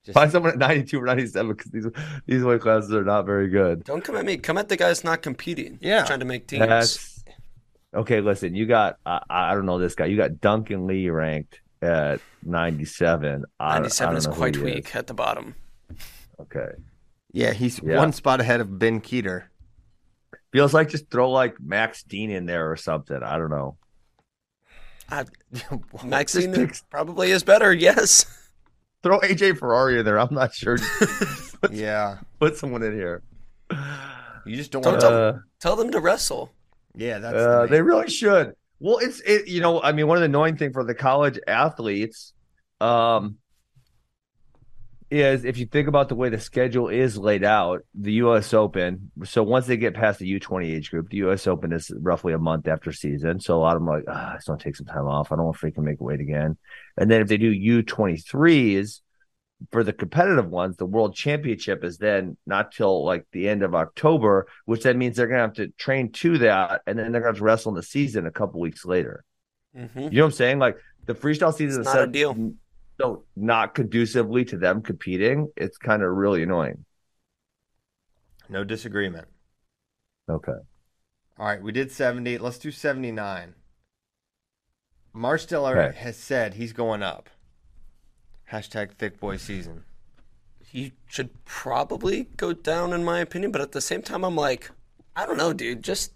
Just... 0.06 0.14
Find 0.14 0.32
someone 0.32 0.54
at 0.54 0.58
92 0.58 1.02
or 1.02 1.06
97 1.06 1.52
because 1.52 1.72
these 1.72 1.86
these 2.26 2.44
weight 2.44 2.62
classes 2.62 2.94
are 2.94 3.04
not 3.04 3.26
very 3.26 3.50
good. 3.50 3.84
Don't 3.84 4.04
come 4.04 4.16
at 4.16 4.26
me. 4.26 4.38
Come 4.38 4.58
at 4.58 4.70
the 4.70 4.78
guys 4.78 5.04
not 5.04 5.22
competing. 5.22 5.80
Yeah, 5.82 6.06
trying 6.06 6.20
to 6.20 6.26
make 6.26 6.48
teams. 6.48 6.66
That's, 6.66 7.18
Okay, 7.94 8.22
listen, 8.22 8.54
you 8.54 8.66
got 8.66 8.98
I, 9.06 9.22
I 9.30 9.54
don't 9.54 9.66
know 9.66 9.80
this 9.80 9.96
guy. 9.96 10.06
You 10.06 10.18
got 10.18 10.40
Duncan 10.40 10.88
Lee 10.88 11.10
ranked 11.10 11.62
at 11.82 12.20
97. 12.44 13.46
97 13.60 14.18
is 14.18 14.28
quite 14.28 14.58
weak 14.58 14.90
is. 14.90 14.96
at 14.96 15.08
the 15.08 15.14
bottom. 15.14 15.56
Okay. 16.40 16.70
Yeah, 17.32 17.54
he's 17.54 17.82
yeah. 17.84 17.98
one 17.98 18.14
spot 18.14 18.42
ahead 18.42 18.62
of 18.62 18.80
Ben 18.80 19.02
Kueter. 19.02 19.46
Feels 20.52 20.74
like 20.74 20.90
just 20.90 21.10
throw 21.10 21.30
like 21.30 21.60
Max 21.60 22.04
Dean 22.04 22.32
in 22.32 22.46
there 22.46 22.72
or 22.72 22.78
something. 22.78 23.22
I 23.22 23.38
don't 23.38 23.50
know. 23.50 23.78
I, 25.10 25.26
Max 26.04 26.34
Dean 26.34 26.72
probably 26.90 27.32
is 27.32 27.44
better. 27.44 27.74
Yes. 27.74 28.26
Throw 29.04 29.20
AJ 29.20 29.60
Ferrari 29.60 30.00
in 30.00 30.06
there. 30.06 30.20
I'm 30.20 30.34
not 30.34 30.54
sure. 30.54 30.78
put, 31.62 31.72
yeah. 31.72 32.20
Put 32.40 32.58
someone 32.58 32.84
in 32.84 32.94
here. 32.94 33.22
You 34.46 34.56
just 34.56 34.72
don't, 34.72 34.82
don't 34.82 34.94
want 34.94 35.02
to 35.02 35.08
tell, 35.08 35.44
tell 35.60 35.76
them 35.76 35.92
to 35.92 36.00
wrestle. 36.00 36.52
Yeah, 36.96 37.20
that's 37.20 37.36
uh, 37.36 37.62
the 37.62 37.68
they 37.68 37.82
really 37.82 38.10
should. 38.10 38.56
Well, 38.80 38.98
it's 39.00 39.20
it. 39.22 39.48
You 39.48 39.62
know, 39.62 39.82
I 39.82 39.92
mean, 39.92 40.08
one 40.08 40.18
of 40.18 40.22
the 40.22 40.26
annoying 40.26 40.58
thing 40.58 40.74
for 40.74 40.84
the 40.84 40.94
college 40.94 41.40
athletes, 41.48 42.34
um, 42.80 43.38
is 45.10 45.46
if 45.46 45.58
you 45.58 45.66
think 45.66 45.88
about 45.88 46.10
the 46.10 46.16
way 46.16 46.30
the 46.30 46.40
schedule 46.40 46.90
is 46.90 47.18
laid 47.18 47.44
out, 47.44 47.84
the 47.96 48.14
U.S. 48.14 48.54
Open. 48.54 49.12
So 49.24 49.42
once 49.42 49.66
they 49.66 49.78
get 49.78 49.94
past 49.94 50.20
the 50.20 50.40
U20 50.40 50.76
age 50.76 50.92
group, 50.92 51.10
the 51.10 51.18
U.S. 51.18 51.48
Open 51.48 51.72
is 51.72 51.92
roughly 52.00 52.34
a 52.34 52.38
month 52.38 52.68
after 52.68 52.92
season. 52.92 53.40
So 53.40 53.56
a 53.56 53.60
lot 53.60 53.76
of 53.76 53.82
them 53.82 53.90
are 53.90 53.98
like, 53.98 54.06
oh, 54.08 54.12
I 54.12 54.34
just 54.36 54.50
want 54.50 54.60
to 54.60 54.66
take 54.66 54.76
some 54.76 54.86
time 54.86 55.08
off. 55.08 55.32
I 55.32 55.36
don't 55.38 55.46
want 55.46 55.58
to 55.58 55.66
freaking 55.66 55.84
make 55.84 56.02
weight 56.02 56.20
again. 56.20 56.58
And 56.98 57.10
then 57.10 57.22
if 57.22 57.30
they 57.30 57.38
do 57.38 57.54
U23s, 57.84 59.00
for 59.72 59.84
the 59.84 59.94
competitive 59.94 60.50
ones, 60.50 60.78
the 60.78 60.86
world 60.86 61.16
championship 61.16 61.84
is 61.84 61.98
then 61.98 62.38
not 62.46 62.72
till 62.72 63.04
like 63.04 63.26
the 63.32 63.50
end 63.50 63.64
of 63.64 63.74
October, 63.74 64.48
which 64.66 64.84
then 64.84 64.98
means 64.98 65.18
they're 65.18 65.28
gonna 65.28 65.42
have 65.42 65.54
to 65.54 65.70
train 65.78 66.12
to 66.14 66.38
that, 66.40 66.82
and 66.86 66.98
then 66.98 67.12
they're 67.12 67.22
gonna 67.22 67.32
have 67.32 67.38
to 67.38 67.44
wrestle 67.44 67.72
in 67.72 67.76
the 67.76 67.84
season 67.84 68.28
a 68.28 68.32
couple 68.32 68.60
weeks 68.60 68.86
later. 68.86 69.24
Mm-hmm. 69.76 70.00
You 70.00 70.10
know 70.10 70.24
what 70.24 70.28
I'm 70.28 70.32
saying? 70.34 70.60
Like 70.60 70.78
the 71.06 71.16
freestyle 71.16 71.54
season 71.54 71.82
it's 71.82 71.90
is 71.90 71.96
not 71.96 72.04
a 72.04 72.08
deal. 72.08 72.54
So 73.00 73.26
not 73.36 73.76
conducively 73.76 74.44
to 74.46 74.58
them 74.58 74.82
competing. 74.82 75.52
It's 75.56 75.78
kind 75.78 76.02
of 76.02 76.10
really 76.12 76.44
annoying. 76.44 76.84
No 78.50 78.64
disagreement. 78.64 79.28
Okay. 80.30 80.54
All 81.40 81.46
right, 81.46 81.62
we 81.62 81.72
did 81.72 81.92
70. 81.92 82.40
Let's 82.40 82.58
do 82.58 82.72
79. 82.72 83.54
Marsteller 85.16 85.90
okay. 85.90 85.98
has 85.98 86.18
said 86.18 86.56
he's 86.56 86.74
going 86.74 87.04
up. 87.04 87.30
Hashtag 88.52 88.94
thick 88.94 89.20
boy 89.20 89.38
season. 89.38 89.84
He 90.60 90.94
should 91.08 91.44
probably 91.46 92.30
go 92.38 92.54
down 92.54 92.94
in 92.94 93.04
my 93.04 93.20
opinion, 93.20 93.52
but 93.52 93.62
at 93.62 93.72
the 93.72 93.82
same 93.82 94.02
time, 94.02 94.24
I'm 94.24 94.36
like, 94.36 94.72
I 95.16 95.26
don't 95.26 95.38
know, 95.38 95.54
dude. 95.54 95.84
Just 95.84 96.14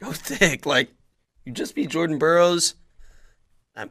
go 0.00 0.12
thick. 0.12 0.66
Like, 0.66 0.90
you 1.44 1.52
just 1.52 1.74
be 1.74 1.86
Jordan 1.86 2.18
Burroughs. 2.18 2.74
I'm, 3.76 3.90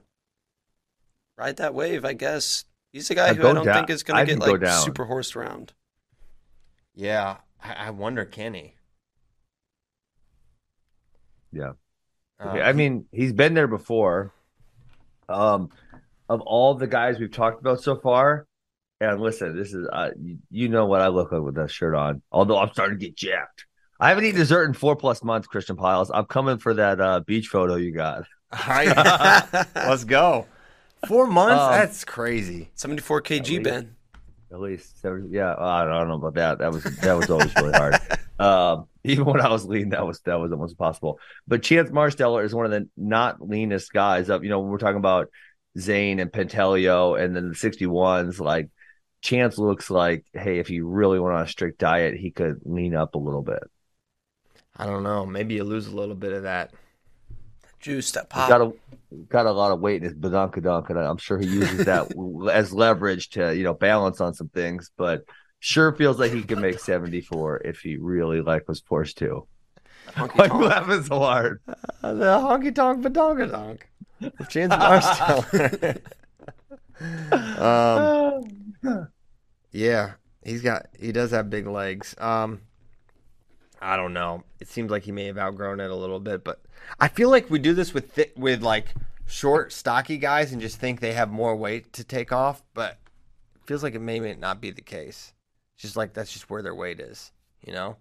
ride 1.38 1.58
that 1.58 1.74
wave, 1.74 2.06
I 2.06 2.14
guess. 2.14 2.66
He's 2.92 3.10
a 3.12 3.16
guy 3.16 3.34
who 3.34 3.48
I 3.48 3.54
don't 3.54 3.66
down. 3.66 3.76
think 3.76 3.90
is 3.90 4.04
going 4.04 4.26
to 4.26 4.34
get 4.36 4.40
like 4.40 4.66
super 4.84 5.06
horsed 5.06 5.36
around. 5.36 5.74
Yeah, 6.96 7.38
I, 7.64 7.74
I 7.74 7.90
wonder, 7.92 8.26
can 8.26 8.54
he? 8.54 8.74
Yeah. 11.52 11.74
Okay. 12.42 12.62
I 12.62 12.74
mean, 12.74 13.06
he's 13.12 13.34
been 13.34 13.54
there 13.54 13.68
before. 13.68 14.34
Um, 15.28 15.70
of 16.30 16.42
all 16.42 16.76
the 16.76 16.88
guys 16.88 17.20
we've 17.20 17.32
talked 17.32 17.60
about 17.60 17.82
so 17.82 17.98
far, 17.98 18.46
and 19.02 19.20
listen, 19.20 19.58
this 19.58 19.74
is 19.74 19.88
uh, 19.92 20.12
you, 20.22 20.38
you 20.50 20.70
know 20.70 20.86
what 20.86 21.02
I 21.02 21.08
look 21.08 21.32
like 21.32 21.42
with 21.42 21.56
that 21.56 21.72
shirt 21.72 21.96
on. 21.96 22.22
Although 22.32 22.58
I'm 22.58 22.72
starting 22.72 23.00
to 23.00 23.06
get 23.06 23.16
jacked. 23.16 23.66
I 24.00 24.10
haven't 24.10 24.26
eaten 24.26 24.40
dessert 24.40 24.66
in 24.66 24.74
four 24.74 24.96
plus 24.96 25.24
months, 25.24 25.48
Christian 25.48 25.76
Pyles. 25.76 26.10
I'm 26.14 26.26
coming 26.26 26.58
for 26.58 26.74
that 26.76 27.02
uh, 27.02 27.20
beach 27.22 27.48
photo 27.48 27.76
you 27.76 27.92
got. 27.92 28.24
All 28.54 28.60
right, 28.68 28.96
let's 29.76 30.06
go. 30.06 30.46
Four 31.08 31.28
months? 31.28 31.62
Um, 31.62 31.72
That's 31.72 32.06
crazy. 32.06 32.70
74 32.76 33.22
kg, 33.22 33.64
Ben. 33.64 33.96
At 34.52 34.60
least, 34.60 34.98
yeah. 35.30 35.56
I 35.58 35.86
don't 35.86 36.08
know 36.08 36.16
about 36.16 36.34
that. 36.36 36.60
That 36.60 36.72
was 36.72 36.84
that 36.84 37.14
was 37.14 37.30
always 37.30 37.54
really 37.56 37.74
hard. 37.74 37.98
Um, 38.40 38.88
even 39.04 39.26
when 39.26 39.42
I 39.42 39.50
was 39.50 39.66
lean, 39.66 39.90
that 39.90 40.08
was 40.08 40.22
that 40.22 40.40
was 40.40 40.54
almost 40.54 40.72
impossible. 40.72 41.20
But 41.46 41.62
Chance 41.62 41.90
Marsteller 41.90 42.46
is 42.46 42.56
one 42.56 42.64
of 42.64 42.72
the 42.72 42.88
not 42.96 43.42
leanest 43.42 43.92
guys 43.92 44.30
up. 44.30 44.44
You 44.44 44.50
know, 44.50 44.62
when 44.62 44.72
we're 44.72 44.78
talking 44.78 44.96
about 44.96 45.28
Zain 45.78 46.20
and 46.20 46.32
Pantaleo, 46.32 47.16
and 47.22 47.36
then 47.36 47.50
the 47.50 47.56
61s, 47.56 48.40
like 48.40 48.70
Chance 49.22 49.58
looks 49.58 49.90
like, 49.90 50.26
hey, 50.34 50.60
if 50.60 50.68
he 50.68 50.82
really 50.82 51.20
went 51.20 51.36
on 51.36 51.44
a 51.44 51.48
strict 51.48 51.80
diet, 51.80 52.16
he 52.16 52.32
could 52.32 52.62
lean 52.66 52.96
up 52.96 53.16
a 53.16 53.20
little 53.20 53.42
bit. 53.44 53.64
I 54.76 54.86
don't 54.88 55.04
know. 55.04 55.26
Maybe 55.28 55.56
you 55.56 55.64
lose 55.64 55.86
a 55.88 55.96
little 55.96 56.16
bit 56.16 56.34
of 56.34 56.44
that 56.44 56.74
juice, 57.80 58.12
that 58.12 58.30
He's 58.34 58.44
pop. 58.44 58.46
got 58.46 58.62
a 58.62 58.72
got 59.28 59.46
a 59.48 59.52
lot 59.52 59.72
of 59.72 59.80
weight 59.80 59.98
in 59.98 60.04
his 60.04 60.14
badunkadunk, 60.14 60.90
and 60.90 61.00
I'm 61.00 61.18
sure 61.18 61.40
he 61.40 61.48
uses 61.48 61.84
that 61.86 62.08
as 62.54 62.74
leverage 62.74 63.30
to 63.30 63.56
you 63.56 63.64
know 63.64 63.74
balance 63.74 64.22
on 64.22 64.34
some 64.34 64.50
things. 64.50 64.92
But 64.98 65.24
sure 65.60 65.94
feels 65.96 66.20
like 66.20 66.32
he 66.32 66.44
could 66.44 66.60
make 66.60 66.80
74 66.80 67.62
if 67.66 67.80
he 67.82 67.98
really 67.98 68.42
like 68.42 68.68
was 68.68 68.82
forced 68.82 69.18
to. 69.20 69.48
Why 70.34 70.46
you 70.46 70.54
laughing 70.66 71.04
so 71.04 71.20
hard? 71.20 71.62
Uh, 72.04 72.14
the 72.14 72.26
honky 72.26 72.74
tonk 72.76 73.02
badonka 73.04 73.50
donk. 73.52 73.89
With 74.22 74.50
Chance 74.50 74.76
Barstow. 74.76 75.96
um, 78.92 79.08
yeah, 79.72 80.14
he's 80.44 80.62
got 80.62 80.88
he 81.00 81.12
does 81.12 81.32
have 81.32 81.50
big 81.50 81.68
legs. 81.68 82.16
Um, 82.18 82.62
I 83.82 83.96
don't 83.96 84.14
know. 84.14 84.44
It 84.60 84.68
seems 84.68 84.92
like 84.92 85.04
he 85.04 85.12
may 85.12 85.26
have 85.26 85.38
outgrown 85.38 85.80
it 85.80 85.90
a 85.90 85.96
little 85.96 86.20
bit, 86.20 86.44
but 86.44 86.62
I 87.00 87.08
feel 87.08 87.30
like 87.30 87.50
we 87.50 87.60
do 87.60 87.74
this 87.74 87.94
with 87.94 88.12
thi- 88.12 88.32
with 88.36 88.62
like 88.62 88.94
short, 89.26 89.72
stocky 89.72 90.18
guys 90.18 90.52
and 90.52 90.62
just 90.62 90.80
think 90.80 91.00
they 91.00 91.14
have 91.14 91.30
more 91.30 91.56
weight 91.56 91.94
to 91.94 92.04
take 92.04 92.32
off, 92.32 92.64
but 92.74 93.00
it 93.56 93.62
feels 93.66 93.84
like 93.84 93.96
it 93.96 94.00
may 94.00 94.20
not 94.36 94.60
be 94.60 94.72
the 94.72 94.82
case. 94.82 95.34
It's 95.76 95.84
just 95.84 95.96
like 95.96 96.14
that's 96.14 96.34
just 96.34 96.50
where 96.50 96.62
their 96.62 96.76
weight 96.76 97.00
is, 97.00 97.32
you 97.66 97.74
know. 97.74 97.98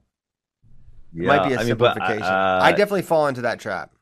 It 1.15 1.25
might 1.25 1.49
be 1.49 1.55
a 1.55 1.61
I 1.61 1.65
mean, 1.65 1.77
but, 1.77 1.95
simplification. 1.95 2.33
uh, 2.33 2.61
I 2.63 2.73
definitely 2.73 3.03
fall 3.03 3.29
into 3.29 3.43
that 3.43 3.61
trap. 3.61 3.93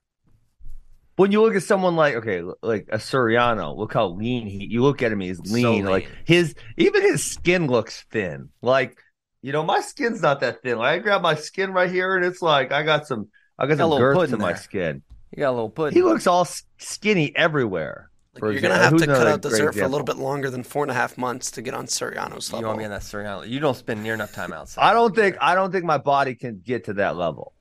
When 1.17 1.33
you 1.33 1.43
look 1.43 1.55
at 1.55 1.63
someone 1.63 1.97
like 1.97 2.15
okay, 2.17 2.43
like 2.63 2.89
a 2.91 2.99
Suriano, 2.99 3.77
look 3.77 3.95
how 3.95 4.09
lean 4.09 4.47
he. 4.47 4.67
You 4.67 4.83
look 4.83 5.03
at 5.03 5.13
him, 5.13 5.21
he's 5.21 5.39
So 5.39 5.53
lean. 5.53 5.85
Like 5.85 6.05
lean. 6.05 6.15
his 6.25 6.55
even 6.77 7.03
his 7.03 7.25
skin 7.25 7.67
looks 7.67 8.05
thin. 8.11 8.51
Like 8.63 8.99
you 9.43 9.53
know, 9.53 9.63
my 9.63 9.81
skin's 9.81 10.21
not 10.21 10.41
that 10.41 10.63
thin. 10.63 10.79
Like, 10.79 10.95
I 10.95 10.99
grab 10.99 11.23
my 11.23 11.37
skin 11.37 11.73
right 11.73 11.91
here, 11.91 12.17
and 12.17 12.25
it's 12.25 12.43
like 12.43 12.73
I 12.73 12.83
got 12.83 13.07
some. 13.07 13.29
I 13.59 13.67
got 13.67 13.69
Got 13.69 13.75
a 13.75 13.77
some 13.79 13.91
little 13.91 13.99
girth 14.07 14.17
pudding 14.17 14.37
to 14.37 14.43
my 14.43 14.55
skin. 14.55 15.03
You 15.31 15.39
got 15.41 15.51
a 15.51 15.53
little 15.53 15.71
pudding. 15.71 15.95
He 15.95 16.03
looks 16.03 16.27
all 16.27 16.47
skinny 16.79 17.35
everywhere. 17.37 18.11
Like, 18.35 18.43
you're 18.53 18.61
gonna 18.61 18.77
have 18.77 18.93
Who's 18.93 19.03
to 19.03 19.07
cut 19.07 19.27
out 19.27 19.41
dessert 19.43 19.75
for 19.75 19.85
a 19.85 19.89
little 19.89 20.05
bit 20.05 20.17
longer 20.17 20.51
than 20.51 20.63
four 20.63 20.83
and 20.83 20.91
a 20.91 20.95
half 20.95 21.17
months 21.17 21.53
to 21.53 21.63
get 21.63 21.75
on 21.75 21.87
Suriano's 21.87 22.53
level. 22.53 22.61
You 22.61 22.67
want 22.67 22.79
me 22.79 22.85
on 22.85 22.91
that 22.91 23.01
Suriano? 23.03 23.49
You 23.49 23.61
don't 23.61 23.77
spend 23.77 24.03
near 24.03 24.15
enough 24.15 24.33
time 24.35 24.53
outside. 24.53 24.83
I 24.83 24.93
don't 24.93 25.15
think 25.15 25.37
I 25.41 25.55
don't 25.55 25.73
think 25.73 25.85
my 25.85 25.99
body 25.99 26.35
can 26.35 26.61
get 26.65 26.85
to 26.87 26.95
that 26.95 27.17
level. 27.17 27.55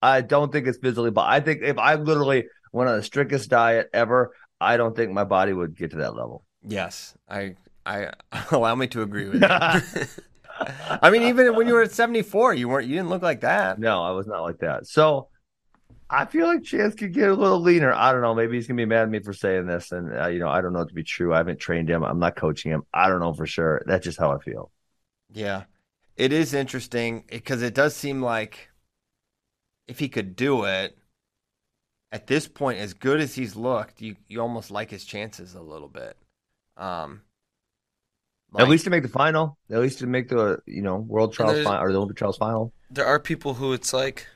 I 0.00 0.20
don't 0.20 0.52
think 0.52 0.66
it's 0.66 0.78
physically, 0.78 1.10
but 1.10 1.26
I 1.26 1.40
think 1.40 1.62
if 1.62 1.78
I 1.78 1.94
literally 1.94 2.44
went 2.72 2.90
on 2.90 2.96
the 2.96 3.02
strictest 3.02 3.50
diet 3.50 3.90
ever, 3.92 4.32
I 4.60 4.76
don't 4.76 4.96
think 4.96 5.12
my 5.12 5.24
body 5.24 5.52
would 5.52 5.76
get 5.76 5.90
to 5.92 5.98
that 5.98 6.14
level. 6.14 6.44
Yes, 6.66 7.14
I. 7.28 7.56
I 7.84 8.12
allow 8.52 8.76
me 8.76 8.86
to 8.88 9.02
agree 9.02 9.28
with 9.28 9.42
you. 9.42 9.48
I 11.02 11.10
mean, 11.10 11.22
even 11.22 11.54
when 11.56 11.66
you 11.66 11.74
were 11.74 11.82
at 11.82 11.92
seventy 11.92 12.22
four, 12.22 12.54
you 12.54 12.68
weren't. 12.68 12.86
You 12.86 12.96
didn't 12.96 13.10
look 13.10 13.22
like 13.22 13.40
that. 13.40 13.78
No, 13.78 14.02
I 14.02 14.10
was 14.12 14.26
not 14.26 14.42
like 14.42 14.58
that. 14.58 14.86
So 14.86 15.28
I 16.08 16.26
feel 16.26 16.46
like 16.46 16.62
Chance 16.62 16.94
could 16.94 17.12
get 17.12 17.28
a 17.28 17.34
little 17.34 17.60
leaner. 17.60 17.92
I 17.92 18.12
don't 18.12 18.20
know. 18.20 18.34
Maybe 18.34 18.56
he's 18.56 18.66
gonna 18.66 18.76
be 18.76 18.84
mad 18.84 19.02
at 19.02 19.10
me 19.10 19.20
for 19.20 19.32
saying 19.32 19.66
this, 19.66 19.92
and 19.92 20.16
uh, 20.16 20.28
you 20.28 20.38
know, 20.38 20.48
I 20.48 20.60
don't 20.60 20.72
know 20.72 20.80
it 20.80 20.88
to 20.88 20.94
be 20.94 21.02
true. 21.02 21.34
I 21.34 21.38
haven't 21.38 21.58
trained 21.58 21.88
him. 21.88 22.04
I'm 22.04 22.18
not 22.18 22.36
coaching 22.36 22.70
him. 22.70 22.82
I 22.92 23.08
don't 23.08 23.20
know 23.20 23.32
for 23.32 23.46
sure. 23.46 23.82
That's 23.86 24.04
just 24.04 24.18
how 24.18 24.30
I 24.30 24.38
feel. 24.38 24.70
Yeah, 25.32 25.64
it 26.16 26.32
is 26.32 26.54
interesting 26.54 27.24
because 27.28 27.62
it 27.62 27.74
does 27.74 27.96
seem 27.96 28.22
like 28.22 28.68
if 29.88 29.98
he 29.98 30.08
could 30.08 30.36
do 30.36 30.64
it 30.64 30.96
at 32.12 32.26
this 32.28 32.46
point, 32.46 32.78
as 32.78 32.94
good 32.94 33.20
as 33.20 33.34
he's 33.34 33.56
looked, 33.56 34.00
you 34.02 34.16
you 34.28 34.40
almost 34.40 34.70
like 34.70 34.90
his 34.90 35.04
chances 35.04 35.54
a 35.54 35.62
little 35.62 35.88
bit. 35.88 36.16
Um, 36.76 37.22
At 38.58 38.68
least 38.68 38.84
to 38.84 38.90
make 38.90 39.02
the 39.02 39.08
final. 39.08 39.58
At 39.70 39.80
least 39.80 39.98
to 40.00 40.06
make 40.06 40.28
the 40.28 40.58
you 40.66 40.82
know 40.82 40.96
World 40.96 41.32
Trials 41.32 41.60
final 41.60 41.84
or 41.86 41.90
the 41.92 41.98
Olympic 41.98 42.16
Trials 42.16 42.36
final. 42.38 42.72
there 42.90 43.06
are 43.06 43.18
people 43.18 43.54
who 43.54 43.72
it's 43.72 43.92
like, 43.92 44.26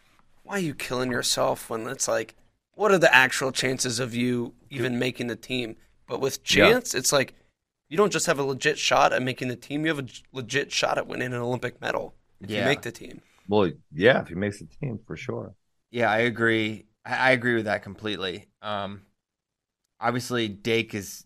why 0.43 0.55
are 0.57 0.59
you 0.61 0.75
killing 0.75 1.11
yourself 1.11 1.69
when 1.71 1.87
it's 1.89 2.09
like, 2.09 2.35
what 2.75 2.93
are 2.93 2.99
the 2.99 3.15
actual 3.15 3.53
chances 3.53 3.99
of 4.01 4.15
you 4.15 4.55
even 4.71 4.99
making 4.99 5.27
the 5.27 5.37
team? 5.37 5.77
But 6.07 6.21
with 6.21 6.43
Yeah. 6.49 6.79
chance, 6.79 6.95
it's 6.95 7.13
like 7.13 7.35
you 7.89 7.97
don't 7.97 8.13
just 8.13 8.27
have 8.27 8.39
a 8.39 8.43
legit 8.45 8.79
shot 8.79 9.13
at 9.13 9.23
making 9.23 9.49
the 9.49 9.57
team; 9.57 9.85
you 9.85 9.95
have 9.95 10.05
a 10.05 10.09
legit 10.33 10.73
shot 10.73 10.99
at 10.99 11.07
winning 11.07 11.33
an 11.33 11.41
Olympic 11.41 11.81
medal 11.81 12.15
if 12.41 12.51
Yeah. 12.51 12.59
you 12.59 12.63
make 12.63 12.83
the 12.83 12.93
team. 12.93 13.23
Well, 13.49 13.73
yeah, 13.93 14.23
if 14.23 14.29
he 14.29 14.35
makes 14.35 14.59
the 14.61 14.67
team 14.67 15.01
for 15.07 15.17
sure. 15.17 15.55
Yeah, 15.91 16.11
I 16.11 16.19
agree. 16.19 16.87
I 17.07 17.29
I 17.29 17.31
agree 17.31 17.55
with 17.55 17.65
that 17.65 17.83
completely. 17.83 18.47
Um, 18.61 19.03
obviously, 20.01 20.49
Dake 20.49 20.95
is 20.95 21.25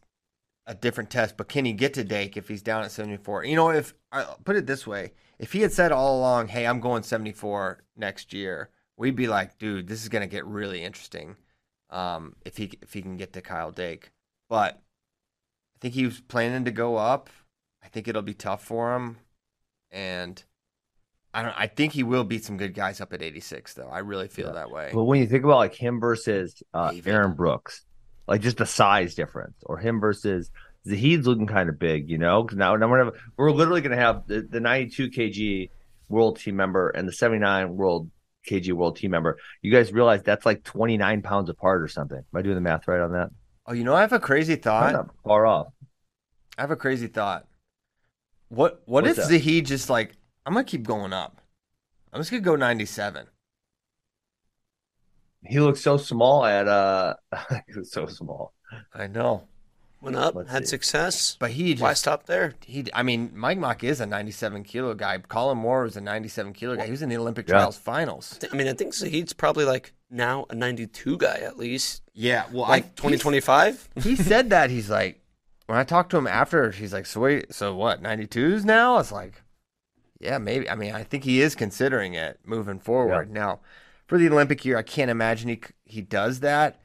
a 0.66 0.74
different 0.74 1.10
test, 1.10 1.36
but 1.36 1.48
can 1.48 1.64
he 1.64 1.72
get 1.72 1.94
to 1.94 2.04
Dake 2.04 2.36
if 2.36 2.48
he's 2.48 2.62
down 2.62 2.84
at 2.84 2.92
74? 2.92 3.44
You 3.44 3.56
know, 3.56 3.70
if 3.70 3.94
I 4.12 4.24
put 4.44 4.56
it 4.56 4.66
this 4.66 4.86
way, 4.86 5.12
if 5.38 5.52
he 5.52 5.62
had 5.62 5.72
said 5.72 5.90
all 5.90 6.18
along, 6.18 6.48
"Hey, 6.48 6.66
I'm 6.66 6.80
going 6.80 7.02
74 7.02 7.82
next 7.96 8.32
year," 8.32 8.70
we'd 8.96 9.16
be 9.16 9.26
like, 9.26 9.58
"Dude, 9.58 9.88
this 9.88 10.02
is 10.02 10.08
going 10.08 10.22
to 10.22 10.28
get 10.28 10.46
really 10.46 10.84
interesting." 10.84 11.36
Um, 11.90 12.36
if 12.44 12.56
he 12.58 12.72
if 12.82 12.92
he 12.92 13.02
can 13.02 13.16
get 13.16 13.32
to 13.32 13.42
Kyle 13.42 13.72
Dake, 13.72 14.12
but 14.48 14.74
I 15.74 15.78
think 15.80 15.94
he 15.94 16.04
was 16.04 16.20
planning 16.20 16.64
to 16.66 16.70
go 16.70 16.96
up. 16.96 17.30
I 17.82 17.88
think 17.88 18.06
it'll 18.06 18.22
be 18.22 18.34
tough 18.34 18.62
for 18.64 18.94
him, 18.94 19.18
and 19.90 20.44
I 21.32 21.42
don't. 21.42 21.54
I 21.56 21.66
think 21.68 21.92
he 21.92 22.02
will 22.02 22.24
beat 22.24 22.44
some 22.44 22.56
good 22.56 22.74
guys 22.74 23.00
up 23.00 23.12
at 23.12 23.22
86, 23.22 23.74
though. 23.74 23.88
I 23.88 24.00
really 24.00 24.28
feel 24.28 24.48
Yeah. 24.48 24.54
that 24.54 24.70
way. 24.70 24.90
But 24.92 25.04
when 25.04 25.20
you 25.20 25.26
think 25.26 25.44
about 25.44 25.58
like 25.58 25.74
him 25.74 26.00
versus 26.00 26.60
uh, 26.74 26.92
Aaron 27.06 27.34
Brooks, 27.34 27.84
like 28.26 28.40
just 28.40 28.56
the 28.56 28.66
size 28.66 29.14
difference, 29.14 29.56
or 29.64 29.78
him 29.78 30.00
versus 30.00 30.50
Zahid's 30.88 31.26
looking 31.26 31.46
kind 31.46 31.68
of 31.68 31.78
big, 31.78 32.08
you 32.10 32.18
know? 32.18 32.42
Because 32.42 32.58
now, 32.58 32.74
now 32.76 32.88
we're, 32.88 33.04
gonna 33.04 33.16
we're 33.36 33.52
literally 33.52 33.80
going 33.80 33.96
to 33.96 34.02
have 34.02 34.26
the, 34.26 34.42
the 34.42 34.60
92 34.60 35.10
kg 35.10 35.70
world 36.08 36.38
team 36.40 36.56
member 36.56 36.88
and 36.90 37.06
the 37.06 37.12
79 37.12 37.76
world 37.76 38.10
kg 38.48 38.72
world 38.72 38.96
team 38.96 39.10
member. 39.12 39.36
You 39.62 39.70
guys 39.70 39.92
realize 39.92 40.22
that's 40.22 40.46
like 40.46 40.64
29 40.64 41.22
pounds 41.22 41.48
apart 41.50 41.82
or 41.82 41.88
something? 41.88 42.18
Am 42.18 42.24
I 42.38 42.42
doing 42.42 42.54
the 42.56 42.60
math 42.60 42.88
right 42.88 43.00
on 43.00 43.12
that? 43.12 43.30
Oh, 43.66 43.72
you 43.72 43.84
know, 43.84 43.94
I 43.94 44.00
have 44.00 44.12
a 44.12 44.18
crazy 44.18 44.56
thought. 44.56 45.08
far 45.22 45.46
off. 45.46 45.68
I 46.58 46.62
have 46.62 46.70
a 46.72 46.76
crazy 46.76 47.06
thought. 47.06 47.46
What 48.48 48.82
what 48.86 49.04
What's 49.04 49.10
if 49.10 49.16
that? 49.28 49.28
Zahid 49.30 49.66
just 49.66 49.88
like 49.90 50.16
I'm 50.46 50.54
gonna 50.54 50.64
keep 50.64 50.84
going 50.84 51.12
up? 51.12 51.40
I'm 52.12 52.20
just 52.20 52.30
gonna 52.30 52.42
go 52.42 52.56
97. 52.56 53.26
He 55.44 55.58
looks 55.60 55.80
so 55.80 55.96
small 55.96 56.44
at 56.44 56.68
uh, 56.68 57.14
he 57.66 57.78
was 57.78 57.90
so 57.90 58.06
small. 58.06 58.52
I 58.94 59.06
know, 59.06 59.44
Went 60.02 60.16
up, 60.16 60.34
Let's 60.34 60.50
had 60.50 60.62
see. 60.66 60.70
success. 60.70 61.36
but 61.38 61.50
he 61.50 61.74
Why 61.74 61.92
stop 61.94 62.26
there? 62.26 62.54
he. 62.64 62.86
I 62.94 63.02
mean, 63.02 63.30
Mike 63.34 63.58
Mock 63.58 63.82
is 63.84 64.00
a 64.00 64.06
97 64.06 64.62
kilo 64.64 64.94
guy. 64.94 65.18
Kollin 65.18 65.56
Moore 65.58 65.82
was 65.84 65.96
a 65.96 66.00
97 66.00 66.52
kilo 66.52 66.76
guy. 66.76 66.84
He 66.84 66.90
was 66.90 67.02
in 67.02 67.08
the 67.08 67.16
Olympic 67.16 67.48
Yeah. 67.48 67.54
trials 67.56 67.76
finals. 67.78 68.38
I 68.52 68.56
mean, 68.56 68.68
I 68.68 68.72
think 68.74 68.92
Zahid's 68.94 69.32
probably 69.32 69.64
like 69.64 69.92
now 70.10 70.46
a 70.50 70.54
92 70.54 71.18
guy 71.18 71.38
at 71.40 71.56
least. 71.58 72.02
Yeah, 72.14 72.44
well, 72.52 72.62
Like 72.68 72.84
I 72.84 72.88
2025? 72.88 73.88
He 74.02 74.16
said 74.16 74.50
that 74.50 74.70
he's 74.70 74.88
like 74.90 75.20
when 75.66 75.78
I 75.78 75.84
talked 75.84 76.10
to 76.10 76.16
him 76.18 76.26
after, 76.26 76.70
he's 76.70 76.92
like, 76.92 77.06
so 77.06 77.20
wait, 77.20 77.52
so 77.54 77.74
what? 77.74 78.02
92s 78.02 78.64
now? 78.64 78.98
It's 78.98 79.12
like, 79.12 79.40
yeah, 80.20 80.38
maybe. 80.38 80.68
I 80.68 80.74
mean, 80.74 80.94
I 80.94 81.02
think 81.04 81.24
he 81.24 81.40
is 81.40 81.54
considering 81.54 82.14
it 82.14 82.40
moving 82.44 82.78
forward. 82.78 83.30
Now, 83.30 83.60
for 84.06 84.18
the 84.18 84.28
Olympic 84.28 84.64
year, 84.64 84.76
I 84.76 84.82
can't 84.82 85.10
imagine 85.10 85.48
he 85.48 85.60
he 85.84 86.02
does 86.02 86.40
that, 86.40 86.80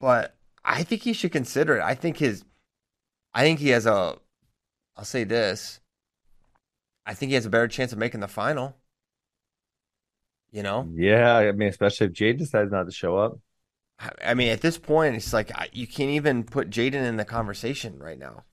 but 0.00 0.36
I 0.64 0.82
think 0.82 1.02
he 1.02 1.12
should 1.12 1.32
consider 1.32 1.76
it. 1.78 1.82
I 1.82 1.94
think 1.94 2.18
his, 2.18 2.44
I 3.34 3.42
think 3.42 3.60
he 3.60 3.70
has 3.70 3.86
a, 3.86 4.18
I'll 4.96 5.04
say 5.04 5.24
this, 5.24 5.80
I 7.06 7.14
think 7.14 7.30
he 7.30 7.34
has 7.34 7.46
a 7.46 7.50
better 7.50 7.68
chance 7.68 7.92
of 7.92 7.98
making 7.98 8.18
the 8.20 8.26
final. 8.28 8.76
You 10.52 10.62
know, 10.62 10.90
Yeah, 10.94 11.36
I 11.36 11.52
mean, 11.52 11.68
especially 11.68 12.06
if 12.08 12.12
Jade 12.12 12.38
decides 12.38 12.70
not 12.72 12.84
to 12.84 12.92
show 12.92 13.16
up. 13.16 13.38
I- 13.98 14.10
I 14.30 14.34
mean, 14.34 14.48
at 14.48 14.60
this 14.60 14.78
point, 14.78 15.14
it's 15.16 15.32
like 15.32 15.50
you 15.72 15.86
can't 15.86 16.10
even 16.10 16.44
put 16.44 16.70
J'den 16.70 16.94
in 16.94 17.16
the 17.16 17.24
conversation 17.24 17.98
right 17.98 18.18
now. 18.18 18.44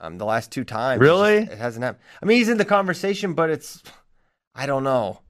Um, 0.00 0.18
the 0.18 0.26
last 0.26 0.52
two 0.52 0.64
times, 0.64 1.00
Really? 1.00 1.38
it 1.38 1.56
hasn't 1.58 1.82
happened. 1.84 2.02
I 2.22 2.26
mean, 2.26 2.36
he's 2.38 2.50
in 2.50 2.58
the 2.58 2.64
conversation, 2.66 3.32
but 3.32 3.48
it's, 3.48 3.82
I 4.54 4.66
don't 4.66 4.84
know. 4.84 5.20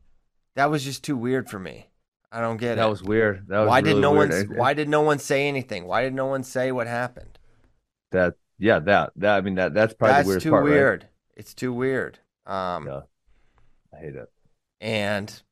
That 0.56 0.70
was 0.70 0.82
just 0.84 1.04
too 1.04 1.16
weird 1.16 1.48
for 1.48 1.58
me. 1.58 1.86
I 2.32 2.40
don't 2.40 2.56
get 2.56 2.74
That 2.76 2.86
it. 2.86 2.90
was 2.90 3.02
weird. 3.02 3.46
That 3.48 3.60
was 3.60 3.68
why 3.68 3.80
did 3.80 3.96
no 3.98 4.12
weird. 4.12 4.30
one? 4.48 4.58
Why 4.58 4.74
did 4.74 4.88
no 4.88 5.02
one 5.02 5.18
say 5.20 5.46
anything? 5.48 5.86
Why 5.86 6.02
did 6.02 6.14
no 6.14 6.26
one 6.26 6.42
say 6.42 6.72
what 6.72 6.86
happened? 6.88 7.38
That 8.10 8.34
yeah, 8.58 8.80
that 8.80 9.12
that 9.16 9.36
I 9.36 9.40
mean 9.42 9.54
that 9.54 9.72
that's 9.74 9.94
probably 9.94 10.14
That's 10.14 10.24
the 10.26 10.28
weirdest 10.30 10.44
too 10.44 10.50
part, 10.50 10.64
right? 10.64 10.70
weird. 10.70 11.08
It's 11.36 11.54
too 11.54 11.72
weird. 11.72 12.18
Um, 12.46 12.86
Yeah. 12.86 13.00
I 13.94 13.98
hate 14.00 14.14
it. 14.16 14.30
and 14.80 15.42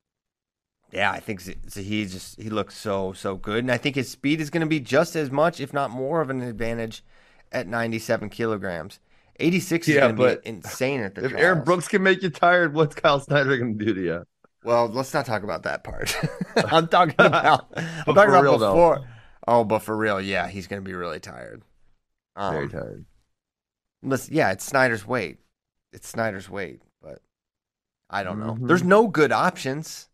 yeah, 0.90 1.10
I 1.12 1.20
think 1.20 1.40
Zahid 1.40 2.10
just 2.10 2.40
he 2.40 2.50
looks 2.50 2.76
so 2.76 3.12
so 3.12 3.36
good, 3.36 3.58
and 3.60 3.70
I 3.70 3.76
think 3.78 3.94
his 3.96 4.10
speed 4.10 4.40
is 4.40 4.50
going 4.50 4.60
to 4.62 4.66
be 4.66 4.80
just 4.80 5.14
as 5.16 5.30
much, 5.30 5.60
if 5.60 5.72
not 5.72 5.90
more, 5.90 6.20
of 6.20 6.30
an 6.30 6.42
advantage 6.42 7.04
at 7.54 7.66
97 7.66 8.28
kilograms. 8.30 9.00
86 9.40 9.88
is 9.88 9.94
Yeah, 9.94 10.00
going 10.12 10.16
to 10.16 10.40
be 10.42 10.48
insane 10.48 11.00
at 11.00 11.14
the 11.14 11.24
If 11.24 11.32
Aaron. 11.34 11.64
Brooks 11.64 11.88
can 11.88 12.02
make 12.02 12.22
you 12.22 12.30
tired, 12.30 12.74
what's 12.74 12.94
Kyle 12.94 13.18
Snyder 13.20 13.56
going 13.56 13.78
to 13.78 13.84
do 13.84 13.94
to 13.94 14.00
you? 14.02 14.24
well, 14.62 14.88
let's 14.88 15.12
not 15.12 15.26
talk 15.26 15.42
about 15.42 15.62
that 15.64 15.82
part. 15.84 16.16
I'm 16.56 16.86
talking 16.88 17.14
about 17.18 17.66
I'm 17.76 18.14
talking 18.14 18.30
about 18.30 18.42
real, 18.44 18.58
though. 18.58 18.72
before. 18.72 19.08
Oh, 19.46 19.64
but 19.64 19.80
for 19.80 19.96
real, 19.96 20.20
yeah, 20.20 20.48
he's 20.48 20.66
going 20.66 20.82
to 20.82 20.88
be 20.88 20.94
really 20.94 21.20
tired. 21.20 21.62
Very 22.38 22.64
Um, 22.64 22.70
tired. 22.70 23.04
listen, 24.02 24.34
yeah, 24.34 24.52
it's 24.52 24.64
Snyder's 24.64 25.06
weight. 25.06 25.38
It's 25.92 26.08
Snyder's 26.08 26.48
weight, 26.48 26.80
but 27.02 27.20
I 28.10 28.22
don't 28.24 28.38
know. 28.40 28.54
Mhm. 28.54 28.68
There's 28.68 28.82
no 28.84 29.06
good 29.08 29.32
options. 29.32 30.08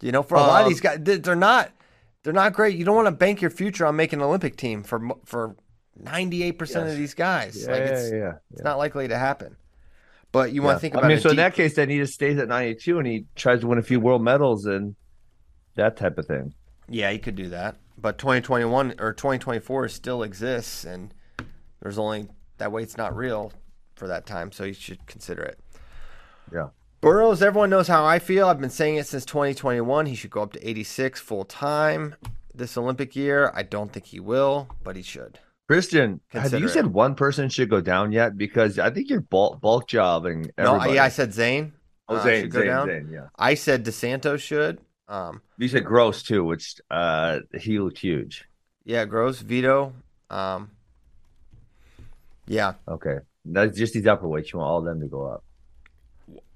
You 0.00 0.12
know, 0.12 0.22
for 0.22 0.36
a 0.36 0.40
lot 0.40 0.60
of 0.62 0.66
Um, 0.66 0.72
these 0.72 0.80
guys, 0.80 0.98
they- 1.02 1.18
they're 1.18 1.36
not. 1.36 1.70
They're 2.22 2.32
not 2.34 2.52
great. 2.52 2.76
You 2.76 2.84
don't 2.84 2.96
want 2.96 3.06
to 3.06 3.12
bank 3.12 3.40
your 3.40 3.50
future 3.50 3.86
on 3.86 3.96
making 3.96 4.18
an 4.20 4.24
Olympic 4.26 4.56
team 4.56 4.82
for 4.82 5.00
for 5.24 5.56
ninety 6.00 6.42
eight 6.42 6.58
percent 6.58 6.88
of 6.88 6.96
these 6.96 7.14
guys. 7.14 7.64
Yeah, 7.64 7.72
like 7.72 7.80
yeah, 7.80 7.86
it's 7.86 8.12
yeah. 8.12 8.32
it's 8.52 8.62
not 8.62 8.78
likely 8.78 9.08
to 9.08 9.18
happen. 9.18 9.56
But 10.32 10.52
you 10.52 10.62
want 10.62 10.74
Yeah. 10.74 10.76
to 10.76 10.80
think 10.80 10.94
about 10.94 11.02
it. 11.04 11.06
I 11.06 11.08
mean, 11.08 11.20
so 11.20 11.30
in 11.30 11.36
that 11.36 11.54
case, 11.54 11.74
then 11.74 11.88
he 11.90 11.96
just 11.98 12.14
stays 12.14 12.38
at 12.38 12.46
92 12.48 12.98
and 12.98 13.06
he 13.06 13.26
tries 13.34 13.60
to 13.60 13.66
win 13.66 13.78
a 13.78 13.82
few 13.82 13.98
world 13.98 14.22
medals 14.22 14.64
and 14.64 14.94
that 15.74 15.96
type 15.96 16.18
of 16.18 16.26
thing. 16.26 16.54
Yeah, 16.88 17.10
he 17.10 17.18
could 17.18 17.34
do 17.34 17.48
that. 17.48 17.76
But 17.98 18.16
2021 18.18 18.94
or 19.00 19.12
2024 19.12 19.88
still 19.88 20.22
exists, 20.22 20.84
and 20.84 21.12
there's 21.82 21.98
only 21.98 22.28
that 22.58 22.70
weight's 22.72 22.96
not 22.96 23.14
real 23.16 23.52
for 23.96 24.06
that 24.08 24.24
time, 24.24 24.52
so 24.52 24.64
you 24.64 24.72
should 24.72 25.04
consider 25.06 25.42
it. 25.42 25.58
Yeah. 26.52 26.68
Burroughs, 27.00 27.42
everyone 27.42 27.70
knows 27.70 27.88
how 27.88 28.04
I 28.04 28.18
feel. 28.18 28.46
I've 28.48 28.60
been 28.60 28.70
saying 28.70 28.96
it 28.96 29.06
since 29.06 29.24
2021. 29.24 30.06
He 30.06 30.14
should 30.14 30.30
go 30.30 30.42
up 30.42 30.52
to 30.52 30.68
86 30.68 31.18
full 31.20 31.44
time 31.44 32.14
this 32.54 32.76
Olympic 32.76 33.16
year. 33.16 33.50
I 33.54 33.62
don't 33.62 33.92
think 33.92 34.06
he 34.06 34.20
will, 34.20 34.68
but 34.84 34.96
he 34.96 35.02
should. 35.02 35.38
Christian, 35.70 36.20
have 36.30 36.52
you 36.52 36.66
said 36.66 36.88
one 36.88 37.14
person 37.14 37.48
should 37.48 37.70
go 37.70 37.80
down 37.80 38.10
yet? 38.10 38.36
Because 38.36 38.80
I 38.80 38.90
think 38.90 39.08
you're 39.08 39.20
bulk, 39.20 39.60
bulk 39.60 39.86
jobbing. 39.86 40.50
No, 40.58 40.74
everybody. 40.74 40.94
yeah, 40.94 41.04
I 41.04 41.08
said 41.10 41.32
Zain. 41.32 41.72
oh, 42.08 42.16
uh, 42.16 42.22
Zain, 42.24 42.50
Zain. 42.50 42.86
Zain, 42.86 43.08
yeah. 43.08 43.28
I 43.38 43.54
said 43.54 43.84
DeSanto 43.84 44.36
should. 44.36 44.80
Um, 45.06 45.42
You 45.58 45.68
said 45.68 45.84
gross 45.84 46.24
too, 46.24 46.42
which 46.42 46.74
uh, 46.90 47.38
he 47.56 47.78
looked 47.78 47.98
huge. 47.98 48.48
yeah, 48.84 49.04
Gross, 49.04 49.42
Vito. 49.42 49.92
Um, 50.28 50.72
yeah, 52.48 52.72
Okay, 52.88 53.18
that's 53.44 53.78
just 53.78 53.94
these 53.94 54.08
upper 54.08 54.26
weights. 54.26 54.52
You 54.52 54.58
want 54.58 54.70
all 54.70 54.78
of 54.78 54.84
them 54.86 55.00
to 55.00 55.06
go 55.06 55.24
up. 55.28 55.44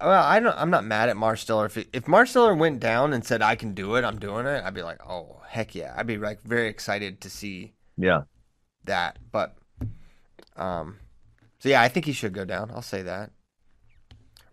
Well, 0.00 0.24
I 0.24 0.40
don't. 0.40 0.58
I'm 0.58 0.70
not 0.70 0.84
mad 0.84 1.08
at 1.08 1.14
Marsteller. 1.14 1.66
If 1.66 1.76
if 1.92 2.06
Marsteller 2.06 2.58
went 2.58 2.80
down 2.80 3.12
and 3.12 3.24
said 3.24 3.42
I 3.42 3.54
can 3.54 3.74
do 3.74 3.94
it, 3.94 4.04
I'm 4.04 4.18
doing 4.18 4.46
it. 4.46 4.64
I'd 4.64 4.74
be 4.74 4.82
like, 4.82 5.00
oh 5.08 5.40
heck 5.46 5.76
yeah! 5.76 5.94
I'd 5.96 6.08
be 6.08 6.18
like 6.18 6.42
very 6.42 6.66
excited 6.66 7.20
to 7.20 7.30
see 7.30 7.74
Yeah, 7.96 8.22
that. 8.87 9.18
But, 9.32 9.57
um, 10.57 10.97
so 11.59 11.68
yeah, 11.68 11.80
I 11.82 11.89
think 11.89 12.07
he 12.07 12.12
should 12.12 12.32
go 12.32 12.45
down. 12.45 12.70
I'll 12.70 12.82
say 12.82 13.03
that. 13.03 13.30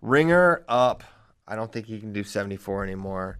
Ringer 0.02 0.64
up. 0.68 1.04
I 1.48 1.56
don't 1.56 1.72
think 1.72 1.86
he 1.88 2.00
can 2.00 2.14
do 2.14 2.24
74 2.24 2.84
anymore. 2.84 3.40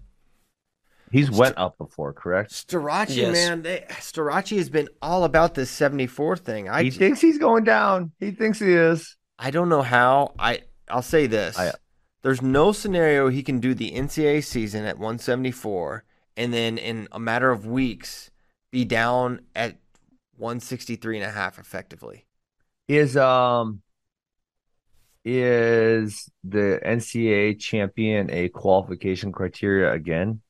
he's 1.12 1.30
went 1.32 1.58
up 1.58 1.78
before, 1.78 2.14
correct? 2.14 2.52
Starocci, 2.52 3.18
Yes. 3.18 3.34
man, 3.34 3.62
they, 3.64 3.86
Starocci 3.90 4.58
has 4.58 4.70
been 4.70 4.88
all 5.02 5.24
about 5.24 5.56
this 5.56 5.70
74 5.70 6.38
thing. 6.38 6.70
I 6.70 6.84
he 6.84 6.90
thinks 6.92 7.20
he's 7.20 7.38
going 7.38 7.64
down. 7.64 8.12
He 8.20 8.32
thinks 8.32 8.60
he 8.60 8.72
is. 8.74 9.18
I 9.40 9.52
don't 9.52 9.70
know 9.70 9.82
how. 9.82 10.34
I 10.40 10.62
I'll 10.90 11.02
say 11.02 11.28
this: 11.28 11.58
I- 11.58 11.74
there's 12.22 12.42
no 12.42 12.72
scenario 12.72 13.28
he 13.30 13.44
can 13.44 13.60
do 13.60 13.74
the 13.74 13.92
NCAA 13.92 14.44
season 14.44 14.86
at 14.86 15.00
174, 15.00 16.04
and 16.38 16.54
then 16.54 16.78
in 16.78 17.08
a 17.12 17.20
matter 17.20 17.50
of 17.52 17.66
weeks 17.66 18.30
be 18.72 18.86
down 18.86 19.42
at 19.56 19.78
163 20.42 21.18
and 21.20 21.26
a 21.26 21.32
half 21.32 21.60
effectively. 21.60 22.26
Is 22.88 23.16
um 23.16 23.82
is 25.24 26.30
the 26.44 26.80
NCAA 26.84 27.60
champion 27.60 28.30
a 28.32 28.50
qualification 28.50 29.32
criteria 29.32 29.92
again? 29.94 30.42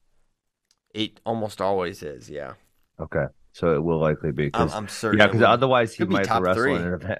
It 0.93 1.19
almost 1.25 1.61
always 1.61 2.03
is. 2.03 2.29
Yeah, 2.29 2.53
Okay, 2.99 3.25
so 3.53 3.73
it 3.75 3.83
will 3.83 3.99
likely 3.99 4.31
be 4.31 4.45
I'm, 4.53 4.69
because 4.69 4.73
I'm 4.73 4.87
certain. 4.87 5.19
yeah, 5.19 5.27
because 5.27 5.41
otherwise 5.43 5.93
he 5.93 6.05
be 6.05 6.13
might 6.13 6.23
top 6.23 6.43
wrestle 6.43 6.63
three. 6.63 6.75
in 6.75 6.81
an 6.83 6.93
event. 6.93 7.19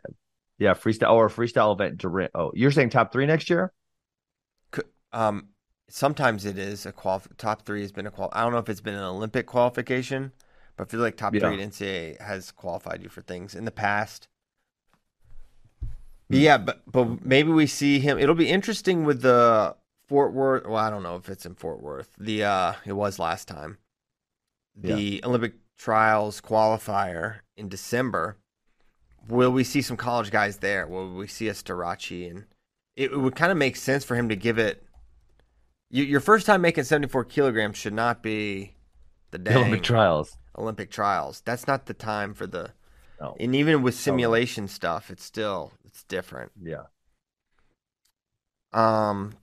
Yeah, 0.60 0.74
freestyle 0.74 1.14
or 1.14 1.26
a 1.26 1.30
freestyle 1.30 1.74
event. 1.74 1.98
During, 1.98 2.30
oh, 2.36 2.52
you're 2.54 2.72
saying 2.72 2.92
top 2.92 3.12
three 3.12 3.26
next 3.26 3.50
year? 3.50 3.74
Could- 4.72 4.86
um, 5.12 5.50
sometimes 5.90 6.46
it 6.46 6.58
is 6.58 6.86
a 6.86 6.92
qual. 6.92 7.22
Top 7.38 7.66
three 7.66 7.82
has 7.82 7.92
been 7.92 8.06
a 8.08 8.12
qual. 8.12 8.30
I 8.32 8.44
don't 8.44 8.52
know 8.52 8.60
if 8.60 8.70
it's 8.70 8.82
been 8.82 8.94
an 8.94 9.04
Olympic 9.04 9.48
qualification, 9.48 10.32
but 10.82 10.88
I 10.88 10.92
feel 10.94 11.00
like 11.02 11.16
top 11.16 11.36
Yeah. 11.36 11.42
three 11.42 11.62
at 11.62 11.70
NCAA 11.70 12.20
has 12.22 12.50
qualified 12.52 13.04
you 13.04 13.10
for 13.10 13.22
things 13.22 13.54
in 13.54 13.66
the 13.66 13.72
past. 13.72 14.28
But 16.28 16.40
yeah, 16.40 16.58
but 16.58 16.82
but 16.92 17.24
maybe 17.24 17.52
we 17.52 17.68
see 17.68 18.00
him. 18.00 18.18
It'll 18.18 18.34
be 18.34 18.50
interesting 18.50 19.04
with 19.06 19.22
the 19.22 19.76
Fort 20.08 20.34
Worth. 20.34 20.66
Well, 20.66 20.78
I 20.78 20.90
don't 20.90 21.04
know 21.04 21.18
if 21.18 21.30
it's 21.30 21.46
in 21.46 21.54
Fort 21.54 21.84
Worth. 21.84 22.16
The 22.18 22.44
uh, 22.46 22.74
it 22.84 22.94
was 22.94 23.20
last 23.20 23.48
time. 23.48 23.78
The 24.76 25.22
Olympic 25.24 25.54
trials 25.78 26.42
qualifier 26.42 27.42
in 27.56 27.70
December. 27.70 28.38
Will 29.28 29.52
we 29.52 29.64
see 29.64 29.84
some 29.84 29.98
college 29.98 30.32
guys 30.32 30.58
there? 30.58 30.88
Will 30.88 31.14
we 31.14 31.28
see 31.28 31.48
a 31.48 31.54
Starocci? 31.54 32.28
And 32.28 32.46
it, 32.96 33.12
it 33.12 33.18
would 33.18 33.36
kind 33.36 33.52
of 33.52 33.58
make 33.60 33.76
sense 33.76 34.04
for 34.04 34.16
him 34.16 34.30
to 34.30 34.36
give 34.36 34.58
it. 34.58 34.84
You, 35.92 36.06
your 36.06 36.22
first 36.22 36.48
time 36.48 36.62
making 36.62 36.86
seventy 36.86 37.08
four 37.08 37.24
kilograms 37.24 37.78
should 37.78 37.94
not 37.94 38.24
be 38.24 38.74
the 39.30 39.38
The 39.38 39.44
dang 39.44 39.58
Olympic 39.58 39.84
trials. 39.84 40.38
Olympic 40.58 40.92
trials. 40.92 41.42
That's 41.46 41.68
not 41.68 41.86
the 41.86 41.94
time 41.94 42.34
for 42.34 42.48
the. 42.48 42.72
No. 43.20 43.36
And 43.40 43.56
even 43.56 43.84
with 43.84 43.96
simulation 43.96 44.68
stuff, 44.68 45.10
it's 45.10 45.24
still 45.24 45.72
it's 45.86 46.04
different. 46.04 46.52
Yeah. 46.62 46.84
Um, 48.74 49.34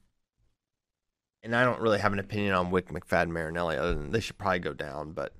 and 1.42 1.54
I 1.54 1.64
don't 1.64 1.80
really 1.80 1.98
have 1.98 2.12
an 2.12 2.18
opinion 2.18 2.54
on 2.54 2.70
Wick, 2.70 2.88
McFadden, 2.88 3.28
Marinelli. 3.28 3.76
Other 3.76 3.94
than 3.94 4.11
they 4.11 4.20
should 4.20 4.38
probably 4.38 4.59
go 4.59 4.72
down, 4.72 5.12
but 5.12 5.32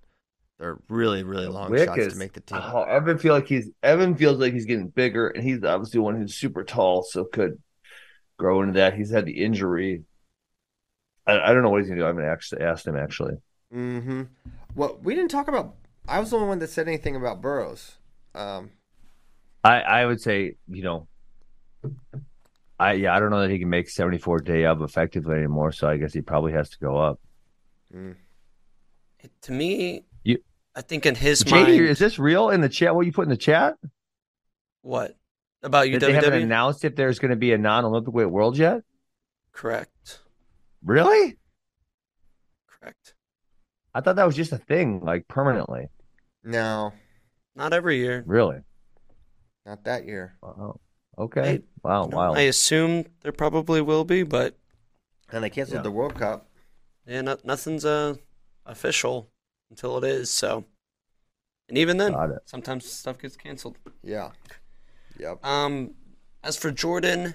they're 0.59 0.79
really, 0.89 1.23
really 1.23 1.47
long 1.47 1.71
Wick 1.71 1.89
shots 1.89 1.99
is- 2.01 2.13
to 2.13 2.19
make 2.19 2.33
the 2.33 2.41
team. 2.41 2.61
Oh, 2.63 2.83
Evan 2.83 3.19
feel 3.19 3.35
like 3.35 3.47
he's 3.47 3.71
Evan 3.83 4.15
feels 4.17 4.39
like 4.39 4.53
he's 4.53 4.67
getting 4.67 4.89
bigger, 4.89 5.29
and 5.29 5.43
he's 5.43 5.65
obviously 5.65 6.01
one 6.01 6.17
who's 6.17 6.35
super 6.35 6.65
tall, 6.65 7.03
so 7.03 7.25
could 7.25 7.59
grow 8.39 8.63
into 8.63 8.75
that. 8.75 8.95
He's 8.95 9.11
had 9.11 9.27
the 9.27 9.43
injury. 9.45 10.05
I, 11.27 11.41
I 11.41 11.53
don't 11.53 11.63
know 11.63 11.71
what 11.71 11.81
he's 11.81 11.89
gonna 11.89 12.01
do. 12.01 12.05
I 12.05 12.09
haven't 12.09 12.25
actually 12.25 12.63
asked 12.63 12.87
him 12.87 12.97
actually. 12.97 13.35
Mm-hmm. 13.75 14.23
Well, 14.75 14.99
we 15.03 15.15
didn't 15.15 15.31
talk 15.31 15.49
about. 15.49 15.75
I 16.07 16.21
was 16.21 16.31
the 16.31 16.37
only 16.37 16.49
one 16.49 16.59
that 16.61 16.71
said 16.71 16.89
anything 16.89 17.17
about 17.17 17.41
Burroughs. 17.41 17.97
Um, 18.35 18.71
I 19.65 19.81
I 19.81 20.07
would 20.07 20.21
say 20.21 20.57
you 20.69 20.83
know. 20.83 21.09
I 22.81 22.93
yeah 22.93 23.15
I 23.15 23.21
don't 23.21 23.31
know 23.31 23.41
that 23.41 23.51
he 23.51 23.59
can 23.59 23.69
make 23.69 23.89
seventy 23.91 24.19
four 24.19 24.39
day 24.39 24.65
up 24.65 24.81
effectively 24.81 25.37
anymore, 25.37 25.73
so 25.73 25.89
I 25.89 25.97
guess 25.97 26.13
he 26.13 26.21
probably 26.21 26.53
has 26.53 26.71
to 26.71 26.79
go 26.79 26.97
up. 26.97 27.21
To 29.43 29.53
me, 29.53 30.05
You- 30.23 30.43
I 30.77 30.83
think 30.83 31.05
in 31.07 31.15
his 31.17 31.43
JD, 31.43 31.51
mind, 31.51 31.71
is 31.81 31.99
this 31.99 32.19
real 32.19 32.51
in 32.51 32.61
the 32.61 32.69
chat? 32.69 32.95
What 32.95 33.05
you 33.07 33.13
put 33.13 33.25
in 33.25 33.31
the 33.31 33.37
chat? 33.37 33.75
what 34.83 35.17
about 35.63 35.89
you? 35.91 35.99
they 35.99 36.13
haven't 36.13 36.35
announced 36.43 36.85
if 36.85 36.95
there's 36.95 37.19
going 37.19 37.31
to 37.31 37.37
be 37.37 37.53
a 37.53 37.59
non 37.59 37.85
Olympic 37.85 38.15
weight 38.15 38.27
world 38.27 38.57
yet? 38.57 38.83
Correct, 39.53 40.21
Really? 40.85 41.37
correct. 42.69 43.15
I 43.99 44.01
thought 44.01 44.15
that 44.15 44.27
was 44.27 44.37
just 44.37 44.53
a 44.53 44.59
thing, 44.59 45.01
like 45.01 45.27
permanently. 45.27 45.89
no, 46.45 46.93
Not 47.57 47.73
every 47.73 47.99
year. 47.99 48.23
Really? 48.27 48.61
not 49.67 49.83
that 49.85 50.07
year. 50.07 50.37
Wow. 50.41 50.79
Okay. 51.19 51.51
I- 51.55 51.63
wow. 51.83 52.05
You 52.05 52.11
know, 52.11 52.17
Wow. 52.17 52.35
I 52.35 52.43
assume 52.43 53.07
there 53.23 53.33
probably 53.33 53.81
will 53.81 54.05
be, 54.05 54.23
but 54.23 54.57
And 55.31 55.43
they 55.43 55.51
canceled 55.51 55.79
Yeah. 55.79 55.83
the 55.83 55.91
World 55.91 56.15
Cup. 56.15 56.49
yeah, 57.07 57.23
no, 57.23 57.37
nothing's 57.43 57.85
uh, 57.85 58.15
official 58.65 59.29
until 59.69 59.99
it 59.99 60.05
is. 60.05 60.31
So, 60.31 60.65
and 61.69 61.77
even 61.77 61.97
then, 61.97 62.15
sometimes 62.45 62.89
stuff 62.91 63.19
gets 63.19 63.37
canceled. 63.37 63.79
Yeah. 64.03 64.31
Yep. 65.19 65.45
Um, 65.45 65.95
as 66.45 66.57
for 66.57 66.71
Jordan, 66.71 67.35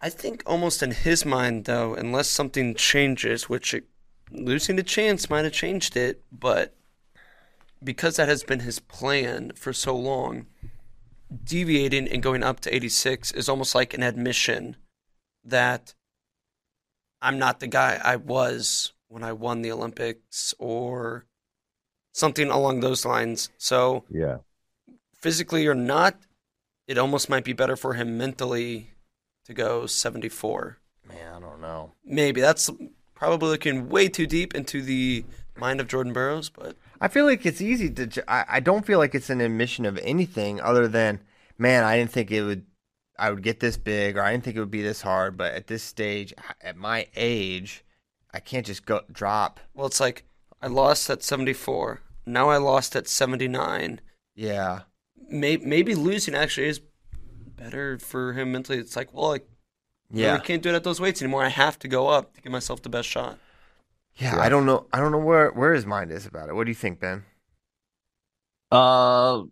I 0.00 0.10
think 0.10 0.42
almost 0.44 0.82
in 0.82 0.90
his 0.90 1.24
mind, 1.24 1.66
though, 1.66 1.94
unless 1.94 2.28
something 2.28 2.74
changes, 2.74 3.48
which 3.48 3.72
it, 3.74 3.84
losing 4.30 4.76
the 4.76 4.82
chance 4.82 5.30
might 5.30 5.44
have 5.44 5.52
changed 5.52 5.96
it, 5.96 6.22
but 6.30 6.74
because 7.82 8.16
that 8.16 8.28
has 8.28 8.42
been 8.42 8.60
his 8.60 8.78
plan 8.78 9.52
for 9.54 9.72
so 9.72 9.96
long, 9.96 10.46
deviating 11.44 12.08
and 12.08 12.22
going 12.22 12.42
up 12.42 12.60
to 12.60 12.74
86 12.74 13.32
is 13.32 13.48
almost 13.48 13.74
like 13.74 13.94
an 13.94 14.02
admission 14.02 14.76
that 15.44 15.94
I'm 17.22 17.38
not 17.38 17.60
the 17.60 17.66
guy 17.66 18.00
I 18.02 18.16
was 18.16 18.92
when 19.08 19.22
I 19.22 19.32
won 19.32 19.62
the 19.62 19.72
Olympics 19.72 20.54
or 20.58 21.26
something 22.12 22.50
along 22.50 22.80
those 22.80 23.04
lines. 23.04 23.50
So, 23.58 24.04
Yeah. 24.08 24.38
physically 25.14 25.66
or 25.66 25.74
not, 25.74 26.18
it 26.86 26.98
almost 26.98 27.28
might 27.28 27.44
be 27.44 27.52
better 27.52 27.76
for 27.76 27.94
him 27.94 28.18
mentally 28.18 28.90
to 29.44 29.54
go 29.54 29.86
74. 29.86 30.78
Man, 31.06 31.34
I 31.34 31.40
don't 31.40 31.60
know. 31.60 31.92
Maybe 32.04 32.40
that's 32.40 32.70
probably 33.20 33.50
looking 33.50 33.88
way 33.90 34.08
too 34.08 34.26
deep 34.26 34.54
into 34.54 34.80
the 34.82 35.24
mind 35.56 35.78
of 35.80 35.86
Jordan 35.88 36.12
Burroughs, 36.14 36.48
but 36.48 36.74
I 37.02 37.08
feel 37.08 37.26
like 37.26 37.44
it's 37.44 37.60
easy 37.60 37.90
to. 37.90 38.06
ju- 38.06 38.22
I, 38.26 38.44
I 38.48 38.60
don't 38.60 38.86
feel 38.86 38.98
like 38.98 39.14
it's 39.14 39.28
an 39.30 39.40
admission 39.42 39.84
of 39.84 39.98
anything 39.98 40.58
other 40.60 40.88
than, 40.88 41.20
man, 41.58 41.84
I 41.84 41.98
didn't 41.98 42.10
think 42.10 42.30
it 42.30 42.42
would. 42.42 42.64
I 43.18 43.30
would 43.30 43.42
get 43.42 43.60
this 43.60 43.76
big, 43.76 44.16
or 44.16 44.22
I 44.22 44.32
didn't 44.32 44.44
think 44.44 44.56
it 44.56 44.60
would 44.60 44.70
be 44.70 44.82
this 44.82 45.02
hard. 45.02 45.36
But 45.36 45.52
at 45.52 45.66
this 45.66 45.82
stage, 45.82 46.32
at 46.62 46.76
my 46.78 47.06
age, 47.14 47.84
I 48.32 48.40
can't 48.40 48.64
just 48.64 48.86
go 48.86 49.02
drop. 49.12 49.60
well, 49.74 49.86
it's 49.86 50.00
like 50.00 50.24
I 50.62 50.68
lost 50.68 51.10
at 51.10 51.22
74. 51.22 52.00
Now 52.24 52.48
I 52.48 52.56
lost 52.56 52.96
at 52.96 53.06
79. 53.06 54.00
Yeah, 54.34 54.80
Maybe, 55.28 55.64
maybe 55.66 55.94
losing 55.94 56.34
actually 56.34 56.68
is 56.68 56.80
better 57.56 57.98
for 57.98 58.32
him 58.32 58.52
mentally. 58.52 58.78
It's 58.78 58.96
like, 58.96 59.12
well, 59.12 59.34
I 59.34 59.40
yeah. 60.10 60.34
I 60.34 60.38
can't 60.38 60.62
do 60.62 60.70
it 60.70 60.74
at 60.74 60.84
those 60.84 61.00
weights 61.00 61.22
anymore. 61.22 61.44
I 61.44 61.48
have 61.48 61.78
to 61.80 61.88
go 61.88 62.08
up 62.08 62.34
to 62.34 62.40
give 62.42 62.52
myself 62.52 62.82
the 62.82 62.88
best 62.88 63.08
shot. 63.08 63.38
Yeah, 64.14 64.36
Yeah. 64.36 64.38
I 64.38 64.48
don't 64.48 64.66
know. 64.66 64.86
I 64.92 65.00
don't 65.00 65.12
know 65.12 65.18
where 65.18 65.50
where 65.52 65.72
his 65.74 65.86
mind 65.86 66.12
is 66.12 66.26
about 66.26 66.48
it. 66.48 66.54
What 66.54 66.64
do 66.64 66.70
you 66.70 66.74
think, 66.76 67.00
Ben? 67.00 67.24
Uh, 68.70 69.42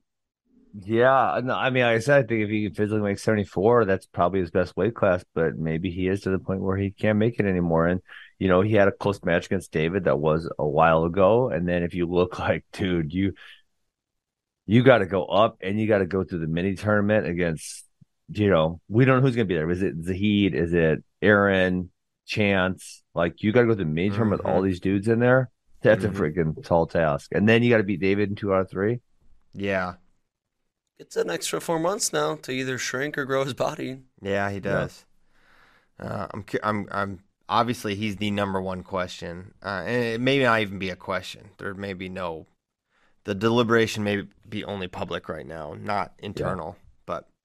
yeah. 0.84 1.40
No, 1.44 1.54
I 1.54 1.70
mean, 1.70 1.84
like 1.84 1.96
I 1.96 2.00
said, 2.00 2.24
I 2.24 2.28
think 2.28 2.42
if 2.44 2.50
he 2.50 2.64
can 2.66 2.74
physically 2.74 3.02
make 3.02 3.18
74, 3.18 3.86
that's 3.86 4.06
probably 4.06 4.40
his 4.40 4.52
best 4.52 4.76
weight 4.76 4.94
class, 4.94 5.24
but 5.34 5.59
maybe 5.59 5.90
he 5.90 6.09
is 6.09 6.22
to 6.22 6.30
the 6.30 6.38
point 6.38 6.62
where 6.62 6.76
he 6.76 6.92
can't 6.92 7.18
make 7.18 7.40
it 7.40 7.46
anymore. 7.46 7.88
And, 7.88 8.02
you 8.38 8.48
know, 8.48 8.62
he 8.62 8.74
had 8.74 8.88
a 8.88 8.92
close 8.92 9.22
match 9.24 9.46
against 9.46 9.72
David 9.72 10.04
that 10.04 10.18
was 10.18 10.50
a 10.59 10.68
while 10.68 11.04
ago. 11.04 11.50
And 11.50 11.68
then 11.68 11.84
if 11.84 11.94
you 11.94 12.06
look 12.06 12.38
like, 12.40 12.66
dude, 12.72 13.12
you, 13.14 13.34
you 14.66 14.82
got 14.82 14.98
to 14.98 15.06
go 15.06 15.24
up 15.24 15.59
and 15.62 15.80
you 15.80 15.88
got 15.88 15.98
to 15.98 16.06
go 16.06 16.24
through 16.24 16.40
the 16.40 16.46
mini 16.46 16.74
tournament 16.74 17.26
against, 17.26 17.84
you 18.33 18.51
know, 18.51 18.81
we 18.89 19.05
don't 19.05 19.16
know 19.16 19.22
who's 19.26 19.37
going 19.37 19.47
to 19.47 19.53
be 19.53 19.57
there. 19.57 19.70
Is 19.70 19.83
it 19.83 20.03
Zahid? 20.03 20.55
Is 20.55 20.72
it 20.72 21.03
Aaron? 21.22 21.91
Chance? 22.26 23.03
Like, 23.14 23.43
you 23.43 23.53
got 23.53 23.61
to 23.62 23.66
go 23.66 23.72
to 23.72 23.76
the 23.76 23.85
mini 23.87 24.11
tournament 24.11 24.43
with 24.45 24.53
all 24.53 24.61
these 24.62 24.81
dudes 24.81 25.09
in 25.09 25.18
there. 25.18 25.51
That's 25.81 26.05
Mhm. 26.05 26.09
a 26.11 26.12
freaking 26.12 26.62
tall 26.64 26.87
task. 26.87 27.31
And 27.33 27.49
then 27.49 27.62
you 27.62 27.70
got 27.70 27.79
to 27.79 27.85
beat 27.85 28.01
David 28.01 28.29
in 28.29 28.35
two 28.37 28.53
out 28.53 28.61
of 28.62 28.70
three. 28.70 29.01
Yeah, 29.55 29.95
It's 30.99 31.16
an 31.16 31.31
extra 31.31 31.61
four 31.61 31.79
months 31.79 32.12
now 32.12 32.35
to 32.43 32.51
either 32.53 32.76
shrink 32.76 33.16
or 33.16 33.24
grow 33.24 33.45
his 33.45 33.55
body. 33.55 34.03
yeah, 34.20 34.51
he 34.51 34.59
does. 34.61 35.05
Uh, 35.99 36.26
I'm 36.33 36.45
I'm 36.62 36.89
I'm 36.91 37.18
obviously 37.49 37.95
he's 37.95 38.16
the 38.16 38.31
number 38.31 38.61
one 38.61 38.83
question, 38.83 39.55
uh, 39.62 39.85
and 39.87 40.05
it 40.05 40.20
may 40.20 40.43
not 40.43 40.61
even 40.61 40.79
be 40.79 40.91
a 40.91 40.97
question. 40.97 41.51
There 41.59 41.72
may 41.74 41.93
be 41.93 42.09
no. 42.09 42.47
The 43.24 43.35
deliberation 43.35 44.03
may 44.05 44.24
be 44.49 44.64
only 44.64 44.89
public 44.89 45.29
right 45.29 45.47
now, 45.47 45.74
not 45.81 46.12
internal. 46.18 46.72
But 46.72 46.88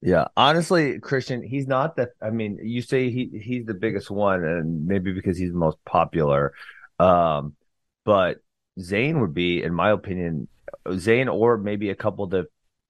Yeah, 0.06 0.26
honestly, 0.36 1.00
Christian, 1.00 1.42
he's 1.42 1.66
not 1.66 1.96
the. 1.96 2.10
I 2.22 2.30
mean, 2.30 2.60
you 2.62 2.82
say 2.82 3.10
he 3.10 3.30
he's 3.42 3.66
the 3.66 3.74
biggest 3.74 4.12
one, 4.12 4.44
and 4.44 4.86
maybe 4.86 5.14
because 5.14 5.38
he's 5.38 5.52
the 5.54 5.58
most 5.58 5.78
popular. 5.86 6.54
Um, 7.00 7.56
but 8.04 8.40
Zain 8.80 9.22
would 9.22 9.34
be, 9.34 9.64
in 9.64 9.74
my 9.74 9.92
opinion, 9.92 10.50
Zain 10.98 11.30
or 11.30 11.58
maybe 11.58 11.90
a 11.90 11.96
couple 11.96 12.26
of 12.26 12.32
the 12.32 12.48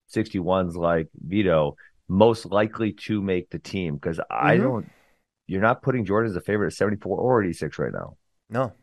61s 0.07 0.76
like 0.76 1.09
Vito, 1.16 1.76
most 2.07 2.47
likely 2.47 2.93
to 2.93 3.22
make 3.22 3.51
the 3.51 3.59
team 3.59 3.93
because 3.95 4.20
I 4.32 4.57
Mhm. 4.57 4.57
don't. 4.57 4.91
You're 5.45 5.61
not 5.61 5.84
putting 5.84 6.05
Jordan 6.05 6.32
as 6.32 6.38
a 6.38 6.41
favorite 6.41 6.68
at 6.68 6.74
74 6.74 7.20
or 7.20 7.43
86 7.43 7.78
right 7.78 7.93
now. 7.93 8.18
no, 8.49 8.74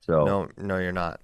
So 0.00 0.36
no, 0.36 0.48
no, 0.58 0.78
you're 0.78 0.92
not. 0.92 1.20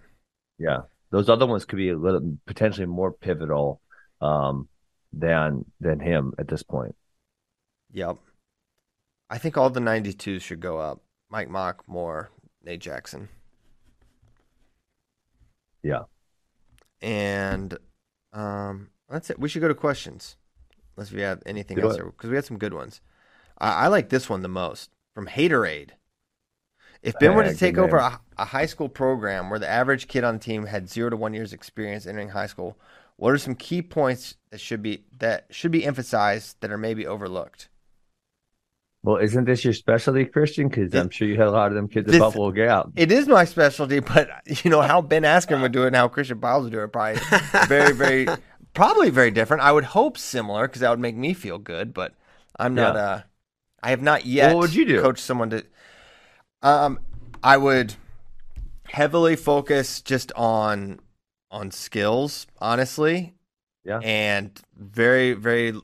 yeah, 0.59 0.83
those 1.11 1.29
other 1.29 1.47
ones 1.47 1.65
could 1.65 1.77
be 1.77 1.91
a 1.91 1.97
little 1.97 2.37
potentially 2.47 2.87
more 2.87 3.13
pivotal 3.13 3.81
um, 4.21 4.69
than 5.13 5.65
than 5.81 6.01
him 6.01 6.33
at 6.39 6.49
this 6.49 6.63
point. 6.63 6.95
Yep. 7.93 8.19
I 9.31 9.39
think 9.39 9.57
all 9.57 9.71
the 9.71 9.81
92s 9.81 10.43
should 10.43 10.61
go 10.61 10.79
up. 10.79 11.01
Mike 11.31 11.49
Mock, 11.49 11.85
Moore, 11.87 12.31
Nate 12.63 12.81
Jackson. 12.81 13.29
Yeah. 15.83 16.03
And 17.01 17.77
um, 18.33 18.91
that's 19.09 19.31
it. 19.31 19.39
We 19.39 19.49
should 19.49 19.63
go 19.63 19.69
to 19.69 19.75
questions. 19.75 20.37
Unless 20.97 21.13
we 21.13 21.23
have 21.23 21.43
anything 21.47 21.79
Do 21.79 21.85
else, 21.85 21.97
because 21.97 22.29
we 22.29 22.37
had 22.37 22.45
some 22.45 22.59
good 22.59 22.75
ones. 22.75 23.01
I, 23.59 23.85
I 23.85 23.87
like 23.89 24.11
this 24.11 24.29
one 24.29 24.43
the 24.43 24.49
most 24.49 24.91
from 25.15 25.27
Haterade. 25.27 25.91
If 27.03 27.19
Ben 27.19 27.35
were 27.35 27.43
to 27.43 27.55
take 27.55 27.79
over 27.79 27.97
a, 27.97 28.21
a 28.39 28.45
high 28.45 28.67
school 28.67 28.89
program 28.89 29.51
where 29.51 29.59
the 29.59 29.69
average 29.69 30.07
kid 30.07 30.23
on 30.23 30.35
the 30.35 30.41
team 30.41 30.67
had 30.67 30.89
zero 30.89 31.11
to 31.11 31.17
one 31.17 31.35
years 31.35 31.53
experience 31.53 32.07
entering 32.07 32.29
high 32.29 32.47
school, 32.47 32.79
what 33.23 33.33
are 33.33 33.39
some 33.39 33.55
key 33.55 33.83
points 33.83 34.35
that 34.51 34.61
should 34.61 34.83
be 34.83 35.05
that 35.21 35.47
should 35.49 35.71
be 35.71 35.87
emphasized 35.87 36.57
that 36.61 36.73
are 36.73 36.77
maybe 36.77 37.07
overlooked? 37.07 37.69
Well, 39.05 39.19
isn't 39.19 39.45
this 39.45 39.65
your 39.65 39.75
specialty, 39.75 40.25
Christian? 40.25 40.69
Because 40.69 40.93
I'm 40.93 41.09
sure 41.09 41.29
you 41.29 41.37
had 41.37 41.47
a 41.47 41.53
lot 41.53 41.69
of 41.69 41.75
them 41.75 41.87
kids 41.87 42.09
at 42.09 42.13
this- 42.13 42.19
Buffalo 42.21 42.51
Gap. 42.51 42.89
It 42.97 43.13
is 43.13 43.29
my 43.29 43.45
specialty, 43.45 44.01
but 44.01 44.29
you 44.65 44.73
know 44.73 44.81
how 44.81 45.01
Ben 45.01 45.23
Askren 45.23 45.63
would 45.63 45.71
do 45.71 45.85
it 45.85 45.89
and 45.89 45.97
how 45.97 46.09
Christian 46.09 46.41
Pyles 46.41 46.65
would 46.65 46.73
do 46.73 46.81
it, 46.81 46.89
probably 46.89 47.21
very, 47.69 47.93
very, 47.95 48.27
probably 48.75 49.11
very 49.11 49.31
different. 49.31 49.63
I 49.63 49.71
would 49.71 49.85
hope 49.85 50.19
similar 50.19 50.67
because 50.67 50.81
that 50.81 50.91
would 50.91 50.99
make 50.99 51.15
me 51.15 51.33
feel 51.33 51.59
good. 51.59 51.95
But 51.95 52.15
I'm 52.59 52.75
not. 52.75 52.97
Yeah. 52.97 53.03
Uh, 53.03 53.23
I 53.85 53.91
have 53.91 54.03
not 54.03 54.27
yet. 54.27 54.53
What 54.53 54.63
would 54.63 54.75
you 54.75 54.85
do? 54.85 55.01
Coach 55.01 55.21
someone 55.21 55.51
to. 55.51 55.65
Um, 56.61 56.99
I 57.41 57.57
would 57.57 57.95
heavily 58.89 59.37
focus 59.37 60.03
just 60.03 60.33
on 60.33 60.99
on 61.53 61.71
skills, 61.71 62.47
honestly. 62.59 63.35
Yeah. 63.85 63.99
And 64.03 64.61
very, 64.77 65.33
very 65.35 65.75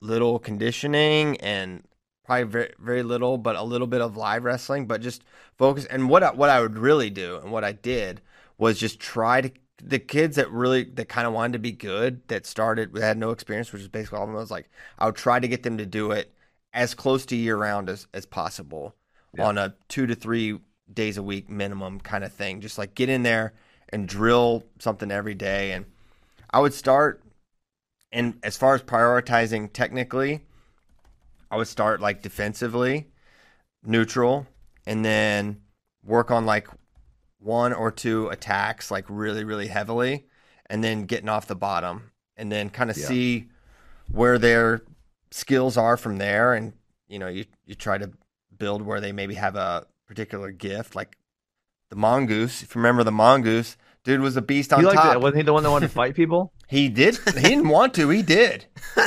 little 0.00 0.38
conditioning 0.38 1.36
and 1.38 1.82
probably 2.24 2.44
very, 2.44 2.74
very 2.78 3.02
little, 3.02 3.38
but 3.38 3.56
a 3.56 3.62
little 3.62 3.86
bit 3.86 4.00
of 4.00 4.16
live 4.16 4.44
wrestling, 4.44 4.86
but 4.86 5.00
just 5.00 5.22
focus. 5.56 5.84
And 5.86 6.08
what 6.10 6.22
I, 6.22 6.32
what 6.32 6.50
I 6.50 6.60
would 6.60 6.78
really 6.78 7.10
do 7.10 7.36
and 7.38 7.52
what 7.52 7.64
I 7.64 7.72
did 7.72 8.20
was 8.58 8.78
just 8.78 8.98
try 9.00 9.40
to 9.42 9.50
the 9.82 9.98
kids 9.98 10.36
that 10.36 10.50
really 10.50 10.84
that 10.84 11.08
kind 11.08 11.26
of 11.26 11.32
wanted 11.34 11.52
to 11.54 11.58
be 11.58 11.72
good 11.72 12.26
that 12.28 12.46
started 12.46 12.94
that 12.94 13.02
had 13.02 13.18
no 13.18 13.30
experience, 13.30 13.72
which 13.72 13.82
is 13.82 13.88
basically 13.88 14.16
all 14.18 14.24
of 14.24 14.30
them. 14.30 14.36
I 14.36 14.40
was 14.40 14.50
like, 14.50 14.70
I 14.98 15.06
would 15.06 15.16
try 15.16 15.38
to 15.40 15.48
get 15.48 15.62
them 15.62 15.76
to 15.78 15.84
do 15.86 16.12
it 16.12 16.32
as 16.72 16.94
close 16.94 17.26
to 17.26 17.36
year 17.36 17.56
round 17.56 17.90
as 17.90 18.06
as 18.14 18.24
possible 18.24 18.94
Yeah. 19.36 19.46
on 19.46 19.58
a 19.58 19.74
two 19.88 20.06
to 20.06 20.14
three 20.14 20.58
days 20.92 21.18
a 21.18 21.22
week 21.22 21.50
minimum 21.50 22.00
kind 22.00 22.24
of 22.24 22.32
thing. 22.32 22.60
Just 22.60 22.78
like 22.78 22.94
get 22.94 23.08
in 23.10 23.24
there 23.24 23.52
and 23.94 24.08
drill 24.08 24.64
something 24.80 25.12
every 25.12 25.34
day. 25.34 25.72
And 25.72 25.86
I 26.50 26.58
would 26.58 26.74
start 26.74 27.22
and 28.10 28.38
as 28.42 28.56
far 28.56 28.74
as 28.74 28.82
prioritizing 28.82 29.72
technically, 29.72 30.40
I 31.50 31.56
would 31.56 31.68
start 31.68 32.00
like 32.00 32.22
defensively, 32.22 33.08
neutral, 33.84 34.46
and 34.86 35.04
then 35.04 35.60
work 36.04 36.30
on 36.30 36.44
like 36.44 36.68
one 37.38 37.72
or 37.72 37.90
two 37.90 38.28
attacks 38.28 38.90
like 38.90 39.04
really, 39.08 39.44
really 39.44 39.68
heavily, 39.68 40.26
and 40.66 40.82
then 40.82 41.06
getting 41.06 41.28
off 41.28 41.46
the 41.46 41.56
bottom 41.56 42.10
and 42.36 42.50
then 42.50 42.70
kind 42.70 42.90
of 42.90 42.96
Yeah. 42.96 43.06
see 43.06 43.48
where 44.10 44.38
their 44.38 44.82
skills 45.30 45.76
are 45.76 45.96
from 45.96 46.18
there. 46.18 46.54
And, 46.54 46.72
you 47.08 47.18
know, 47.18 47.28
you, 47.28 47.46
you 47.64 47.74
try 47.74 47.98
to 47.98 48.10
build 48.56 48.82
where 48.82 49.00
they 49.00 49.12
maybe 49.12 49.34
have 49.34 49.56
a 49.56 49.86
particular 50.06 50.52
gift, 50.52 50.94
like 50.94 51.16
the 51.90 51.96
mongoose. 51.96 52.62
If 52.62 52.74
you 52.74 52.80
remember 52.80 53.02
the 53.02 53.12
mongoose, 53.12 53.76
dude 54.04 54.20
was 54.20 54.36
a 54.36 54.42
beast 54.42 54.72
on 54.72 54.80
He 54.80 54.86
liked 54.86 54.98
top. 54.98 55.14
it. 55.14 55.20
Wasn't 55.20 55.36
he 55.38 55.42
the 55.42 55.52
one 55.52 55.62
that 55.64 55.70
wanted 55.70 55.88
to 55.88 55.92
fight 55.94 56.14
people? 56.22 56.52
He 56.68 56.88
did. 56.88 57.18
He 57.34 57.40
didn't 57.40 57.68
want 57.68 57.94
to. 57.94 58.08
He 58.10 58.22
did. 58.22 58.66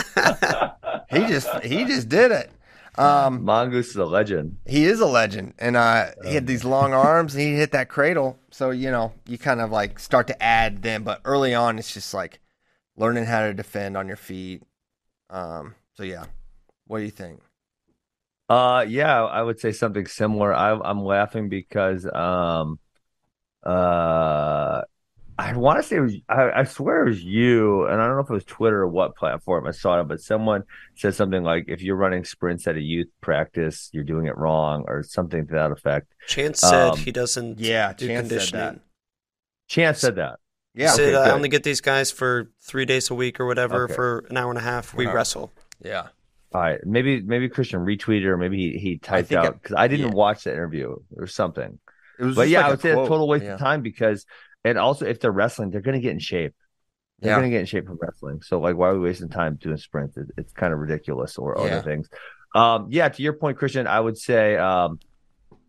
He 1.09 1.19
just 1.19 1.63
he 1.63 1.85
just 1.85 2.09
did 2.09 2.31
it. 2.31 2.51
Um, 2.97 3.45
Mongoose 3.45 3.89
is 3.91 3.95
a 3.95 4.05
legend. 4.05 4.57
he 4.65 4.83
is 4.85 4.99
a 4.99 5.05
legend, 5.05 5.53
and 5.57 5.77
uh, 5.77 6.07
he 6.25 6.33
had 6.33 6.47
these 6.47 6.65
long 6.65 6.93
arms. 6.93 7.33
And 7.33 7.41
he 7.43 7.53
hit 7.53 7.71
that 7.71 7.87
cradle, 7.87 8.37
so 8.51 8.71
you 8.71 8.91
know 8.91 9.13
you 9.25 9.37
kind 9.37 9.61
of 9.61 9.71
like 9.71 9.99
start 9.99 10.27
to 10.27 10.43
add 10.43 10.81
them. 10.81 11.03
But 11.03 11.21
early 11.23 11.53
on, 11.53 11.79
it's 11.79 11.93
just 11.93 12.13
like 12.13 12.39
learning 12.97 13.25
how 13.25 13.41
to 13.47 13.53
defend 13.53 13.95
on 13.95 14.07
your 14.09 14.17
feet. 14.17 14.63
Um, 15.29 15.75
so 15.93 16.03
yeah, 16.03 16.25
what 16.87 16.97
do 16.99 17.05
you 17.05 17.11
think? 17.11 17.39
Uh, 18.49 18.83
yeah, 18.87 19.23
I 19.23 19.43
would 19.43 19.59
say 19.61 19.71
something 19.71 20.07
similar. 20.07 20.53
I, 20.53 20.71
I'm 20.77 21.03
laughing 21.03 21.47
because 21.47 22.05
um, 22.05 22.79
uh, 23.67 24.81
I 25.39 25.55
want 25.55 25.81
to 25.81 25.83
say 25.87 25.97
it 25.97 25.99
was. 26.01 26.15
I, 26.29 26.61
I 26.61 26.63
swear 26.63 27.05
it 27.05 27.09
was 27.09 27.23
you, 27.23 27.85
and 27.85 28.01
I 28.01 28.07
don't 28.07 28.15
know 28.15 28.23
if 28.23 28.29
it 28.29 28.33
was 28.33 28.45
Twitter 28.45 28.81
or 28.81 28.87
what 28.87 29.15
platform 29.15 29.67
I 29.67 29.71
saw 29.71 29.99
it, 30.01 30.05
but 30.07 30.19
someone 30.21 30.63
said 30.95 31.13
something 31.15 31.43
like, 31.43 31.65
"If 31.67 31.81
you're 31.83 31.95
running 31.95 32.25
sprints 32.25 32.67
at 32.67 32.75
a 32.75 32.81
youth 32.81 33.07
practice, 33.21 33.89
you're 33.93 34.03
doing 34.03 34.25
it 34.25 34.37
wrong," 34.37 34.85
or 34.87 35.03
something 35.03 35.45
to 35.47 35.53
that 35.53 35.71
effect. 35.71 36.07
Chance 36.27 36.59
said 36.61 36.89
Um, 36.93 36.97
he 36.97 37.11
doesn't 37.11 37.59
Yeah, 37.59 37.93
do 37.93 38.07
Chance 38.07 38.29
said 38.29 38.49
that. 38.53 38.79
Chance 39.67 39.99
said 39.99 40.15
that. 40.15 40.39
Yeah, 40.73 40.91
said, 40.91 41.13
okay, 41.13 41.29
I 41.29 41.33
only 41.33 41.49
get 41.49 41.63
these 41.63 41.81
guys 41.81 42.11
for 42.11 42.51
three 42.61 42.85
days 42.85 43.09
a 43.09 43.15
week 43.15 43.39
or 43.39 43.45
whatever 43.45 43.83
Okay. 43.85 43.93
for 43.93 44.25
an 44.29 44.37
hour 44.37 44.49
and 44.49 44.59
a 44.59 44.61
half. 44.61 44.93
We 44.93 45.05
Wow. 45.05 45.13
wrestle. 45.13 45.51
yeah. 45.83 46.07
All 46.53 46.61
right, 46.61 46.79
maybe 46.85 47.21
maybe 47.21 47.49
Christian 47.49 47.81
retweeted 47.81 48.25
or 48.25 48.37
maybe 48.37 48.57
he, 48.57 48.77
he 48.79 48.97
typed 48.97 49.33
out 49.33 49.61
because 49.61 49.75
I 49.77 49.87
didn't 49.87 50.07
yeah. 50.07 50.13
watch 50.13 50.45
the 50.45 50.51
interview 50.53 50.95
or 51.15 51.27
something. 51.27 51.77
It 52.19 52.25
was 52.25 52.35
But 52.35 52.49
yeah, 52.49 52.59
like 52.59 52.65
I 52.65 52.67
a 52.67 52.71
would 52.71 52.81
say 52.81 52.91
quote. 52.91 53.05
a 53.05 53.09
total 53.09 53.27
waste 53.27 53.45
Yeah. 53.45 53.53
of 53.53 53.59
time 53.59 53.81
because, 53.81 54.25
and 54.63 54.77
also 54.77 55.05
if 55.05 55.19
they're 55.19 55.31
wrestling, 55.31 55.69
they're 55.69 55.81
going 55.81 55.95
to 55.95 56.01
get 56.01 56.11
in 56.11 56.19
shape. 56.19 56.53
They're 57.21 57.31
Yeah. 57.31 57.39
going 57.39 57.49
to 57.49 57.55
get 57.55 57.61
in 57.61 57.65
shape 57.65 57.85
from 57.85 57.97
wrestling. 58.01 58.41
So 58.41 58.59
like, 58.59 58.75
why 58.75 58.89
are 58.89 58.93
we 58.93 58.99
wasting 58.99 59.29
time 59.29 59.55
doing 59.55 59.77
sprints? 59.77 60.17
It, 60.17 60.27
it's 60.37 60.53
kind 60.53 60.73
of 60.73 60.79
ridiculous 60.79 61.37
or 61.37 61.57
other 61.57 61.81
things. 61.81 62.09
Um, 62.55 62.87
yeah, 62.89 63.09
to 63.09 63.21
your 63.23 63.33
point, 63.33 63.57
Christian, 63.57 63.87
I 63.87 63.99
would 63.99 64.17
say, 64.17 64.55
um, 64.55 64.99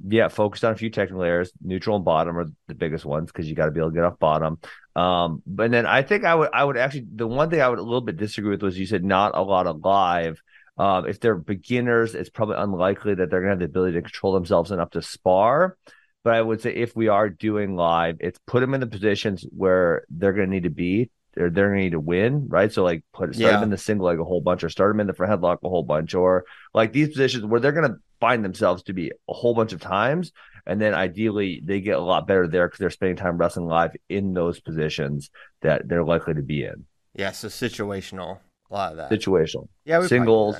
yeah, 0.07 0.28
focused 0.28 0.64
on 0.64 0.72
a 0.72 0.76
few 0.76 0.90
technical 0.90 1.22
areas. 1.24 1.53
Neutral 1.62 1.96
and 1.96 2.05
bottom 2.05 2.38
are 2.38 2.46
the 2.68 2.74
biggest 2.74 3.05
ones 3.05 3.32
because 3.32 3.49
you 3.49 3.55
got 3.55 3.66
to 3.66 3.72
be 3.72 3.80
able 3.80 3.90
to 3.90 3.94
get 3.94 4.05
off 4.05 4.18
bottom. 4.18 4.59
Um, 4.94 5.42
but 5.46 5.70
then 5.70 5.86
I 5.86 6.03
think 6.03 6.24
I 6.24 6.34
would, 6.34 6.51
I 6.53 6.64
would 6.64 6.76
actually, 6.76 7.07
the 7.14 7.26
one 7.26 7.51
thing 7.51 7.61
I 7.61 7.68
would 7.68 7.78
a 7.78 7.82
little 7.82 8.01
bit 8.01 8.16
disagree 8.16 8.51
with 8.51 8.62
was 8.62 8.78
you 8.78 8.86
said 8.86 9.05
not 9.05 9.32
a 9.34 9.42
lot 9.42 9.66
of 9.66 9.84
live. 9.84 10.40
Um, 10.76 11.07
if 11.09 11.18
they're 11.18 11.34
beginners, 11.34 12.14
it's 12.14 12.30
probably 12.30 12.57
unlikely 12.59 13.14
that 13.16 13.30
they're 13.30 13.40
going 13.40 13.49
to 13.49 13.53
have 13.55 13.59
the 13.59 13.64
ability 13.64 13.94
to 13.94 14.03
control 14.03 14.32
themselves 14.34 14.70
enough 14.70 14.90
to 14.90 15.03
spar. 15.03 15.76
But 16.25 16.35
I 16.35 16.43
would 16.43 16.61
say 16.61 16.75
if 16.75 16.95
we 16.97 17.09
are 17.09 17.29
doing 17.31 17.77
live, 17.77 18.16
it's 18.21 18.39
put 18.47 18.61
them 18.61 18.75
in 18.75 18.81
the 18.81 18.87
positions 18.87 19.47
where 19.57 20.05
they're 20.11 20.33
going 20.33 20.49
to 20.49 20.55
need 20.55 20.64
to 20.64 20.71
be. 20.71 21.11
They're, 21.35 21.51
they're 21.51 21.69
going 21.69 21.79
to 21.79 21.85
need 21.85 21.91
to 21.93 22.01
win, 22.01 22.49
right? 22.49 22.73
So 22.73 22.83
like 22.83 23.05
put 23.14 23.35
start 23.35 23.51
Yeah. 23.53 23.53
them 23.57 23.64
in 23.64 23.71
the 23.71 23.79
single 23.79 24.07
leg 24.07 24.19
a 24.19 24.25
whole 24.25 24.41
bunch, 24.41 24.64
or 24.64 24.69
start 24.69 24.93
them 24.93 25.01
in 25.01 25.07
the 25.07 25.12
front 25.14 25.33
headlock 25.33 25.59
a 25.62 25.69
whole 25.69 25.85
bunch, 25.85 26.14
or 26.14 26.45
like 26.75 26.93
these 26.93 27.09
positions 27.09 27.45
where 27.45 27.61
they're 27.61 27.73
going 27.73 27.91
to 27.91 27.97
find 28.21 28.45
themselves 28.45 28.83
to 28.85 28.93
be 28.93 29.12
a 29.29 29.33
whole 29.33 29.55
bunch 29.55 29.73
of 29.73 29.81
times. 29.81 30.33
And 30.66 30.81
then 30.81 30.93
ideally 30.93 31.62
they 31.64 31.81
get 31.81 31.97
a 31.97 32.03
lot 32.03 32.27
better 32.27 32.47
there 32.49 32.66
because 32.66 32.81
they're 32.81 32.91
spending 32.91 33.16
time 33.16 33.39
wrestling 33.39 33.66
live 33.66 33.93
in 34.09 34.35
those 34.35 34.61
positions 34.61 35.31
that 35.62 35.89
they're 35.89 36.05
likely 36.05 36.35
to 36.35 36.43
be 36.43 36.64
in. 36.64 36.85
Yeah, 37.14 37.31
so 37.31 37.49
situational, 37.49 38.39
a 38.71 38.75
lot 38.75 38.93
of 38.93 38.97
that. 38.99 39.11
Situational. 39.11 39.69
Yeah, 39.85 40.07
singles, 40.07 40.57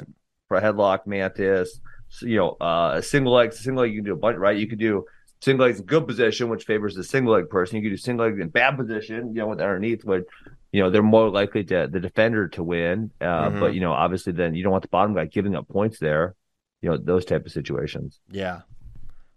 for 0.49 0.61
headlock, 0.61 1.07
mantis, 1.07 1.81
you 2.23 2.37
know, 2.37 2.57
uh, 2.61 2.95
a 2.97 3.03
single 3.03 3.35
leg, 3.35 3.53
single 3.53 3.83
leg, 3.83 3.93
you 3.93 3.99
can 3.99 4.07
do 4.07 4.15
a 4.15 4.17
bunch, 4.17 4.39
right? 4.39 4.57
You 4.57 4.67
could 4.67 4.79
do 4.79 5.05
single 5.41 5.66
legs 5.66 5.80
in 5.80 5.86
good 5.86 6.07
position, 6.07 6.49
which 6.49 6.64
favors 6.64 6.95
the 6.95 7.05
single 7.05 7.34
leg 7.34 7.49
person. 7.49 7.76
You 7.76 7.82
could 7.82 7.97
do 7.97 7.97
single 7.97 8.26
legs 8.26 8.41
in 8.41 8.49
bad 8.49 8.76
position, 8.76 9.34
you 9.34 9.41
know, 9.41 9.49
with 9.49 9.61
underneath, 9.61 10.05
would 10.05 10.24
you 10.72 10.82
know 10.82 10.91
they're 10.91 11.03
more 11.03 11.30
likely 11.30 11.64
to 11.64 11.89
the 11.91 12.01
defender 12.01 12.49
to 12.49 12.62
win. 12.62 13.11
Uh, 13.20 13.24
mm-hmm. 13.24 13.61
But 13.61 13.74
you 13.74 13.80
know, 13.80 13.93
obviously, 13.93 14.32
then 14.32 14.55
you 14.55 14.62
don't 14.62 14.72
want 14.72 14.82
the 14.82 14.89
bottom 14.89 15.14
guy 15.14 15.26
giving 15.26 15.55
up 15.55 15.68
points 15.68 15.99
there. 15.99 16.34
You 16.82 16.91
know, 16.91 16.97
those 16.97 17.24
type 17.24 17.47
of 17.47 17.53
situations. 17.53 18.20
Yeah. 18.30 18.62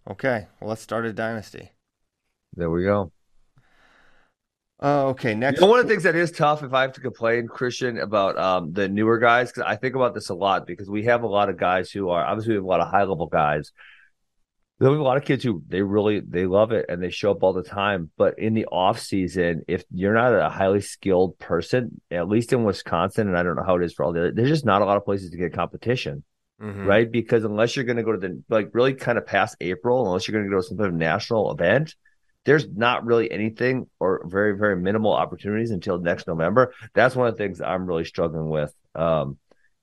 Okay. 0.09 0.47
Well, 0.59 0.69
let's 0.69 0.81
start 0.81 1.05
a 1.05 1.13
dynasty. 1.13 1.71
There 2.55 2.69
we 2.69 2.83
go. 2.83 3.11
Uh, 4.83 5.09
okay, 5.09 5.35
next. 5.35 5.59
You 5.59 5.67
know, 5.67 5.71
one 5.71 5.79
of 5.79 5.87
the 5.87 5.93
things 5.93 6.03
that 6.03 6.15
is 6.15 6.31
tough, 6.31 6.63
if 6.63 6.73
I 6.73 6.81
have 6.81 6.93
to 6.93 7.01
complain, 7.01 7.47
Christian, 7.47 7.99
about 7.99 8.37
um, 8.37 8.73
the 8.73 8.89
newer 8.89 9.19
guys, 9.19 9.51
because 9.51 9.63
I 9.67 9.75
think 9.75 9.95
about 9.95 10.15
this 10.15 10.29
a 10.29 10.33
lot, 10.33 10.65
because 10.65 10.89
we 10.89 11.03
have 11.03 11.21
a 11.21 11.27
lot 11.27 11.49
of 11.49 11.57
guys 11.57 11.91
who 11.91 12.09
are 12.09 12.25
obviously 12.25 12.53
we 12.53 12.55
have 12.55 12.63
a 12.63 12.67
lot 12.67 12.79
of 12.79 12.87
high 12.87 13.03
level 13.03 13.27
guys. 13.27 13.71
We 14.81 14.87
have 14.87 14.99
a 14.99 15.03
lot 15.03 15.17
of 15.17 15.25
kids 15.25 15.43
who 15.43 15.61
they 15.67 15.83
really 15.83 16.21
they 16.21 16.47
love 16.47 16.71
it 16.71 16.87
and 16.89 17.03
they 17.03 17.11
show 17.11 17.29
up 17.29 17.43
all 17.43 17.53
the 17.53 17.61
time. 17.61 18.09
But 18.17 18.39
in 18.39 18.55
the 18.55 18.65
off 18.65 18.99
season, 18.99 19.61
if 19.67 19.83
you're 19.91 20.15
not 20.15 20.33
a 20.33 20.49
highly 20.49 20.81
skilled 20.81 21.37
person, 21.37 22.01
at 22.09 22.27
least 22.27 22.51
in 22.51 22.63
Wisconsin, 22.63 23.27
and 23.27 23.37
I 23.37 23.43
don't 23.43 23.55
know 23.55 23.63
how 23.63 23.75
it 23.75 23.83
is 23.83 23.93
for 23.93 24.03
all 24.03 24.11
the 24.11 24.21
other, 24.21 24.31
there's 24.31 24.49
just 24.49 24.65
not 24.65 24.81
a 24.81 24.85
lot 24.85 24.97
of 24.97 25.05
places 25.05 25.29
to 25.29 25.37
get 25.37 25.53
competition. 25.53 26.23
Mm-hmm. 26.59 26.85
Right. 26.85 27.11
Because 27.11 27.43
unless 27.43 27.75
you're 27.75 27.85
going 27.85 27.97
to 27.97 28.03
go 28.03 28.11
to 28.11 28.17
the 28.17 28.41
like 28.49 28.69
really 28.73 28.95
kind 28.95 29.19
of 29.19 29.27
past 29.27 29.55
April, 29.61 30.07
unless 30.07 30.27
you're 30.27 30.33
going 30.33 30.49
to 30.49 30.55
go 30.55 30.59
to 30.59 30.67
some 30.67 30.77
kind 30.77 30.89
of 30.89 30.95
national 30.95 31.51
event, 31.51 31.93
there's 32.45 32.67
not 32.67 33.05
really 33.05 33.31
anything 33.31 33.85
or 33.99 34.23
very 34.25 34.57
very 34.57 34.75
minimal 34.75 35.13
opportunities 35.13 35.69
until 35.69 35.99
next 35.99 36.25
November. 36.25 36.73
That's 36.95 37.15
one 37.15 37.27
of 37.27 37.37
the 37.37 37.43
things 37.43 37.61
I'm 37.61 37.85
really 37.85 38.05
struggling 38.05 38.49
with 38.49 38.73
um, 38.95 39.37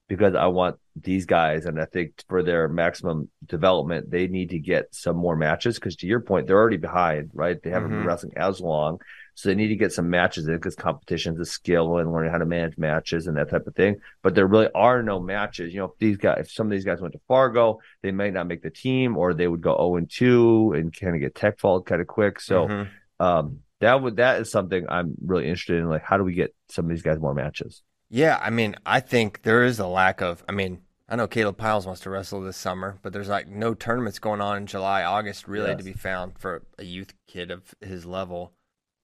because 0.09 0.35
I 0.35 0.47
want 0.47 0.77
these 0.97 1.27
guys, 1.27 1.67
and 1.67 1.81
I 1.81 1.85
think 1.85 2.25
for 2.29 2.43
their 2.43 2.67
maximum 2.67 3.29
development, 3.45 4.11
they 4.11 4.27
need 4.27 4.51
to 4.51 4.59
get 4.59 4.95
some 4.95 5.17
more 5.17 5.37
matches. 5.37 5.77
Because 5.77 5.97
to 5.97 6.07
your 6.07 6.21
point, 6.21 6.47
they're 6.47 6.57
already 6.57 6.79
behind, 6.79 7.31
right? 7.35 7.63
They 7.63 7.71
haven't 7.71 7.91
mm-hmm. 7.91 8.01
been 8.01 8.07
wrestling 8.07 8.33
as 8.37 8.61
long, 8.61 9.01
so 9.35 9.49
they 9.49 9.55
need 9.55 9.69
to 9.69 9.77
get 9.77 9.93
some 9.93 10.09
matches 10.09 10.49
in 10.49 10.55
because 10.55 10.75
competition's 10.75 11.39
a 11.39 11.45
skill 11.45 11.99
and 11.99 12.11
learning 12.11 12.33
how 12.33 12.39
to 12.39 12.47
manage 12.47 12.79
matches 12.79 13.27
and 13.27 13.37
that 13.37 13.51
type 13.51 13.67
of 13.67 13.77
thing. 13.77 14.01
But 14.23 14.35
there 14.35 14.47
really 14.47 14.71
are 14.75 15.03
no 15.03 15.21
matches. 15.21 15.75
You 15.75 15.81
know, 15.81 15.87
if 15.87 15.99
these 15.99 16.17
guys, 16.17 16.39
if 16.41 16.51
some 16.51 16.67
of 16.67 16.71
these 16.71 16.85
guys 16.85 17.01
went 17.01 17.13
to 17.13 17.21
Fargo, 17.29 17.81
they 18.03 18.11
might 18.11 18.33
not 18.33 18.49
make 18.49 18.63
the 18.63 18.71
team, 18.71 19.17
or 19.17 19.35
they 19.35 19.47
would 19.47 19.61
go 19.61 19.73
zero 19.73 19.79
oh 19.79 19.97
and 19.97 20.11
two 20.11 20.73
and 20.75 20.93
kind 20.93 21.15
of 21.15 21.21
get 21.21 21.35
tech 21.35 21.59
fault 21.59 21.87
kind 21.87 22.01
of 22.01 22.07
quick. 22.07 22.41
So 22.41 22.67
mm-hmm. 22.67 23.25
um, 23.25 23.59
that 23.81 24.03
would 24.03 24.17
that 24.17 24.41
is 24.41 24.51
something 24.51 24.87
I'm 24.89 25.15
really 25.23 25.45
interested 25.45 25.77
in. 25.77 25.89
Like, 25.89 26.03
how 26.03 26.17
do 26.17 26.25
we 26.25 26.33
get 26.33 26.55
some 26.71 26.87
of 26.87 26.89
these 26.89 27.03
guys 27.03 27.21
more 27.21 27.35
matches? 27.35 27.83
Yeah, 28.11 28.39
I 28.41 28.51
mean, 28.51 28.77
I 28.87 29.01
think 29.01 29.43
there 29.43 29.65
is 29.65 29.79
a 29.79 29.87
lack 29.87 30.21
of. 30.21 30.43
I 30.49 30.53
mean, 30.53 30.81
I 31.09 31.17
know 31.17 31.27
Caleb 31.27 31.57
Pyles 31.57 31.87
wants 31.87 32.01
to 32.03 32.11
wrestle 32.11 32.41
this 32.41 32.57
summer, 32.57 32.99
but 33.03 33.13
there's 33.13 33.29
like 33.29 33.49
no 33.49 33.75
tournaments 33.75 34.19
going 34.19 34.41
on 34.41 34.57
in 34.57 34.67
July, 34.67 35.05
August 35.05 35.49
really 35.49 35.69
yes. 35.69 35.79
to 35.79 35.85
be 35.85 35.93
found 35.93 36.39
for 36.39 36.63
a 36.79 36.85
youth 36.85 37.13
kid 37.27 37.51
of 37.51 37.75
his 37.81 38.05
level. 38.05 38.53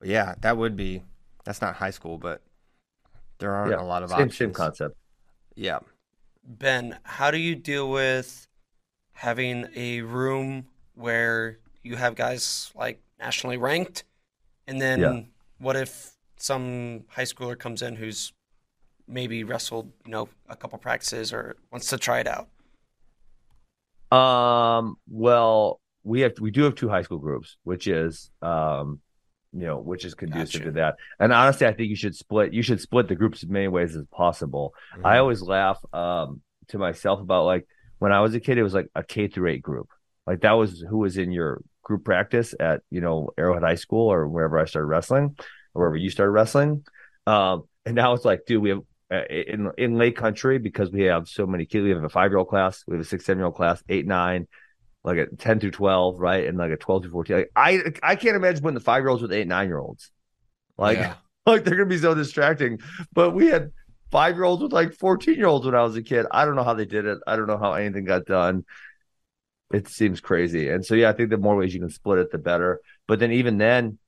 But 0.00 0.08
yeah, 0.08 0.34
that 0.40 0.56
would 0.56 0.76
be. 0.76 1.02
That's 1.44 1.60
not 1.60 1.76
high 1.76 1.90
school, 1.90 2.16
but 2.16 2.42
there 3.38 3.52
aren't 3.52 3.72
yeah, 3.72 3.82
a 3.82 3.84
lot 3.84 4.02
of 4.02 4.10
same, 4.10 4.16
options. 4.16 4.36
Same 4.36 4.52
concept. 4.52 4.96
Yeah. 5.54 5.80
Ben, 6.42 6.98
how 7.04 7.30
do 7.30 7.38
you 7.38 7.54
deal 7.54 7.90
with 7.90 8.46
having 9.12 9.68
a 9.74 10.00
room 10.02 10.66
where 10.94 11.58
you 11.82 11.96
have 11.96 12.14
guys 12.14 12.70
like 12.74 13.02
nationally 13.18 13.56
ranked, 13.56 14.04
and 14.66 14.80
then 14.80 15.00
yeah. 15.00 15.20
what 15.58 15.76
if 15.76 16.12
some 16.36 17.04
high 17.08 17.22
schooler 17.22 17.58
comes 17.58 17.82
in 17.82 17.96
who's 17.96 18.32
maybe 19.06 19.44
wrestled, 19.44 19.90
you 20.04 20.12
know, 20.12 20.28
a 20.48 20.56
couple 20.56 20.78
practices 20.78 21.32
or 21.32 21.56
wants 21.70 21.88
to 21.88 21.98
try 21.98 22.20
it 22.20 22.28
out? 22.28 22.48
Um. 24.16 24.96
Well, 25.08 25.80
we 26.02 26.20
have 26.20 26.34
we 26.40 26.50
do 26.50 26.62
have 26.64 26.74
two 26.74 26.88
high 26.88 27.02
school 27.02 27.18
groups, 27.18 27.56
which 27.64 27.86
is 27.86 28.30
um 28.42 29.00
you 29.54 29.66
know, 29.66 29.78
which 29.78 30.04
is 30.04 30.14
conducive 30.14 30.62
gotcha. 30.62 30.64
to 30.64 30.70
that. 30.72 30.96
And 31.20 31.32
honestly, 31.32 31.66
I 31.66 31.72
think 31.72 31.88
you 31.88 31.96
should 31.96 32.16
split. 32.16 32.52
You 32.52 32.62
should 32.62 32.80
split 32.80 33.06
the 33.06 33.14
groups 33.14 33.42
as 33.44 33.48
many 33.48 33.68
ways 33.68 33.94
as 33.94 34.04
possible. 34.10 34.74
Mm-hmm. 34.94 35.06
I 35.06 35.18
always 35.18 35.42
laugh 35.42 35.78
um, 35.92 36.42
to 36.68 36.78
myself 36.78 37.20
about 37.20 37.44
like 37.44 37.66
when 38.00 38.12
I 38.12 38.20
was 38.20 38.34
a 38.34 38.40
kid, 38.40 38.58
it 38.58 38.64
was 38.64 38.74
like 38.74 38.88
a 38.94 39.04
K 39.04 39.28
through 39.28 39.50
eight 39.50 39.62
group. 39.62 39.88
Like 40.26 40.40
that 40.40 40.52
was 40.52 40.80
who 40.80 40.98
was 40.98 41.16
in 41.16 41.30
your 41.30 41.62
group 41.82 42.04
practice 42.04 42.54
at 42.58 42.82
you 42.90 43.00
know 43.00 43.30
Arrowhead 43.38 43.62
High 43.62 43.76
School 43.76 44.12
or 44.12 44.26
wherever 44.26 44.58
I 44.58 44.64
started 44.64 44.88
wrestling 44.88 45.36
or 45.74 45.82
wherever 45.82 45.96
you 45.96 46.10
started 46.10 46.32
wrestling. 46.32 46.84
Um, 47.26 47.62
and 47.86 47.94
now 47.94 48.14
it's 48.14 48.24
like, 48.24 48.46
dude, 48.46 48.60
we 48.60 48.70
have 48.70 48.80
Uh, 49.14 49.24
in 49.30 49.70
in 49.78 49.98
Lake 49.98 50.16
Country 50.16 50.58
because 50.58 50.90
we 50.90 51.02
have 51.02 51.28
so 51.28 51.46
many 51.46 51.66
kids. 51.66 51.84
We 51.84 51.90
have 51.90 52.02
a 52.02 52.08
five 52.08 52.30
year 52.30 52.38
old 52.38 52.48
class, 52.48 52.82
we 52.86 52.96
have 52.96 53.04
a 53.04 53.08
six 53.08 53.24
seven 53.24 53.38
year 53.38 53.46
old 53.46 53.56
class, 53.56 53.82
eight 53.88 54.06
nine 54.06 54.46
like 55.04 55.18
a 55.18 55.26
10 55.26 55.60
to 55.60 55.70
12, 55.70 56.18
right? 56.18 56.46
And 56.46 56.56
like 56.56 56.72
a 56.72 56.76
12 56.76 57.04
to 57.04 57.10
14. 57.10 57.36
Like 57.36 57.50
I 57.54 57.82
I 58.02 58.16
can't 58.16 58.36
imagine 58.36 58.62
putting 58.62 58.74
the 58.74 58.80
five 58.80 59.02
year 59.02 59.10
olds 59.10 59.22
with 59.22 59.32
eight, 59.32 59.46
nine 59.46 59.68
year 59.68 59.78
olds. 59.78 60.10
Like, 60.76 60.98
yeah. 60.98 61.14
like 61.46 61.64
they're 61.64 61.76
gonna 61.76 61.88
be 61.88 61.98
so 61.98 62.14
distracting. 62.14 62.80
But 63.12 63.32
we 63.32 63.46
had 63.46 63.70
five 64.10 64.34
year 64.34 64.44
olds 64.44 64.62
with 64.62 64.72
like 64.72 64.94
14 64.94 65.36
year 65.36 65.46
olds 65.46 65.66
when 65.66 65.74
I 65.74 65.82
was 65.82 65.96
a 65.96 66.02
kid. 66.02 66.26
I 66.30 66.44
don't 66.44 66.56
know 66.56 66.64
how 66.64 66.74
they 66.74 66.86
did 66.86 67.04
it. 67.04 67.18
I 67.26 67.36
don't 67.36 67.46
know 67.46 67.58
how 67.58 67.74
anything 67.74 68.04
got 68.04 68.24
done. 68.24 68.64
It 69.72 69.88
seems 69.88 70.20
crazy. 70.20 70.70
And 70.70 70.84
so 70.84 70.94
yeah, 70.94 71.10
I 71.10 71.12
think 71.12 71.30
the 71.30 71.36
more 71.36 71.56
ways 71.56 71.74
you 71.74 71.80
can 71.80 71.90
split 71.90 72.18
it, 72.18 72.30
the 72.30 72.38
better. 72.38 72.80
But 73.06 73.18
then 73.18 73.32
even 73.32 73.58
then, 73.58 73.98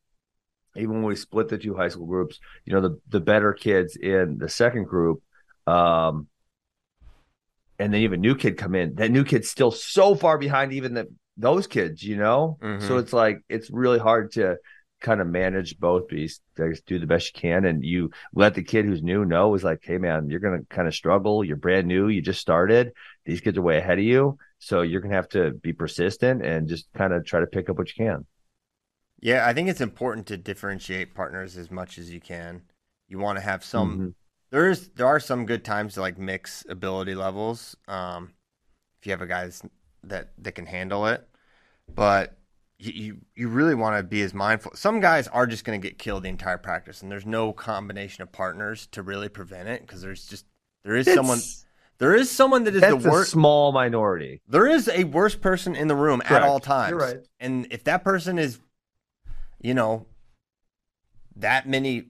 even 0.78 0.96
when 0.96 1.04
we 1.04 1.16
split 1.16 1.48
the 1.48 1.58
two 1.58 1.74
high 1.74 1.88
school 1.88 2.06
groups, 2.06 2.38
you 2.64 2.72
know, 2.72 2.80
the 2.80 3.00
the 3.08 3.20
better 3.20 3.52
kids 3.52 3.96
in 3.96 4.38
the 4.38 4.48
second 4.48 4.84
group, 4.84 5.22
um, 5.66 6.28
and 7.78 7.92
then 7.92 8.00
you 8.00 8.08
have 8.08 8.18
a 8.18 8.20
new 8.20 8.34
kid 8.34 8.56
come 8.56 8.74
in. 8.74 8.94
That 8.94 9.10
new 9.10 9.24
kid's 9.24 9.50
still 9.50 9.70
so 9.70 10.14
far 10.14 10.38
behind 10.38 10.72
even 10.72 10.94
the, 10.94 11.08
those 11.36 11.66
kids, 11.66 12.02
you 12.02 12.16
know? 12.16 12.58
Mm-hmm. 12.62 12.86
So 12.86 12.98
it's 12.98 13.12
like 13.12 13.42
it's 13.48 13.70
really 13.70 13.98
hard 13.98 14.32
to 14.32 14.56
kind 15.00 15.20
of 15.20 15.26
manage 15.26 15.78
both 15.78 16.08
beasts. 16.08 16.40
Do 16.86 16.98
the 16.98 17.06
best 17.06 17.34
you 17.34 17.40
can, 17.40 17.64
and 17.64 17.84
you 17.84 18.10
let 18.34 18.54
the 18.54 18.62
kid 18.62 18.86
who's 18.86 19.02
new 19.02 19.24
know 19.24 19.54
is 19.54 19.64
like, 19.64 19.80
hey 19.82 19.98
man, 19.98 20.30
you're 20.30 20.40
gonna 20.40 20.62
kind 20.70 20.88
of 20.88 20.94
struggle. 20.94 21.44
You're 21.44 21.56
brand 21.56 21.86
new. 21.86 22.08
You 22.08 22.22
just 22.22 22.40
started. 22.40 22.92
These 23.24 23.40
kids 23.40 23.58
are 23.58 23.62
way 23.62 23.78
ahead 23.78 23.98
of 23.98 24.04
you, 24.04 24.38
so 24.58 24.82
you're 24.82 25.00
gonna 25.00 25.14
have 25.14 25.28
to 25.30 25.50
be 25.50 25.72
persistent 25.72 26.44
and 26.44 26.68
just 26.68 26.88
kind 26.94 27.12
of 27.12 27.24
try 27.24 27.40
to 27.40 27.46
pick 27.46 27.68
up 27.68 27.76
what 27.76 27.88
you 27.88 28.04
can. 28.06 28.26
Yeah, 29.20 29.46
I 29.46 29.52
think 29.52 29.68
it's 29.68 29.80
important 29.80 30.26
to 30.28 30.36
differentiate 30.36 31.14
partners 31.14 31.56
as 31.56 31.70
much 31.70 31.98
as 31.98 32.10
you 32.10 32.20
can. 32.20 32.62
You 33.08 33.18
want 33.18 33.38
to 33.38 33.42
have 33.42 33.64
some 33.64 33.92
mm-hmm 33.92 34.08
there's 34.50 34.88
there 34.88 35.06
are 35.06 35.20
some 35.20 35.46
good 35.46 35.64
times 35.64 35.94
to 35.94 36.00
like 36.00 36.18
mix 36.18 36.64
ability 36.68 37.14
levels. 37.14 37.76
Um, 37.88 38.32
if 39.00 39.06
you 39.06 39.12
have 39.12 39.22
a 39.22 39.26
guy 39.26 39.50
that 40.04 40.30
that 40.38 40.52
can 40.52 40.66
handle 40.66 41.06
it, 41.06 41.26
but 41.92 42.38
you 42.78 42.92
you, 42.92 43.16
you 43.34 43.48
really 43.48 43.74
want 43.74 43.96
to 43.96 44.02
be 44.02 44.22
as 44.22 44.32
mindful. 44.32 44.72
Some 44.74 45.00
guys 45.00 45.28
are 45.28 45.46
just 45.46 45.64
going 45.64 45.80
to 45.80 45.88
get 45.88 45.98
killed 45.98 46.22
the 46.22 46.28
entire 46.28 46.58
practice, 46.58 47.02
and 47.02 47.10
there's 47.10 47.26
no 47.26 47.52
combination 47.52 48.22
of 48.22 48.32
partners 48.32 48.86
to 48.92 49.02
really 49.02 49.28
prevent 49.28 49.68
it 49.68 49.82
because 49.82 50.00
there's 50.00 50.26
just 50.26 50.46
there 50.84 50.96
is 50.96 51.06
it's, 51.06 51.16
someone. 51.16 51.40
There 51.98 52.14
is 52.14 52.30
someone 52.30 52.64
that 52.64 52.74
is 52.74 52.82
the 52.82 52.96
worst 52.96 53.30
small 53.30 53.72
minority. 53.72 54.42
There 54.46 54.66
is 54.66 54.86
a 54.88 55.04
worse 55.04 55.34
person 55.34 55.74
in 55.74 55.88
the 55.88 55.96
room 55.96 56.20
Correct. 56.20 56.44
at 56.44 56.48
all 56.48 56.60
times. 56.60 56.90
You're 56.90 56.98
right. 56.98 57.16
And 57.40 57.66
if 57.70 57.84
that 57.84 58.04
person 58.04 58.38
is, 58.38 58.58
you 59.60 59.74
know, 59.74 60.06
that 61.36 61.68
many 61.68 62.06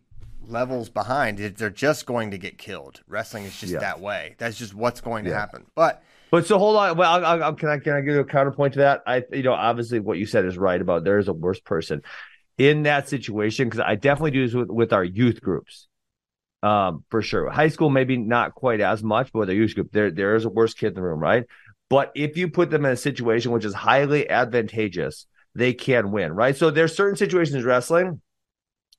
levels 0.47 0.89
behind, 0.89 1.39
they're 1.39 1.71
just 1.71 2.07
going 2.07 2.31
to 2.31 2.39
get 2.39 2.59
killed. 2.59 3.03
Wrestling 3.09 3.45
is 3.45 3.59
just 3.59 3.73
yeah. 3.73 3.81
that 3.81 4.01
way. 4.01 4.35
That's 4.39 4.57
just 4.57 4.75
what's 4.75 5.01
going 5.01 5.25
to 5.25 5.35
happen. 5.35 5.67
But 5.75 6.03
but 6.31 6.47
so 6.47 6.59
hold 6.59 6.77
on. 6.77 6.97
Well, 6.97 7.25
I'll, 7.25 7.43
I'll, 7.43 7.55
can 7.55 7.69
I 7.69 7.79
can 7.79 7.93
I 7.93 8.01
give 8.01 8.15
you 8.15 8.21
a 8.21 8.25
counterpoint 8.25 8.75
to 8.75 8.81
that? 8.81 9.03
I 9.07 9.25
you 9.33 9.43
know 9.43 9.53
obviously 9.53 10.01
what 10.01 10.19
you 10.19 10.27
said 10.27 10.45
is 10.45 10.59
right 10.59 10.81
about 10.81 11.05
there 11.05 11.19
is 11.19 11.29
a 11.29 11.33
worse 11.33 11.61
person 11.61 12.03
in 12.59 12.85
that 12.85 13.09
situation 13.09 13.69
because 13.69 13.81
I 13.81 13.95
definitely 13.95 14.33
do 14.33 14.47
this 14.47 14.55
with 14.55 14.69
with 14.69 14.93
our 14.93 15.05
youth 15.05 15.41
groups. 15.41 15.89
Um, 16.63 17.05
for 17.11 17.23
sure. 17.23 17.49
High 17.51 17.69
school 17.69 17.91
maybe 17.91 18.17
not 18.17 18.55
quite 18.55 18.81
as 18.81 19.03
much, 19.03 19.31
but 19.33 19.41
with 19.41 19.51
a 19.51 19.55
youth 19.55 19.75
group, 19.75 19.93
there 19.93 20.11
there 20.11 20.35
is 20.35 20.45
a 20.45 20.51
worse 20.51 20.75
kid 20.75 20.89
in 20.89 20.95
the 20.95 21.03
room, 21.03 21.21
right? 21.21 21.45
But 21.89 22.13
if 22.17 22.37
you 22.37 22.49
put 22.49 22.71
them 22.71 22.85
in 22.85 22.93
a 22.93 22.97
situation 22.97 23.53
which 23.53 23.65
is 23.65 23.75
highly 23.75 24.29
advantageous, 24.29 25.27
they 25.57 25.73
can 25.73 26.11
win, 26.11 26.33
right? 26.33 26.57
So 26.57 26.71
there's 26.71 26.95
certain 26.95 27.17
situations 27.17 27.65
wrestling 27.65 28.21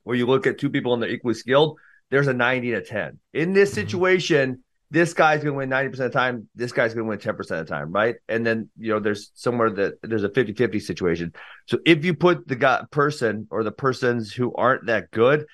where 0.04 0.16
you 0.16 0.26
look 0.26 0.48
at 0.48 0.58
two 0.58 0.70
people 0.70 0.94
and 0.94 1.04
they're 1.04 1.10
equally 1.10 1.36
skilled, 1.36 1.78
there's 2.10 2.28
a 2.28 2.34
90 2.34 2.72
to 2.72 2.84
10. 2.84 3.20
In 3.34 3.54
this 3.54 3.70
mm-hmm. 3.70 3.76
situation, 3.76 4.64
this 4.90 5.14
guy's 5.14 5.44
going 5.44 5.54
to 5.54 5.58
win 5.58 5.70
90% 5.70 5.92
of 5.92 5.98
the 5.98 6.10
time. 6.10 6.50
This 6.56 6.72
guy's 6.72 6.94
going 6.94 7.06
to 7.06 7.10
win 7.10 7.20
10% 7.20 7.40
of 7.40 7.48
the 7.48 7.66
time, 7.66 7.92
right? 7.92 8.16
And 8.28 8.46
then, 8.46 8.70
you 8.78 8.92
know, 8.92 9.00
there's 9.00 9.32
somewhere 9.36 9.70
that 9.72 9.96
there's 10.02 10.24
a 10.24 10.30
50 10.30 10.54
50 10.54 10.80
situation. 10.80 11.34
So 11.68 11.78
if 11.86 12.04
you 12.06 12.16
put 12.16 12.48
the 12.48 12.56
guy, 12.56 12.84
person 12.90 13.48
or 13.52 13.64
the 13.64 13.72
persons 13.72 14.32
who 14.32 14.54
aren't 14.56 14.88
that 14.88 15.12
good, 15.12 15.46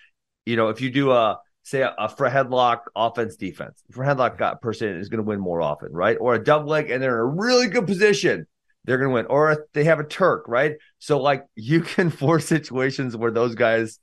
you 0.45 0.55
know, 0.55 0.69
if 0.69 0.81
you 0.81 0.91
do 0.91 1.11
a, 1.11 1.39
say 1.63 1.81
a, 1.81 1.89
a 1.97 2.07
headlock 2.07 2.81
offense 2.95 3.35
defense, 3.35 3.81
for 3.91 4.05
headlock 4.05 4.37
got 4.37 4.61
person 4.61 4.97
is 4.97 5.09
going 5.09 5.23
to 5.23 5.27
win 5.27 5.39
more 5.39 5.61
often, 5.61 5.91
right? 5.91 6.17
Or 6.21 6.35
a 6.35 6.43
double 6.43 6.69
leg 6.69 6.91
and 6.91 7.01
they're 7.01 7.23
in 7.23 7.29
a 7.29 7.41
really 7.41 7.67
good 7.67 7.87
position 7.87 8.45
they're 8.85 8.97
going 8.97 9.09
to 9.09 9.13
win. 9.13 9.25
Or 9.27 9.51
if 9.51 9.59
they 9.73 9.83
have 9.85 9.99
a 9.99 10.03
Turk, 10.03 10.45
right? 10.47 10.75
So 10.99 11.19
like 11.21 11.45
you 11.55 11.81
can 11.81 12.09
force 12.09 12.45
situations 12.45 13.15
where 13.15 13.31
those 13.31 13.55
guys 13.55 13.99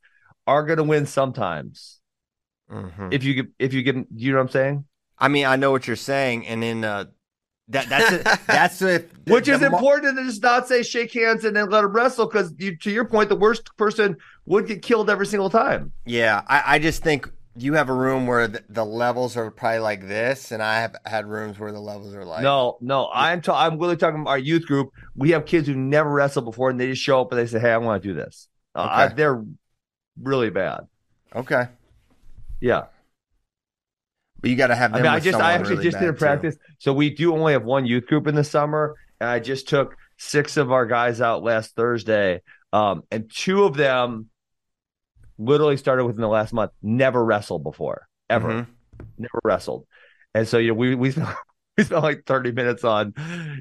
are 0.47 0.65
going 0.65 0.79
to 0.79 0.85
win 0.85 1.07
sometimes. 1.07 2.01
Mhm. 2.71 3.13
If 3.13 3.25
you 3.25 3.35
give, 3.35 3.47
if 3.59 3.73
you 3.75 3.83
give, 3.83 3.95
them- 3.97 4.07
you 4.15 4.33
know 4.33 4.39
what 4.39 4.45
I'm 4.45 4.49
saying? 4.51 4.85
I 5.19 5.29
mean, 5.29 5.45
I 5.47 5.57
know 5.57 5.71
what 5.71 5.87
you're 5.87 5.97
saying, 5.97 6.47
and 6.47 6.63
in 6.65 6.85
uh, 6.85 7.05
that 7.69 7.89
that's 7.89 8.13
it. 8.13 8.47
That's 8.47 8.83
it. 8.95 9.11
Which 9.27 9.47
the 9.47 9.53
is 9.55 9.61
mo- 9.61 9.67
important 9.67 10.17
to 10.17 10.25
just 10.25 10.43
not 10.43 10.67
say 10.67 10.83
shake 10.83 11.13
hands 11.13 11.45
and 11.45 11.55
then 11.55 11.69
let 11.69 11.83
them 11.83 11.93
wrestle 11.93 12.27
because 12.27 12.55
you, 12.59 12.77
to 12.79 12.91
your 12.91 13.05
point, 13.05 13.29
the 13.29 13.37
worst 13.37 13.77
person 13.77 14.17
would 14.47 14.67
get 14.67 14.83
killed 14.83 15.11
every 15.11 15.27
single 15.27 15.51
time. 15.51 15.93
Yeah, 16.07 16.43
I, 16.49 16.63
I 16.67 16.79
just 16.79 17.03
think 17.03 17.29
you 17.63 17.75
have 17.75 17.89
a 17.89 17.95
room 17.95 18.27
where 18.27 18.49
the, 18.49 18.63
the 18.69 18.85
levels 18.85 19.37
are 19.37 19.51
probably 19.51 19.81
like 19.81 20.07
this, 20.07 20.51
and 20.53 20.63
I 20.63 20.81
have 20.81 20.97
had 21.05 21.27
rooms 21.27 21.59
where 21.59 21.73
the 21.73 21.81
levels 21.81 22.15
are 22.15 22.25
like 22.25 22.43
no, 22.43 22.79
no, 22.81 23.11
I'm 23.13 23.41
ta- 23.43 23.59
I'm 23.67 23.79
really 23.79 23.97
talking 23.97 24.21
about 24.23 24.31
our 24.31 24.39
youth 24.39 24.67
group. 24.67 24.91
We 25.15 25.31
have 25.31 25.47
kids 25.47 25.67
who 25.69 25.75
never 25.75 26.11
wrestled 26.11 26.45
before, 26.47 26.71
and 26.71 26.81
they 26.81 26.89
just 26.89 27.03
show 27.03 27.21
up 27.21 27.33
and 27.33 27.39
they 27.41 27.47
say, 27.47 27.59
"Hey, 27.61 27.73
I 27.73 27.79
want 27.79 28.03
to 28.03 28.09
do 28.09 28.15
this." 28.15 28.49
Uh, 28.75 28.81
I- 28.81 29.05
Okay. 29.07 29.15
they're 29.15 29.45
really 30.21 30.51
bad. 30.51 30.87
Okay, 31.35 31.67
Yeah, 32.61 32.87
but 34.41 34.51
you 34.51 34.57
got 34.57 34.69
to 34.69 34.75
have. 34.75 34.95
I 34.95 34.99
mean, 34.99 35.07
I 35.07 35.21
just 35.21 35.39
I 35.39 35.53
actually 35.53 35.77
really 35.77 35.85
just 35.85 35.99
did 35.99 36.09
a 36.09 36.13
bad, 36.13 36.19
too. 36.19 36.25
practice. 36.25 36.57
So 36.79 36.93
we 36.93 37.11
do 37.11 37.33
only 37.35 37.53
have 37.53 37.65
one 37.65 37.85
youth 37.87 38.07
group 38.07 38.27
in 38.27 38.35
the 38.35 38.45
summer, 38.45 38.97
and 39.21 39.29
I 39.29 39.39
just 39.39 39.69
took 39.69 39.97
six 40.17 40.57
of 40.57 40.73
our 40.73 40.87
guys 40.87 41.21
out 41.21 41.43
last 41.43 41.77
Thursday, 41.77 42.43
um, 42.73 43.03
and 43.11 43.31
two 43.31 43.65
of 43.65 43.77
them 43.77 44.30
literally 45.41 45.77
started 45.77 46.05
within 46.05 46.21
the 46.21 46.29
last 46.29 46.53
month. 46.53 46.73
Never 46.83 47.25
wrestled 47.25 47.65
before, 47.65 48.07
ever. 48.29 48.49
Mhm. 48.49 48.67
never 49.19 49.41
wrestled. 49.45 49.87
And 50.35 50.47
so 50.47 50.59
you 50.59 50.69
know, 50.69 50.75
we 50.75 50.95
we 50.95 51.11
spent, 51.13 51.29
we 51.77 51.85
spent 51.85 52.03
like 52.03 52.25
30 52.27 52.53
minutes 52.53 52.85
on 52.85 53.15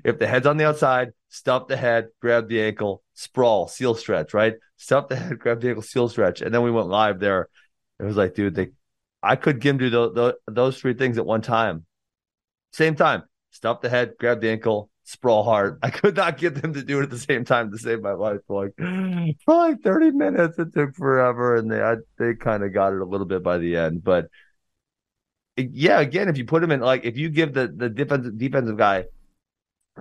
if 0.03 0.19
the 0.19 0.27
head's 0.27 0.45
on 0.45 0.57
the 0.57 0.65
outside, 0.67 1.11
stump 1.29 1.67
the 1.69 1.77
head, 1.77 2.09
grab 2.21 2.49
the 2.49 2.61
ankle, 2.61 3.01
sprawl, 3.13 3.67
seal 3.67 3.95
stretch, 3.95 4.33
right? 4.33 4.55
Stump 4.77 5.07
the 5.09 5.15
head, 5.21 5.39
grab 5.39 5.61
the 5.61 5.69
ankle, 5.69 5.83
seal 5.83 6.09
stretch. 6.09 6.41
And 6.41 6.53
then 6.53 6.61
we 6.63 6.71
went 6.71 6.87
live 6.87 7.19
there. 7.19 7.49
It 7.99 8.03
was 8.03 8.17
like, 8.17 8.35
dude, 8.35 8.55
they 8.55 8.69
I 9.23 9.35
could 9.35 9.59
get 9.59 9.69
them 9.71 9.77
do 9.79 9.89
those, 9.89 10.13
those, 10.15 10.33
those 10.47 10.79
three 10.79 10.93
things 10.93 11.17
at 11.17 11.25
one 11.25 11.41
time. 11.41 11.85
Same 12.73 12.95
time. 12.95 13.23
Stump 13.51 13.81
the 13.81 13.89
head, 13.89 14.13
grab 14.19 14.41
the 14.41 14.49
ankle, 14.49 14.89
sprawl 15.09 15.43
hard. 15.43 15.79
I 15.83 15.89
could 15.89 16.15
not 16.15 16.37
get 16.37 16.61
them 16.61 16.73
to 16.73 16.83
do 16.83 16.99
it 16.99 17.03
at 17.03 17.09
the 17.09 17.17
same 17.17 17.43
time 17.43 17.71
to 17.71 17.77
save 17.77 18.01
my 18.01 18.13
life. 18.13 18.41
Like 18.47 18.73
for 19.45 19.55
like 19.55 19.81
30 19.81 20.11
minutes. 20.11 20.59
It 20.59 20.73
took 20.73 20.95
forever. 20.95 21.55
And 21.55 21.71
they 21.71 21.81
I, 21.81 21.95
they 22.17 22.35
kind 22.35 22.63
of 22.63 22.73
got 22.73 22.93
it 22.93 23.01
a 23.01 23.05
little 23.05 23.25
bit 23.25 23.43
by 23.43 23.57
the 23.57 23.75
end. 23.75 24.03
But 24.03 24.27
yeah, 25.57 25.99
again, 25.99 26.29
if 26.29 26.37
you 26.37 26.45
put 26.45 26.61
them 26.61 26.71
in 26.71 26.79
like 26.79 27.03
if 27.05 27.17
you 27.17 27.29
give 27.29 27.53
the 27.53 27.67
the 27.67 27.89
defensive 27.89 28.37
defensive 28.37 28.77
guy 28.77 29.05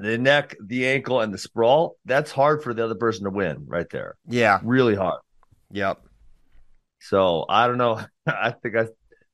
the 0.00 0.16
neck, 0.16 0.56
the 0.64 0.86
ankle, 0.86 1.20
and 1.20 1.34
the 1.34 1.38
sprawl, 1.38 1.96
that's 2.04 2.30
hard 2.30 2.62
for 2.62 2.72
the 2.72 2.84
other 2.84 2.94
person 2.94 3.24
to 3.24 3.30
win 3.30 3.64
right 3.66 3.88
there. 3.90 4.16
Yeah. 4.28 4.60
Really 4.62 4.94
hard. 4.94 5.20
Yep. 5.72 6.02
So 7.00 7.44
I 7.48 7.66
don't 7.66 7.78
know. 7.78 8.00
I 8.26 8.52
think 8.52 8.76
I 8.76 8.86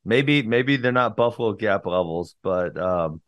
maybe 0.05 0.43
maybe 0.43 0.77
they're 0.77 0.93
not 0.93 1.17
Buffalo 1.17 1.53
Gap 1.53 1.85
levels, 1.85 2.35
but 2.43 2.79
um 2.79 3.21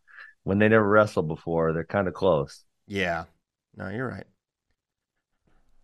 when 0.47 0.59
they 0.59 0.69
never 0.69 0.87
wrestled 0.87 1.27
before, 1.27 1.73
they're 1.73 1.83
kind 1.83 2.07
of 2.07 2.13
close. 2.13 2.63
Yeah. 2.87 3.25
No, 3.75 3.89
you're 3.89 4.07
right. 4.07 4.23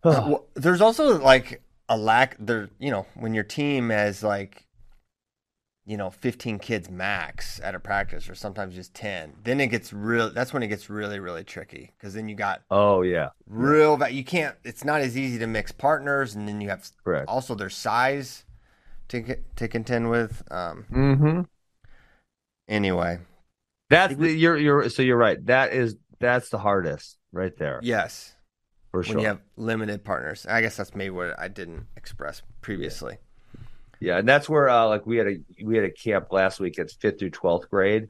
Uh, 0.05 0.23
well, 0.27 0.45
there's 0.55 0.81
also 0.81 1.17
like 1.19 1.61
a 1.87 1.97
lack 1.97 2.35
there. 2.37 2.69
You 2.77 2.91
know, 2.91 3.05
when 3.15 3.33
your 3.33 3.45
team 3.45 3.89
has 3.89 4.21
like, 4.21 4.65
you 5.85 5.95
know, 5.95 6.09
15 6.09 6.59
kids 6.59 6.89
max 6.89 7.61
at 7.63 7.73
a 7.73 7.79
practice, 7.79 8.29
or 8.29 8.35
sometimes 8.35 8.75
just 8.75 8.93
10, 8.93 9.33
then 9.45 9.61
it 9.61 9.67
gets 9.67 9.93
real. 9.93 10.29
That's 10.29 10.51
when 10.53 10.61
it 10.61 10.67
gets 10.67 10.89
really, 10.89 11.19
really 11.19 11.45
tricky 11.45 11.91
because 11.97 12.13
then 12.13 12.27
you 12.27 12.35
got 12.35 12.63
oh 12.69 13.01
yeah, 13.01 13.29
real. 13.47 13.95
va- 13.95 14.11
You 14.11 14.25
can't. 14.25 14.55
It's 14.65 14.83
not 14.83 14.99
as 14.99 15.17
easy 15.17 15.39
to 15.39 15.47
mix 15.47 15.71
partners, 15.71 16.35
and 16.35 16.47
then 16.49 16.59
you 16.59 16.67
have 16.69 16.89
correct. 17.05 17.29
also 17.29 17.55
their 17.55 17.69
size 17.69 18.43
to 19.07 19.37
to 19.55 19.67
contend 19.69 20.09
with. 20.09 20.43
Um. 20.51 20.85
Mm-hmm. 20.91 21.41
Anyway, 22.67 23.19
That's 23.93 24.15
the, 24.15 24.31
you're 24.31 24.57
you're 24.57 24.89
so 24.89 25.01
you're 25.01 25.17
right. 25.17 25.43
That 25.45 25.73
is 25.73 25.95
that's 26.19 26.49
the 26.49 26.57
hardest 26.57 27.17
right 27.31 27.55
there 27.57 27.79
yes. 27.83 28.33
for 28.91 29.03
sure. 29.03 29.15
When 29.15 29.21
you 29.21 29.27
have 29.27 29.41
limited 29.57 30.03
partners, 30.03 30.45
I 30.47 30.61
guess 30.61 30.77
that's 30.77 30.95
maybe 30.95 31.11
what 31.11 31.39
I 31.39 31.47
didn't 31.47 31.85
express 31.95 32.41
previously. 32.61 33.17
Yeah, 33.99 34.17
and 34.17 34.27
that's 34.27 34.49
where 34.49 34.69
uh 34.69 34.87
like 34.87 35.05
we 35.05 35.17
had 35.17 35.27
a 35.27 35.37
we 35.63 35.75
had 35.75 35.85
a 35.85 35.91
camp 35.91 36.31
last 36.31 36.59
week. 36.59 36.77
It's 36.77 36.93
fifth 36.93 37.19
through 37.19 37.29
twelfth 37.31 37.69
grade, 37.69 38.09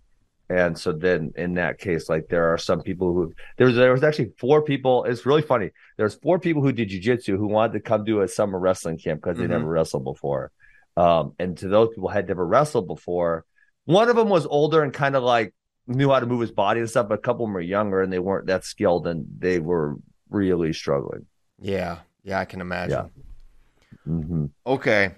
and 0.49 0.77
so 0.77 0.91
then 0.91 1.33
in 1.35 1.55
that 1.55 1.79
case, 1.79 2.09
like 2.09 2.27
there 2.29 2.51
are 2.53 2.57
some 2.57 2.81
people 2.81 3.13
who 3.13 3.33
there 3.57 3.67
was 3.67 3.75
there 3.75 3.91
was 3.91 4.03
actually 4.03 4.31
four 4.39 4.61
people. 4.61 5.03
It's 5.05 5.25
really 5.25 5.41
funny. 5.41 5.71
There's 5.97 6.15
four 6.15 6.39
people 6.39 6.61
who 6.63 6.71
did 6.71 6.89
jujitsu 6.89 7.37
who 7.37 7.47
wanted 7.47 7.73
to 7.73 7.79
come 7.79 8.03
do 8.03 8.21
a 8.21 8.27
summer 8.27 8.57
wrestling 8.57 8.97
camp 8.97 9.21
because 9.21 9.37
they 9.37 9.45
Mhm. 9.45 9.49
never 9.49 9.65
wrestled 9.65 10.03
before. 10.03 10.51
Um, 10.95 11.33
and 11.39 11.57
to 11.57 11.67
those 11.67 11.89
people 11.89 12.09
had 12.09 12.27
never 12.27 12.45
wrestled 12.45 12.87
before. 12.87 13.45
One 13.85 14.09
of 14.09 14.15
them 14.15 14.29
was 14.29 14.45
older 14.45 14.81
and 14.81 14.93
kind 14.93 15.15
of 15.15 15.23
like 15.23 15.53
knew 15.87 16.09
how 16.09 16.19
to 16.19 16.25
move 16.25 16.41
his 16.41 16.51
body 16.51 16.79
and 16.79 16.89
stuff, 16.89 17.07
but 17.09 17.15
a 17.15 17.21
couple 17.21 17.45
of 17.45 17.49
them 17.49 17.53
were 17.53 17.61
younger 17.61 18.01
and 18.01 18.11
they 18.11 18.19
weren't 18.19 18.47
that 18.47 18.63
skilled 18.63 19.07
and 19.07 19.25
they 19.39 19.59
were 19.59 19.95
really 20.29 20.73
struggling. 20.73 21.25
Yeah, 21.59 21.99
yeah, 22.23 22.39
I 22.39 22.45
can 22.45 22.61
imagine. 22.61 23.09
hmm 24.05 24.45
Okay, 24.65 25.11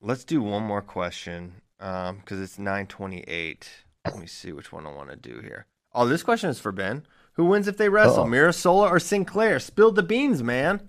let's 0.00 0.24
do 0.24 0.42
one 0.42 0.62
more 0.62 0.82
question 0.82 1.62
because 1.78 2.40
it's 2.40 2.58
nine 2.58 2.86
twenty-eight. 2.86 3.68
Let 4.04 4.18
me 4.18 4.26
see 4.26 4.52
which 4.52 4.72
one 4.72 4.86
I 4.86 4.92
want 4.92 5.10
to 5.10 5.16
do 5.16 5.40
here. 5.40 5.66
Oh, 5.94 6.06
this 6.06 6.22
question 6.22 6.50
is 6.50 6.58
for 6.58 6.72
Ben. 6.72 7.04
Who 7.34 7.46
wins 7.46 7.68
if 7.68 7.76
they 7.76 7.88
wrestle, 7.88 8.24
Uh-oh. 8.24 8.26
Mirasola 8.26 8.90
or 8.90 8.98
Sinclair? 8.98 9.58
Spilled 9.58 9.96
the 9.96 10.02
beans, 10.02 10.42
man. 10.42 10.88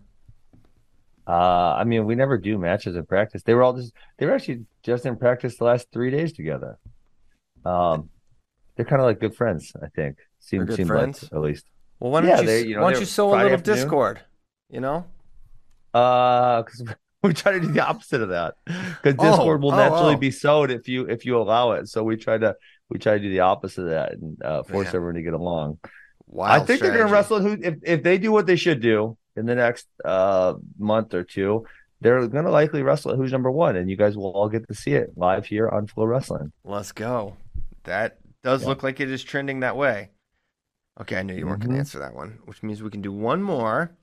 Uh, 1.25 1.75
I 1.75 1.83
mean, 1.85 2.05
we 2.05 2.15
never 2.15 2.37
do 2.37 2.57
matches 2.57 2.95
in 2.97 3.05
practice. 3.05 3.43
They 3.43 3.53
were 3.53 3.63
all 3.63 3.73
just 3.73 3.93
they 4.17 4.25
were 4.25 4.33
actually 4.33 4.65
just 4.83 5.05
in 5.05 5.15
practice 5.15 5.57
the 5.57 5.63
last 5.63 5.87
three 5.93 6.11
days 6.11 6.33
together. 6.33 6.77
Um, 7.63 8.09
they're 8.76 8.86
kind 8.86 9.01
of 9.01 9.05
like 9.05 9.19
good 9.19 9.36
friends, 9.36 9.74
I 9.82 9.88
think. 9.95 10.17
Seem 10.39 10.65
good 10.65 10.78
seem 10.78 10.88
friends? 10.88 11.24
like 11.24 11.34
at 11.34 11.41
least. 11.41 11.65
Well, 11.99 12.11
why 12.11 12.21
don't 12.21 12.30
Yeah, 12.30 12.41
you, 12.41 12.69
you 12.69 12.76
know, 12.76 12.84
why 12.84 12.91
don't 12.91 12.99
you 12.99 13.05
sow 13.05 13.34
a 13.34 13.36
little 13.38 13.53
afternoon. 13.53 13.82
discord? 13.82 14.19
You 14.69 14.82
know, 14.82 15.05
Uh, 15.93 16.63
because 16.63 16.84
we 17.24 17.34
try 17.34 17.53
to 17.53 17.59
do 17.59 17.67
the 17.71 17.86
opposite 17.86 18.21
of 18.21 18.30
that. 18.30 18.55
Because 18.65 19.15
Oh, 19.19 19.30
Discord 19.30 19.61
will 19.61 19.74
oh, 19.74 19.78
naturally 19.78 20.15
oh. 20.15 20.17
be 20.17 20.32
sowed 20.32 20.71
if 20.71 20.88
you 20.88 21.05
if 21.05 21.26
you 21.26 21.38
allow 21.38 21.74
it. 21.74 21.88
So 21.88 22.03
we 22.03 22.17
try 22.17 22.38
to 22.38 22.55
we 22.89 22.99
try 22.99 23.13
to 23.13 23.19
do 23.19 23.30
the 23.30 23.41
opposite 23.41 23.84
of 23.84 23.89
that 23.89 24.13
and 24.13 24.41
uh, 24.43 24.63
force 24.63 24.88
everyone 24.93 25.15
to 25.15 25.21
get 25.21 25.34
along. 25.34 25.80
wild 26.28 26.61
I 26.61 26.65
think 26.65 26.82
they're 26.82 26.93
going 26.93 27.07
to 27.07 27.13
wrestle. 27.13 27.41
Who 27.41 27.57
if 27.61 27.76
if 27.84 28.03
they 28.03 28.17
do 28.17 28.32
what 28.32 28.45
they 28.47 28.55
should 28.55 28.82
do 28.82 29.17
in 29.36 29.45
the 29.45 29.55
next 29.55 29.88
uh 30.03 30.55
month 30.78 31.13
or 31.13 31.24
two, 31.24 31.65
they're 32.01 32.28
going 32.28 32.45
to 32.45 32.51
likely 32.51 32.84
wrestle 32.84 33.11
at 33.11 33.17
who's 33.17 33.32
number 33.32 33.51
one, 33.51 33.76
and 33.76 33.89
you 33.89 33.95
guys 33.95 34.17
will 34.17 34.32
all 34.32 34.49
get 34.49 34.67
to 34.67 34.74
see 34.74 34.93
it 34.93 35.11
live 35.15 35.45
here 35.45 35.69
on 35.69 35.88
Flo 35.88 36.05
Wrestling. 36.05 36.51
Let's 36.63 36.91
go. 36.91 37.38
That 37.86 38.17
does 38.43 38.61
Yeah. 38.63 38.67
look 38.69 38.83
like 38.83 38.99
it 38.99 39.09
is 39.09 39.23
trending 39.23 39.61
that 39.61 39.75
way. 39.77 40.11
Okay, 41.01 41.17
I 41.17 41.23
knew 41.23 41.33
you 41.33 41.47
weren't 41.47 41.61
going 41.61 41.71
Mhm. 41.71 41.75
to 41.75 41.79
answer 41.79 41.99
that 41.99 42.13
one, 42.13 42.39
which 42.45 42.61
means 42.61 42.83
we 42.83 42.89
can 42.89 43.01
do 43.01 43.11
one 43.11 43.41
more. 43.41 43.95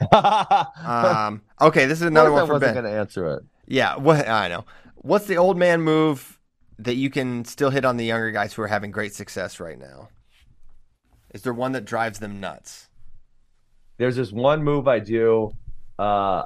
um, 0.12 1.42
okay, 1.60 1.86
this 1.86 2.00
is 2.00 2.06
another 2.06 2.32
one 2.32 2.42
I 2.42 2.46
for 2.46 2.54
wasn't 2.54 2.74
Ben. 2.74 2.82
going 2.82 2.92
to 2.94 2.98
answer 2.98 3.26
it. 3.34 3.42
Yeah, 3.66 3.96
what 3.96 4.26
I 4.28 4.48
know. 4.48 4.64
What's 4.96 5.26
the 5.26 5.36
old 5.36 5.58
man 5.58 5.82
move 5.82 6.40
that 6.78 6.94
you 6.94 7.10
can 7.10 7.44
still 7.44 7.70
hit 7.70 7.84
on 7.84 7.96
the 7.96 8.04
younger 8.06 8.30
guys 8.30 8.54
who 8.54 8.62
are 8.62 8.66
having 8.68 8.90
great 8.90 9.14
success 9.14 9.60
right 9.60 9.78
now? 9.78 10.08
Is 11.34 11.42
there 11.42 11.52
one 11.52 11.72
that 11.72 11.84
drives 11.84 12.18
them 12.18 12.40
nuts? 12.40 12.88
There's 13.98 14.16
this 14.16 14.32
one 14.32 14.62
move 14.64 14.88
I 14.88 15.00
do. 15.00 15.52
Uh, 15.98 16.44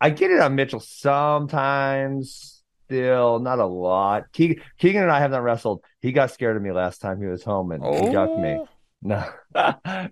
I 0.00 0.10
get 0.10 0.30
it 0.30 0.40
on 0.40 0.54
Mitchell 0.54 0.80
sometimes, 0.80 2.53
still 2.84 3.38
not 3.38 3.58
a 3.58 3.66
lot. 3.66 4.32
Keegan, 4.32 4.62
Keegan 4.78 5.02
and 5.02 5.10
I 5.10 5.20
have 5.20 5.30
not 5.30 5.42
wrestled. 5.42 5.82
He 6.00 6.12
got 6.12 6.30
scared 6.30 6.56
of 6.56 6.62
me 6.62 6.72
last 6.72 7.00
time 7.00 7.20
he 7.20 7.26
was 7.26 7.42
home 7.42 7.72
and 7.72 7.84
he 7.84 8.12
ducked 8.12 8.38
me. 8.38 8.58
Oh. 8.60 8.68
No, 9.06 9.22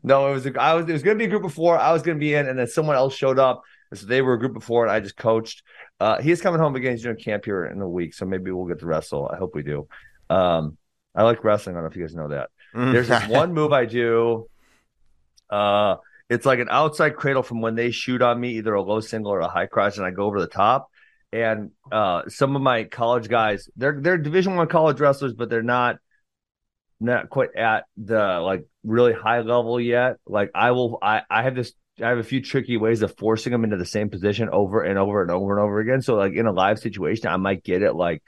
no, 0.02 0.28
it 0.28 0.34
was 0.34 0.44
a, 0.44 0.60
I 0.60 0.74
was 0.74 0.86
it 0.86 0.92
was 0.92 1.02
gonna 1.02 1.16
be 1.16 1.24
a 1.24 1.28
group 1.28 1.44
of 1.44 1.54
four. 1.54 1.78
I 1.78 1.92
was 1.92 2.02
gonna 2.02 2.18
be 2.18 2.34
in, 2.34 2.46
and 2.46 2.58
then 2.58 2.66
someone 2.66 2.94
else 2.94 3.14
showed 3.14 3.38
up, 3.38 3.62
and 3.90 3.98
so 3.98 4.04
they 4.04 4.20
were 4.20 4.34
a 4.34 4.38
group 4.38 4.54
of 4.54 4.64
four, 4.64 4.84
and 4.84 4.92
I 4.92 5.00
just 5.00 5.16
coached. 5.16 5.62
Uh, 5.98 6.20
he's 6.20 6.42
coming 6.42 6.60
home 6.60 6.76
again. 6.76 6.92
He's 6.92 7.02
doing 7.02 7.16
camp 7.16 7.46
here 7.46 7.64
in 7.64 7.80
a 7.80 7.88
week, 7.88 8.12
so 8.12 8.26
maybe 8.26 8.50
we'll 8.50 8.66
get 8.66 8.80
to 8.80 8.86
wrestle. 8.86 9.30
I 9.32 9.38
hope 9.38 9.54
we 9.54 9.62
do. 9.62 9.88
Um, 10.28 10.76
I 11.14 11.22
like 11.22 11.42
wrestling. 11.42 11.74
I 11.74 11.78
don't 11.78 11.84
know 11.84 11.90
if 11.90 11.96
you 11.96 12.02
guys 12.02 12.14
know 12.14 12.28
that. 12.28 12.50
There's 12.74 13.08
this 13.08 13.26
one 13.28 13.54
move 13.54 13.72
I 13.72 13.86
do. 13.86 14.46
Uh, 15.48 15.96
it's 16.28 16.44
like 16.44 16.58
an 16.58 16.68
outside 16.70 17.16
cradle 17.16 17.42
from 17.42 17.62
when 17.62 17.74
they 17.74 17.92
shoot 17.92 18.20
on 18.20 18.38
me, 18.38 18.58
either 18.58 18.74
a 18.74 18.82
low 18.82 19.00
single 19.00 19.32
or 19.32 19.40
a 19.40 19.48
high 19.48 19.66
cross, 19.66 19.96
and 19.96 20.04
I 20.04 20.10
go 20.10 20.24
over 20.24 20.38
the 20.38 20.48
top. 20.48 20.90
And 21.32 21.70
uh, 21.90 22.22
some 22.28 22.56
of 22.56 22.62
my 22.62 22.84
college 22.84 23.28
guys, 23.28 23.68
they're 23.76 23.98
they're 24.00 24.18
Division 24.18 24.54
One 24.54 24.68
college 24.68 25.00
wrestlers, 25.00 25.32
but 25.32 25.48
they're 25.48 25.62
not 25.62 25.96
not 27.00 27.30
quite 27.30 27.56
at 27.56 27.84
the 27.96 28.38
like 28.40 28.66
really 28.84 29.12
high 29.12 29.40
level 29.40 29.80
yet. 29.80 30.16
Like 30.26 30.50
I 30.54 30.70
will, 30.72 30.98
I 31.02 31.22
I 31.30 31.42
have 31.42 31.54
this. 31.54 31.72
I 32.02 32.08
have 32.08 32.18
a 32.18 32.24
few 32.24 32.40
tricky 32.40 32.76
ways 32.78 33.02
of 33.02 33.16
forcing 33.18 33.52
them 33.52 33.64
into 33.64 33.76
the 33.76 33.84
same 33.84 34.08
position 34.08 34.48
over 34.50 34.82
and 34.82 34.98
over 34.98 35.22
and 35.22 35.30
over 35.30 35.56
and 35.56 35.62
over 35.62 35.80
again. 35.80 36.00
So 36.00 36.14
like 36.14 36.32
in 36.32 36.46
a 36.46 36.52
live 36.52 36.78
situation, 36.78 37.28
I 37.28 37.36
might 37.36 37.62
get 37.64 37.82
it 37.82 37.92
like 37.94 38.22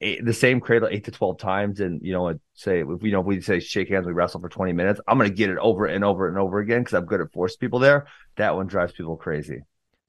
eight, 0.00 0.24
the 0.24 0.34
same 0.34 0.60
cradle 0.60 0.88
eight 0.90 1.04
to 1.04 1.10
twelve 1.10 1.38
times, 1.38 1.80
and 1.80 2.00
you 2.02 2.12
know, 2.12 2.34
say 2.54 2.80
if 2.80 3.02
you 3.02 3.12
know 3.12 3.20
if 3.20 3.26
we 3.26 3.40
say 3.40 3.60
shake 3.60 3.88
hands, 3.88 4.06
we 4.06 4.12
wrestle 4.12 4.40
for 4.40 4.48
twenty 4.48 4.72
minutes. 4.72 5.00
I'm 5.06 5.18
gonna 5.18 5.30
get 5.30 5.50
it 5.50 5.58
over 5.58 5.86
and 5.86 6.04
over 6.04 6.28
and 6.28 6.38
over 6.38 6.58
again 6.58 6.80
because 6.80 6.94
I'm 6.94 7.06
good 7.06 7.20
at 7.20 7.32
force 7.32 7.56
people 7.56 7.78
there. 7.78 8.06
That 8.36 8.54
one 8.54 8.66
drives 8.66 8.92
people 8.92 9.16
crazy. 9.16 9.60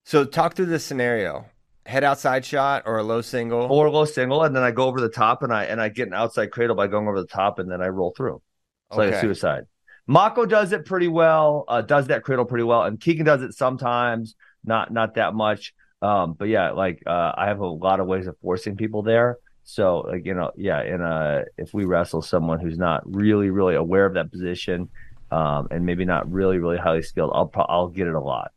So 0.05 0.25
talk 0.25 0.55
through 0.55 0.67
this 0.67 0.85
scenario: 0.85 1.45
head 1.85 2.03
outside 2.03 2.45
shot 2.45 2.83
or 2.85 2.97
a 2.97 3.03
low 3.03 3.21
single. 3.21 3.61
Or 3.71 3.87
a 3.87 3.91
low 3.91 4.05
single, 4.05 4.43
and 4.43 4.55
then 4.55 4.63
I 4.63 4.71
go 4.71 4.85
over 4.85 5.01
the 5.01 5.09
top, 5.09 5.43
and 5.43 5.53
I 5.53 5.65
and 5.65 5.81
I 5.81 5.89
get 5.89 6.07
an 6.07 6.13
outside 6.13 6.51
cradle 6.51 6.75
by 6.75 6.87
going 6.87 7.07
over 7.07 7.19
the 7.19 7.27
top, 7.27 7.59
and 7.59 7.69
then 7.69 7.81
I 7.81 7.87
roll 7.87 8.13
through. 8.15 8.41
It's 8.89 8.97
like 8.97 9.13
a 9.13 9.21
suicide. 9.21 9.65
Mako 10.07 10.45
does 10.45 10.71
it 10.73 10.85
pretty 10.85 11.07
well. 11.07 11.63
Uh, 11.67 11.81
does 11.81 12.07
that 12.07 12.23
cradle 12.23 12.45
pretty 12.45 12.63
well, 12.63 12.83
and 12.83 12.99
Keegan 12.99 13.25
does 13.25 13.41
it 13.41 13.53
sometimes, 13.53 14.35
not 14.63 14.91
not 14.91 15.15
that 15.15 15.33
much. 15.33 15.73
Um, 16.01 16.33
but 16.33 16.45
yeah, 16.45 16.71
like 16.71 17.03
uh, 17.05 17.31
I 17.35 17.47
have 17.47 17.59
a 17.59 17.67
lot 17.67 17.99
of 17.99 18.07
ways 18.07 18.27
of 18.27 18.35
forcing 18.41 18.75
people 18.75 19.03
there. 19.03 19.37
So 19.63 19.99
like 19.99 20.25
you 20.25 20.33
know, 20.33 20.51
yeah, 20.57 20.83
in 20.83 21.01
a 21.01 21.43
if 21.57 21.73
we 21.73 21.85
wrestle 21.85 22.21
someone 22.21 22.59
who's 22.59 22.77
not 22.77 23.03
really 23.05 23.49
really 23.49 23.75
aware 23.75 24.05
of 24.05 24.15
that 24.15 24.31
position, 24.31 24.89
um, 25.29 25.67
and 25.71 25.85
maybe 25.85 26.05
not 26.05 26.31
really 26.31 26.57
really 26.57 26.77
highly 26.77 27.03
skilled, 27.03 27.31
I'll 27.33 27.47
pro- 27.47 27.65
I'll 27.65 27.87
get 27.87 28.07
it 28.07 28.15
a 28.15 28.19
lot. 28.19 28.51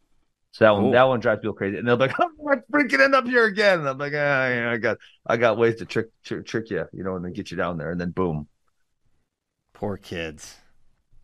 So 0.55 0.65
that 0.67 0.73
one 0.73 0.91
Cool. 0.91 0.93
that 0.93 1.05
one 1.05 1.21
drives 1.21 1.41
people 1.43 1.55
crazy, 1.55 1.79
and 1.79 1.89
they'll 1.89 1.97
be 1.99 2.07
like, 2.09 2.21
"I'm 2.21 2.31
not 2.41 2.61
freaking 2.73 3.01
end 3.05 3.15
up 3.15 3.27
here 3.27 3.45
again." 3.47 3.81
And 3.81 3.89
I'm 3.89 3.99
like, 3.99 4.15
ah, 4.15 4.49
yeah, 4.49 4.71
"I 4.73 4.79
got 4.79 4.99
I 5.27 5.37
got 5.39 5.59
ways 5.59 5.77
to 5.77 5.87
trick, 5.87 6.09
trick 6.25 6.47
trick 6.47 6.71
you, 6.71 6.87
you 6.93 7.05
know, 7.05 7.17
and 7.17 7.25
then 7.25 7.33
get 7.35 7.51
you 7.53 7.57
down 7.59 7.79
there, 7.79 7.93
and 7.93 8.01
then 8.01 8.13
boom, 8.13 8.49
Poor 9.75 9.99
kids. 9.99 10.57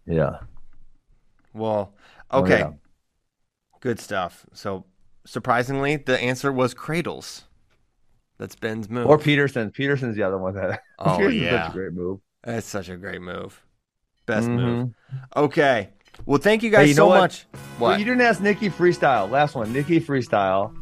yeah, 0.07 0.41
Well, 1.53 1.95
Oh, 2.33 2.45
okay, 2.45 2.47
yeah. 2.47 2.73
good 3.81 4.01
stuff. 4.01 4.47
So 4.53 4.85
surprisingly, 5.25 5.97
the 5.97 6.19
answer 6.19 6.53
was 6.53 6.75
cradles. 6.75 7.45
That's 8.39 8.57
Ben's 8.57 8.89
move. 8.91 9.09
Or 9.09 9.19
Peterson. 9.19 9.71
Peterson's 9.73 10.17
the 10.17 10.23
other 10.23 10.39
one 10.39 10.55
that. 10.55 10.81
Oh, 10.99 11.29
Peterson's 11.29 11.49
yeah. 11.51 11.51
such 11.51 11.69
a 11.69 11.73
great 11.73 11.93
move. 11.93 12.21
That's 12.45 12.67
such 12.67 12.89
a 12.89 12.97
great 12.97 13.23
move. 13.23 13.63
Best 14.27 14.53
Mhm. 14.53 14.53
move. 14.53 14.95
Okay. 15.37 15.91
Well, 16.27 16.39
thank 16.39 16.63
you 16.63 16.71
guys 16.71 16.83
Hey, 16.85 16.89
you 16.91 16.95
know 16.95 17.05
so 17.05 17.09
what? 17.09 17.19
much. 17.19 17.47
Well, 17.79 17.99
you 17.99 18.05
didn't 18.05 18.21
ask 18.21 18.41
Nikki 18.41 18.69
Freestyle. 18.71 19.31
Last 19.31 19.55
one, 19.55 19.73
Nikki 19.73 20.01
Freestyle. 20.01 20.75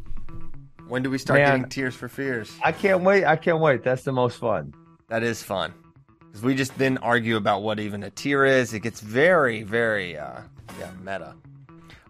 when 0.88 1.02
do 1.02 1.10
we 1.10 1.18
start 1.18 1.40
Man. 1.40 1.58
getting 1.58 1.68
Tears 1.70 1.94
for 1.94 2.08
Fears? 2.08 2.52
I 2.64 2.72
can't 2.72 3.02
wait. 3.02 3.24
I 3.24 3.36
can't 3.36 3.60
wait. 3.60 3.82
That's 3.84 4.02
the 4.02 4.12
most 4.12 4.38
fun. 4.38 4.74
That 5.08 5.22
is 5.22 5.42
fun. 5.42 5.72
Because 6.20 6.42
we 6.42 6.54
just 6.54 6.76
then 6.76 6.98
argue 6.98 7.36
about 7.36 7.62
what 7.62 7.78
even 7.80 8.02
a 8.02 8.10
tier 8.10 8.44
is. 8.44 8.74
It 8.74 8.80
gets 8.80 9.00
very, 9.00 9.62
very, 9.62 10.18
uh, 10.18 10.40
yeah, 10.78 10.90
meta. 11.00 11.34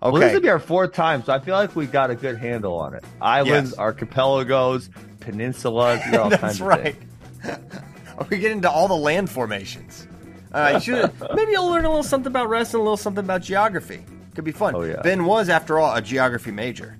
Well, 0.00 0.12
this 0.12 0.24
Okay. 0.24 0.34
will 0.34 0.40
be 0.40 0.48
our 0.48 0.58
fourth 0.60 0.92
time, 0.92 1.22
so 1.24 1.32
I 1.32 1.40
feel 1.40 1.54
like 1.56 1.74
we 1.76 1.86
got 1.86 2.10
a 2.10 2.14
good 2.14 2.36
handle 2.38 2.76
on 2.76 2.94
it. 2.94 3.04
Islands, 3.20 3.70
Yes. 3.70 3.78
archipelagos, 3.78 4.90
peninsulas, 5.20 6.04
you 6.06 6.12
know, 6.12 6.22
all 6.22 6.30
That's 6.30 6.40
kinds 6.40 6.60
of 6.60 6.66
right. 6.68 6.96
things. 7.42 8.30
we 8.30 8.38
get 8.38 8.52
into 8.52 8.70
all 8.70 8.86
the 8.88 8.94
land 8.96 9.28
formations. 9.28 10.06
Uh, 10.52 10.78
should 10.78 11.12
maybe 11.34 11.52
you'll 11.52 11.68
learn 11.68 11.84
a 11.84 11.88
little 11.88 12.02
something 12.02 12.30
about 12.30 12.48
wrestling, 12.48 12.80
a 12.80 12.84
little 12.84 12.96
something 12.96 13.24
about 13.24 13.42
geography. 13.42 14.04
Could 14.34 14.44
be 14.44 14.52
fun. 14.52 14.74
Oh, 14.74 14.82
yeah. 14.82 15.02
Ben 15.02 15.24
was, 15.24 15.48
after 15.48 15.78
all, 15.78 15.94
a 15.94 16.00
geography 16.00 16.50
major. 16.50 16.98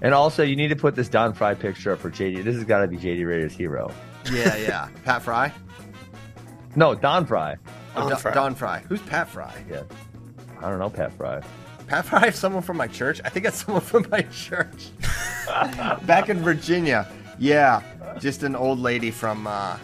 And 0.00 0.14
also, 0.14 0.42
you 0.42 0.56
need 0.56 0.68
to 0.68 0.76
put 0.76 0.94
this 0.94 1.08
Don 1.08 1.32
Frye 1.32 1.54
picture 1.54 1.92
up 1.92 1.98
for 1.98 2.10
JD. 2.10 2.44
This 2.44 2.54
has 2.54 2.64
got 2.64 2.80
to 2.80 2.86
be 2.86 2.96
JD 2.96 3.26
Rader's 3.26 3.54
hero. 3.54 3.92
Yeah, 4.30 4.56
yeah. 4.56 4.88
Pat 5.04 5.22
Fry. 5.22 5.52
No, 6.76 6.94
Don 6.94 7.26
Frye. 7.26 7.56
Oh, 7.96 8.00
Don 8.00 8.10
Don, 8.10 8.18
Frye. 8.18 8.34
Don 8.34 8.54
Frye. 8.54 8.84
Who's 8.88 9.02
Pat 9.02 9.28
Fry? 9.28 9.54
Yeah. 9.68 9.82
I 10.60 10.70
don't 10.70 10.78
know, 10.78 10.90
Pat 10.90 11.12
Fry. 11.14 11.42
Pat 11.86 12.04
Fry 12.06 12.28
is 12.28 12.36
someone 12.36 12.62
from 12.62 12.76
my 12.76 12.86
church. 12.86 13.20
I 13.24 13.28
think 13.28 13.44
that's 13.44 13.64
someone 13.64 13.82
from 13.82 14.06
my 14.10 14.22
church. 14.22 14.90
Back 16.06 16.28
in 16.28 16.38
Virginia. 16.40 17.08
Yeah, 17.38 17.82
just 18.18 18.42
an 18.42 18.56
old 18.56 18.78
lady 18.78 19.10
from 19.10 19.46
uh, 19.46 19.76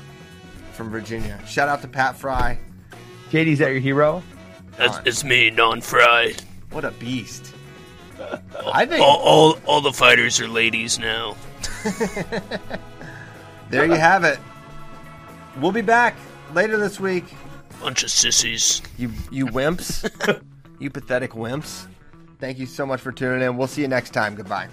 from 0.81 0.89
Virginia. 0.89 1.39
Shout 1.47 1.68
out 1.68 1.83
to 1.83 1.89
Pat 1.89 2.16
Fry. 2.16 2.59
JD's 3.31 3.59
that 3.59 3.70
your 3.70 3.81
hero? 3.81 4.22
It's, 4.78 4.99
it's 5.05 5.24
me, 5.24 5.51
Don 5.51 5.83
Frye. 5.83 6.33
What 6.70 6.87
a 6.87 6.91
beast. 6.93 7.53
I 8.72 8.87
think 8.87 9.03
All, 9.03 9.18
all, 9.18 9.59
all 9.66 9.81
the 9.83 9.93
fighters 9.93 10.41
are 10.41 10.49
ladies 10.49 10.99
now. 10.99 11.37
there 13.68 13.85
you 13.85 13.93
have 13.93 14.24
it. 14.24 14.39
We'll 15.61 15.70
be 15.70 15.83
back 15.83 16.16
later 16.55 16.78
this 16.78 16.99
week. 16.99 17.24
Bunch 17.83 18.03
of 18.03 18.11
sissies. 18.11 18.81
You 18.97 19.11
you 19.31 19.49
wimps. 19.49 20.09
you 20.78 20.89
pathetic 20.89 21.33
wimps. 21.33 21.89
Thank 22.39 22.59
you 22.59 22.64
so 22.64 22.87
much 22.87 23.03
for 23.03 23.12
tuning 23.12 23.43
in. 23.43 23.59
We'll 23.59 23.68
see 23.68 23.83
you 23.83 23.89
next 23.89 24.14
time. 24.14 24.35
Goodbye. 24.35 24.68